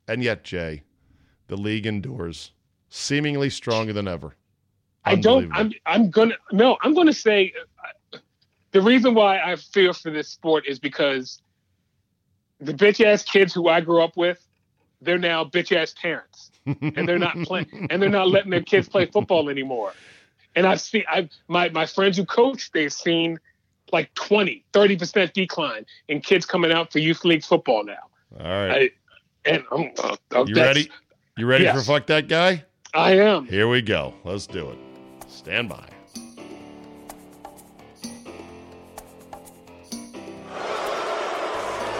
and 0.08 0.24
yet, 0.24 0.42
Jay, 0.42 0.82
the 1.50 1.56
league 1.56 1.84
endures, 1.84 2.52
seemingly 2.88 3.50
stronger 3.50 3.92
than 3.92 4.08
ever. 4.08 4.36
I 5.04 5.16
don't. 5.16 5.50
I'm. 5.52 5.72
I'm 5.84 6.08
gonna. 6.08 6.36
No, 6.52 6.78
I'm 6.82 6.94
gonna 6.94 7.12
say 7.12 7.52
uh, 8.14 8.18
the 8.70 8.80
reason 8.80 9.14
why 9.14 9.40
I 9.40 9.56
feel 9.56 9.92
for 9.92 10.10
this 10.10 10.28
sport 10.28 10.64
is 10.66 10.78
because 10.78 11.42
the 12.60 12.72
bitch 12.72 13.04
ass 13.04 13.24
kids 13.24 13.52
who 13.52 13.68
I 13.68 13.80
grew 13.80 14.00
up 14.00 14.16
with, 14.16 14.46
they're 15.02 15.18
now 15.18 15.44
bitch 15.44 15.76
ass 15.76 15.92
parents, 16.00 16.52
and 16.66 17.08
they're 17.08 17.18
not 17.18 17.34
playing, 17.42 17.66
and 17.90 18.00
they're 18.00 18.08
not 18.08 18.28
letting 18.28 18.50
their 18.50 18.62
kids 18.62 18.88
play 18.88 19.06
football 19.06 19.48
anymore. 19.48 19.92
And 20.54 20.66
I've 20.66 20.80
seen. 20.80 21.04
I 21.08 21.28
my 21.48 21.68
my 21.70 21.86
friends 21.86 22.16
who 22.16 22.24
coach, 22.24 22.70
they've 22.72 22.92
seen 22.92 23.40
like 23.92 24.14
20, 24.14 24.64
30 24.72 24.96
percent 24.96 25.34
decline 25.34 25.84
in 26.06 26.20
kids 26.20 26.46
coming 26.46 26.70
out 26.70 26.92
for 26.92 27.00
youth 27.00 27.24
league 27.24 27.42
football 27.42 27.82
now. 27.82 28.06
All 28.38 28.46
right. 28.46 28.70
I, 28.70 28.90
and 29.50 29.64
um, 29.72 29.90
uh, 29.98 30.16
uh, 30.32 30.44
you 30.44 30.54
ready? 30.54 30.90
You 31.36 31.46
ready 31.46 31.64
Yes. 31.64 31.76
for 31.78 31.82
fuck 31.84 32.06
that 32.06 32.28
guy? 32.28 32.64
I 32.92 33.12
am. 33.12 33.46
Here 33.46 33.68
we 33.68 33.82
go. 33.82 34.14
Let's 34.24 34.46
do 34.46 34.70
it. 34.70 34.78
Stand 35.28 35.68
by. 35.68 35.86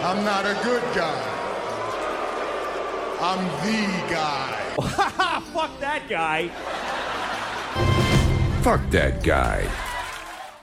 I'm 0.03 0.25
not 0.25 0.45
a 0.45 0.59
good 0.63 0.81
guy. 0.95 1.37
I'm 3.21 3.45
the 3.63 4.11
guy. 4.11 4.57
Fuck 5.53 5.79
that 5.79 6.03
guy. 6.09 6.47
Fuck 8.63 8.89
that 8.89 9.23
guy. 9.23 9.69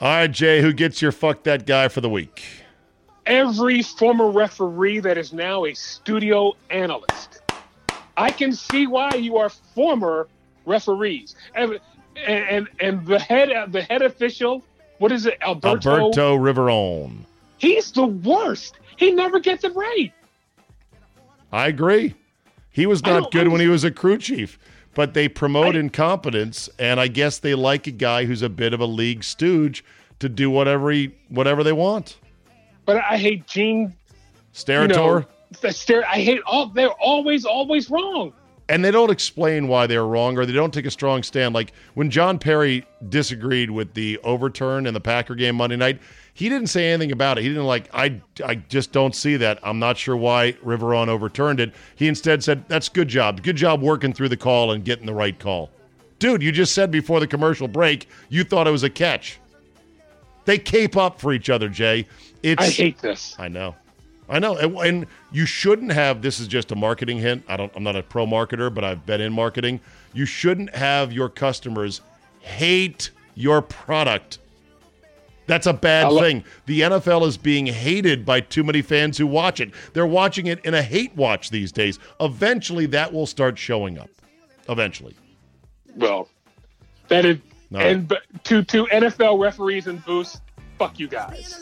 All 0.01 0.09
right, 0.09 0.31
Jay, 0.31 0.61
who 0.61 0.73
gets 0.73 1.01
your 1.03 1.13
fuck 1.13 1.45
that 1.45 1.67
guy 1.67 1.89
for 1.89 2.01
the 2.01 2.11
week? 2.11 2.43
every 3.27 3.83
former 3.83 4.31
referee 4.31 5.01
that 5.01 5.19
is 5.19 5.35
now 5.35 5.67
a 5.67 5.75
studio 5.75 6.51
analyst. 6.71 7.38
I 8.19 8.31
can 8.31 8.53
see 8.53 8.87
why 8.87 9.15
you 9.15 9.37
are 9.37 9.49
former 9.49 10.29
referees. 10.67 11.37
And 11.55 11.79
and 12.27 12.69
and, 12.81 13.07
the 13.07 13.19
head 13.19 13.51
the 13.73 13.83
head 13.83 14.03
official, 14.03 14.65
what 14.99 15.13
is 15.13 15.25
it, 15.27 15.39
Alberto? 15.41 15.91
Alberto 15.91 16.37
Riveron. 16.37 17.19
He's 17.59 17.93
the 17.93 18.07
worst. 18.07 18.75
He 18.97 19.13
never 19.13 19.39
gets 19.39 19.63
it 19.63 19.75
right. 19.75 20.13
I 21.53 21.69
agree. 21.69 22.15
He 22.71 22.87
was 22.87 23.05
not 23.05 23.31
good 23.31 23.49
when 23.49 23.61
he 23.61 23.69
was 23.69 23.85
a 23.85 23.91
crew 23.91 24.19
chief, 24.19 24.59
but 24.95 25.15
they 25.15 25.29
promote 25.29 25.77
I- 25.77 25.79
incompetence, 25.79 26.69
and 26.79 26.99
I 27.01 27.07
guess 27.09 27.39
they 27.39 27.55
like 27.55 27.87
a 27.87 27.93
guy 27.93 28.25
who's 28.25 28.43
a 28.43 28.49
bit 28.49 28.75
of 28.75 28.81
a 28.81 28.87
league 28.87 29.23
stooge 29.23 29.85
to 30.19 30.29
do 30.29 30.51
whatever 30.51 30.91
he 30.91 31.15
whatever 31.29 31.63
they 31.63 31.73
want. 31.73 32.19
But 32.85 32.97
I 32.97 33.17
hate 33.17 33.47
Gene. 33.47 33.81
You 33.81 33.95
Steratore. 34.55 34.89
know, 34.89 35.25
the 35.61 35.73
stare. 35.73 36.05
I 36.07 36.17
hate 36.21 36.41
all. 36.47 36.67
They're 36.67 36.91
always 36.91 37.45
always 37.45 37.91
wrong. 37.91 38.33
and 38.71 38.85
they 38.85 38.91
don't 38.91 39.11
explain 39.11 39.67
why 39.67 39.87
they're 39.87 40.07
wrong 40.07 40.37
or 40.37 40.45
they 40.45 40.53
don't 40.53 40.75
take 40.75 40.85
a 40.87 40.91
strong 40.91 41.23
stand. 41.23 41.55
Like 41.55 41.73
when 41.95 42.11
John 42.11 42.39
Parry 42.39 42.85
disagreed 43.09 43.71
with 43.71 43.95
the 43.95 44.19
overturn 44.25 44.87
in 44.87 44.93
the 44.93 45.01
Packer 45.01 45.35
game 45.35 45.57
Monday 45.57 45.77
night, 45.77 46.01
he 46.35 46.49
didn't 46.51 46.69
say 46.69 46.91
anything 46.93 47.11
about 47.11 47.39
it. 47.39 47.43
He 47.43 47.49
didn't 47.49 47.65
like, 47.65 47.89
I, 47.95 48.21
I 48.45 48.57
just 48.57 48.93
don't 48.93 49.15
see 49.15 49.37
that. 49.39 49.59
I'm 49.63 49.79
not 49.79 49.97
sure 49.97 50.17
why 50.17 50.53
Riveron 50.65 51.09
overturned 51.09 51.61
it. 51.61 51.73
He 51.97 52.09
instead 52.09 52.45
said, 52.45 52.69
that's 52.69 52.89
good 52.91 53.09
job. 53.09 53.43
Good 53.43 53.57
job 53.57 53.81
working 53.81 54.13
through 54.13 54.29
the 54.29 54.37
call 54.37 54.73
and 54.73 54.85
getting 54.85 55.07
the 55.07 55.15
right 55.15 55.37
call. 55.39 55.71
Dude, 56.19 56.43
you 56.43 56.53
just 56.53 56.75
said 56.75 56.91
before 56.91 57.21
the 57.21 57.27
commercial 57.27 57.69
break 57.69 58.07
you 58.29 58.45
thought 58.45 58.69
it 58.69 58.71
was 58.71 58.83
a 58.83 58.91
catch. 58.91 59.41
They 60.45 60.59
cape 60.59 60.97
up 60.97 61.21
for 61.21 61.33
each 61.33 61.49
other, 61.51 61.69
Jay. 61.69 62.07
It's 62.43 62.63
I 62.63 62.69
hate 62.69 62.99
this. 62.99 63.35
I 63.39 63.49
know. 63.49 63.75
I 64.29 64.39
know. 64.39 64.57
And, 64.57 64.77
and 64.77 65.07
you 65.33 65.47
shouldn't 65.47 65.93
have 65.93 66.23
this 66.23 66.41
is 66.41 66.49
just 66.49 66.71
a 66.73 66.77
marketing 66.77 67.19
hint. 67.19 67.45
I 67.49 67.57
don't 67.57 67.73
I'm 67.75 67.83
not 67.83 67.97
a 67.97 68.03
pro 68.03 68.27
marketer, 68.27 68.73
but 68.73 68.85
I've 68.85 69.07
been 69.07 69.21
in 69.21 69.33
marketing. 69.33 69.81
You 70.13 70.27
shouldn't 70.27 70.75
have 70.75 71.13
your 71.13 71.29
customers 71.29 72.01
hate 72.41 73.11
your 73.35 73.63
product. 73.63 74.39
That's 75.47 75.67
a 75.67 75.73
bad 75.73 76.13
lo- 76.13 76.21
thing. 76.21 76.45
The 76.67 76.83
NFL 76.83 77.27
is 77.27 77.39
being 77.39 77.67
hated 77.67 78.27
by 78.27 78.41
too 78.41 78.63
many 78.63 78.83
fans 78.83 79.17
who 79.17 79.27
watch 79.27 79.61
it. 79.61 79.73
They're 79.95 80.07
watching 80.07 80.47
it 80.47 80.63
in 80.65 80.75
a 80.75 80.83
hate 80.83 81.17
watch 81.17 81.49
these 81.49 81.73
days. 81.73 81.99
Eventually 82.21 82.85
that 82.87 83.13
will 83.13 83.27
start 83.27 83.59
showing 83.59 83.99
up. 83.99 84.11
Eventually. 84.69 85.17
Well, 85.97 86.29
that 87.09 87.25
is. 87.25 87.39
No. 87.71 87.81
And 87.81 88.09
to 88.45 88.63
to 88.65 88.87
NFL 88.87 89.41
referees 89.41 89.87
and 89.89 90.05
boosts, 90.05 90.41
fuck 90.79 90.99
you 90.99 91.09
guys. 91.09 91.61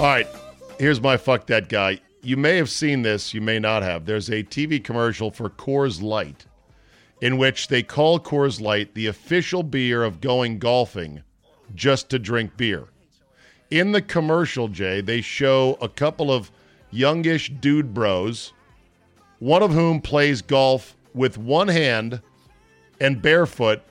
All 0.00 0.06
right, 0.06 0.26
here's 0.78 0.98
my 0.98 1.18
fuck 1.18 1.46
that 1.48 1.68
guy. 1.68 2.00
You 2.22 2.38
may 2.38 2.56
have 2.56 2.70
seen 2.70 3.02
this, 3.02 3.34
you 3.34 3.42
may 3.42 3.58
not 3.58 3.82
have. 3.82 4.06
There's 4.06 4.30
a 4.30 4.42
TV 4.42 4.82
commercial 4.82 5.30
for 5.30 5.50
Coors 5.50 6.00
Light 6.00 6.46
in 7.20 7.36
which 7.36 7.68
they 7.68 7.82
call 7.82 8.18
Coors 8.18 8.62
Light 8.62 8.94
the 8.94 9.08
official 9.08 9.62
beer 9.62 10.02
of 10.02 10.22
going 10.22 10.58
golfing 10.58 11.22
just 11.74 12.08
to 12.08 12.18
drink 12.18 12.56
beer. 12.56 12.88
In 13.70 13.92
the 13.92 14.00
commercial, 14.00 14.68
Jay, 14.68 15.02
they 15.02 15.20
show 15.20 15.76
a 15.82 15.88
couple 15.90 16.32
of 16.32 16.50
youngish 16.90 17.52
dude 17.60 17.92
bros, 17.92 18.54
one 19.38 19.62
of 19.62 19.74
whom 19.74 20.00
plays 20.00 20.40
golf 20.40 20.96
with 21.12 21.36
one 21.36 21.68
hand 21.68 22.22
and 23.02 23.20
barefoot, 23.20 23.82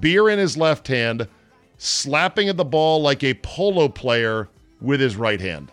beer 0.00 0.30
in 0.30 0.38
his 0.38 0.56
left 0.56 0.88
hand, 0.88 1.28
slapping 1.76 2.48
at 2.48 2.56
the 2.56 2.64
ball 2.64 3.02
like 3.02 3.22
a 3.22 3.34
polo 3.34 3.86
player 3.86 4.48
with 4.82 5.00
his 5.00 5.16
right 5.16 5.40
hand. 5.40 5.70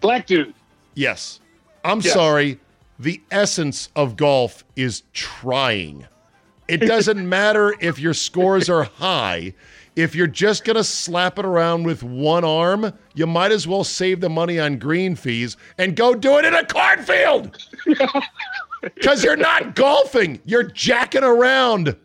Black 0.00 0.26
dude. 0.26 0.54
Yes. 0.94 1.40
I'm 1.84 2.00
Yes. 2.00 2.12
sorry. 2.12 2.60
The 2.98 3.20
essence 3.30 3.88
of 3.96 4.16
golf 4.16 4.64
is 4.76 5.02
trying. 5.12 6.06
It 6.68 6.78
doesn't 6.86 7.28
matter 7.28 7.74
if 7.80 7.98
your 7.98 8.14
scores 8.14 8.68
are 8.68 8.84
high. 8.84 9.54
If 9.94 10.14
you're 10.14 10.26
just 10.26 10.64
going 10.64 10.76
to 10.76 10.84
slap 10.84 11.38
it 11.38 11.46
around 11.46 11.84
with 11.84 12.02
one 12.02 12.44
arm, 12.44 12.92
you 13.14 13.26
might 13.26 13.50
as 13.52 13.66
well 13.66 13.82
save 13.84 14.20
the 14.20 14.28
money 14.28 14.58
on 14.58 14.78
green 14.78 15.16
fees 15.16 15.56
and 15.78 15.96
go 15.96 16.14
do 16.14 16.36
it 16.38 16.44
in 16.44 16.54
a 16.54 16.64
cornfield. 16.66 17.56
Because 18.94 19.24
you're 19.24 19.36
not 19.36 19.74
golfing, 19.74 20.40
you're 20.44 20.62
jacking 20.62 21.24
around. 21.24 21.96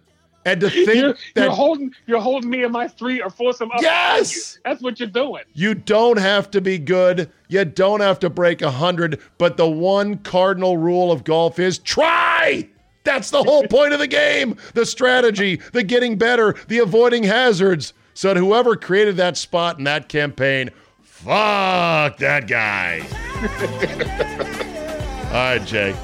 And 0.45 0.59
to 0.61 0.69
think 0.69 0.95
You're, 0.95 1.13
that 1.35 1.43
you're 1.43 1.51
holding 1.51 1.93
you're 2.07 2.21
holding 2.21 2.49
me 2.49 2.63
and 2.63 2.73
my 2.73 2.87
three 2.87 3.21
or 3.21 3.29
foursome 3.29 3.71
up. 3.71 3.81
Yes! 3.81 4.59
That's 4.65 4.81
what 4.81 4.99
you're 4.99 5.09
doing. 5.09 5.43
You 5.53 5.75
don't 5.75 6.17
have 6.17 6.49
to 6.51 6.61
be 6.61 6.79
good. 6.79 7.29
You 7.47 7.63
don't 7.65 7.99
have 7.99 8.19
to 8.19 8.29
break 8.29 8.61
a 8.61 8.71
hundred. 8.71 9.19
But 9.37 9.57
the 9.57 9.69
one 9.69 10.17
cardinal 10.19 10.77
rule 10.77 11.11
of 11.11 11.23
golf 11.23 11.59
is 11.59 11.77
try. 11.77 12.67
That's 13.03 13.29
the 13.29 13.43
whole 13.43 13.63
point 13.69 13.93
of 13.93 13.99
the 13.99 14.07
game. 14.07 14.57
The 14.73 14.85
strategy, 14.85 15.57
the 15.73 15.83
getting 15.83 16.17
better, 16.17 16.55
the 16.67 16.79
avoiding 16.79 17.23
hazards. 17.23 17.93
So 18.13 18.33
whoever 18.33 18.75
created 18.75 19.17
that 19.17 19.37
spot 19.37 19.77
in 19.77 19.83
that 19.85 20.09
campaign, 20.09 20.71
fuck 21.01 22.17
that 22.17 22.47
guy. 22.47 23.01
All 25.31 25.37
right, 25.37 25.65
Jay. 25.65 25.95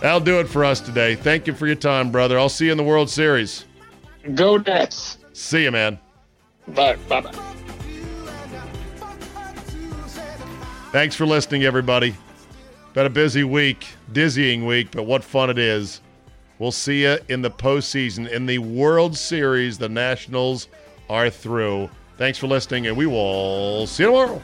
That'll 0.00 0.20
do 0.20 0.40
it 0.40 0.48
for 0.48 0.64
us 0.64 0.80
today. 0.80 1.14
Thank 1.14 1.46
you 1.46 1.52
for 1.54 1.66
your 1.66 1.76
time, 1.76 2.10
brother. 2.10 2.38
I'll 2.38 2.48
see 2.48 2.66
you 2.66 2.72
in 2.72 2.78
the 2.78 2.84
World 2.84 3.10
Series. 3.10 3.64
Go 4.34 4.58
Nets. 4.58 5.18
See 5.32 5.64
you, 5.64 5.70
man. 5.70 5.98
Bye 6.68 6.96
bye 7.08 7.20
bye. 7.22 7.32
Thanks 10.92 11.14
for 11.14 11.24
listening, 11.26 11.62
everybody. 11.64 12.14
Been 12.92 13.06
a 13.06 13.10
busy 13.10 13.44
week, 13.44 13.86
dizzying 14.12 14.66
week, 14.66 14.88
but 14.90 15.04
what 15.04 15.22
fun 15.22 15.48
it 15.48 15.58
is. 15.58 16.00
We'll 16.58 16.72
see 16.72 17.02
you 17.04 17.18
in 17.28 17.42
the 17.42 17.50
postseason. 17.50 18.28
In 18.28 18.46
the 18.46 18.58
World 18.58 19.16
Series, 19.16 19.78
the 19.78 19.88
Nationals 19.88 20.68
are 21.08 21.30
through. 21.30 21.88
Thanks 22.18 22.38
for 22.38 22.48
listening, 22.48 22.86
and 22.86 22.96
we 22.96 23.06
will 23.06 23.86
see 23.86 24.02
you 24.02 24.08
tomorrow. 24.08 24.42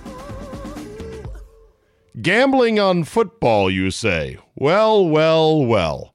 Gambling 2.22 2.80
on 2.80 3.04
football, 3.04 3.70
you 3.70 3.90
say? 3.90 4.38
Well, 4.54 5.06
well, 5.06 5.62
well. 5.66 6.14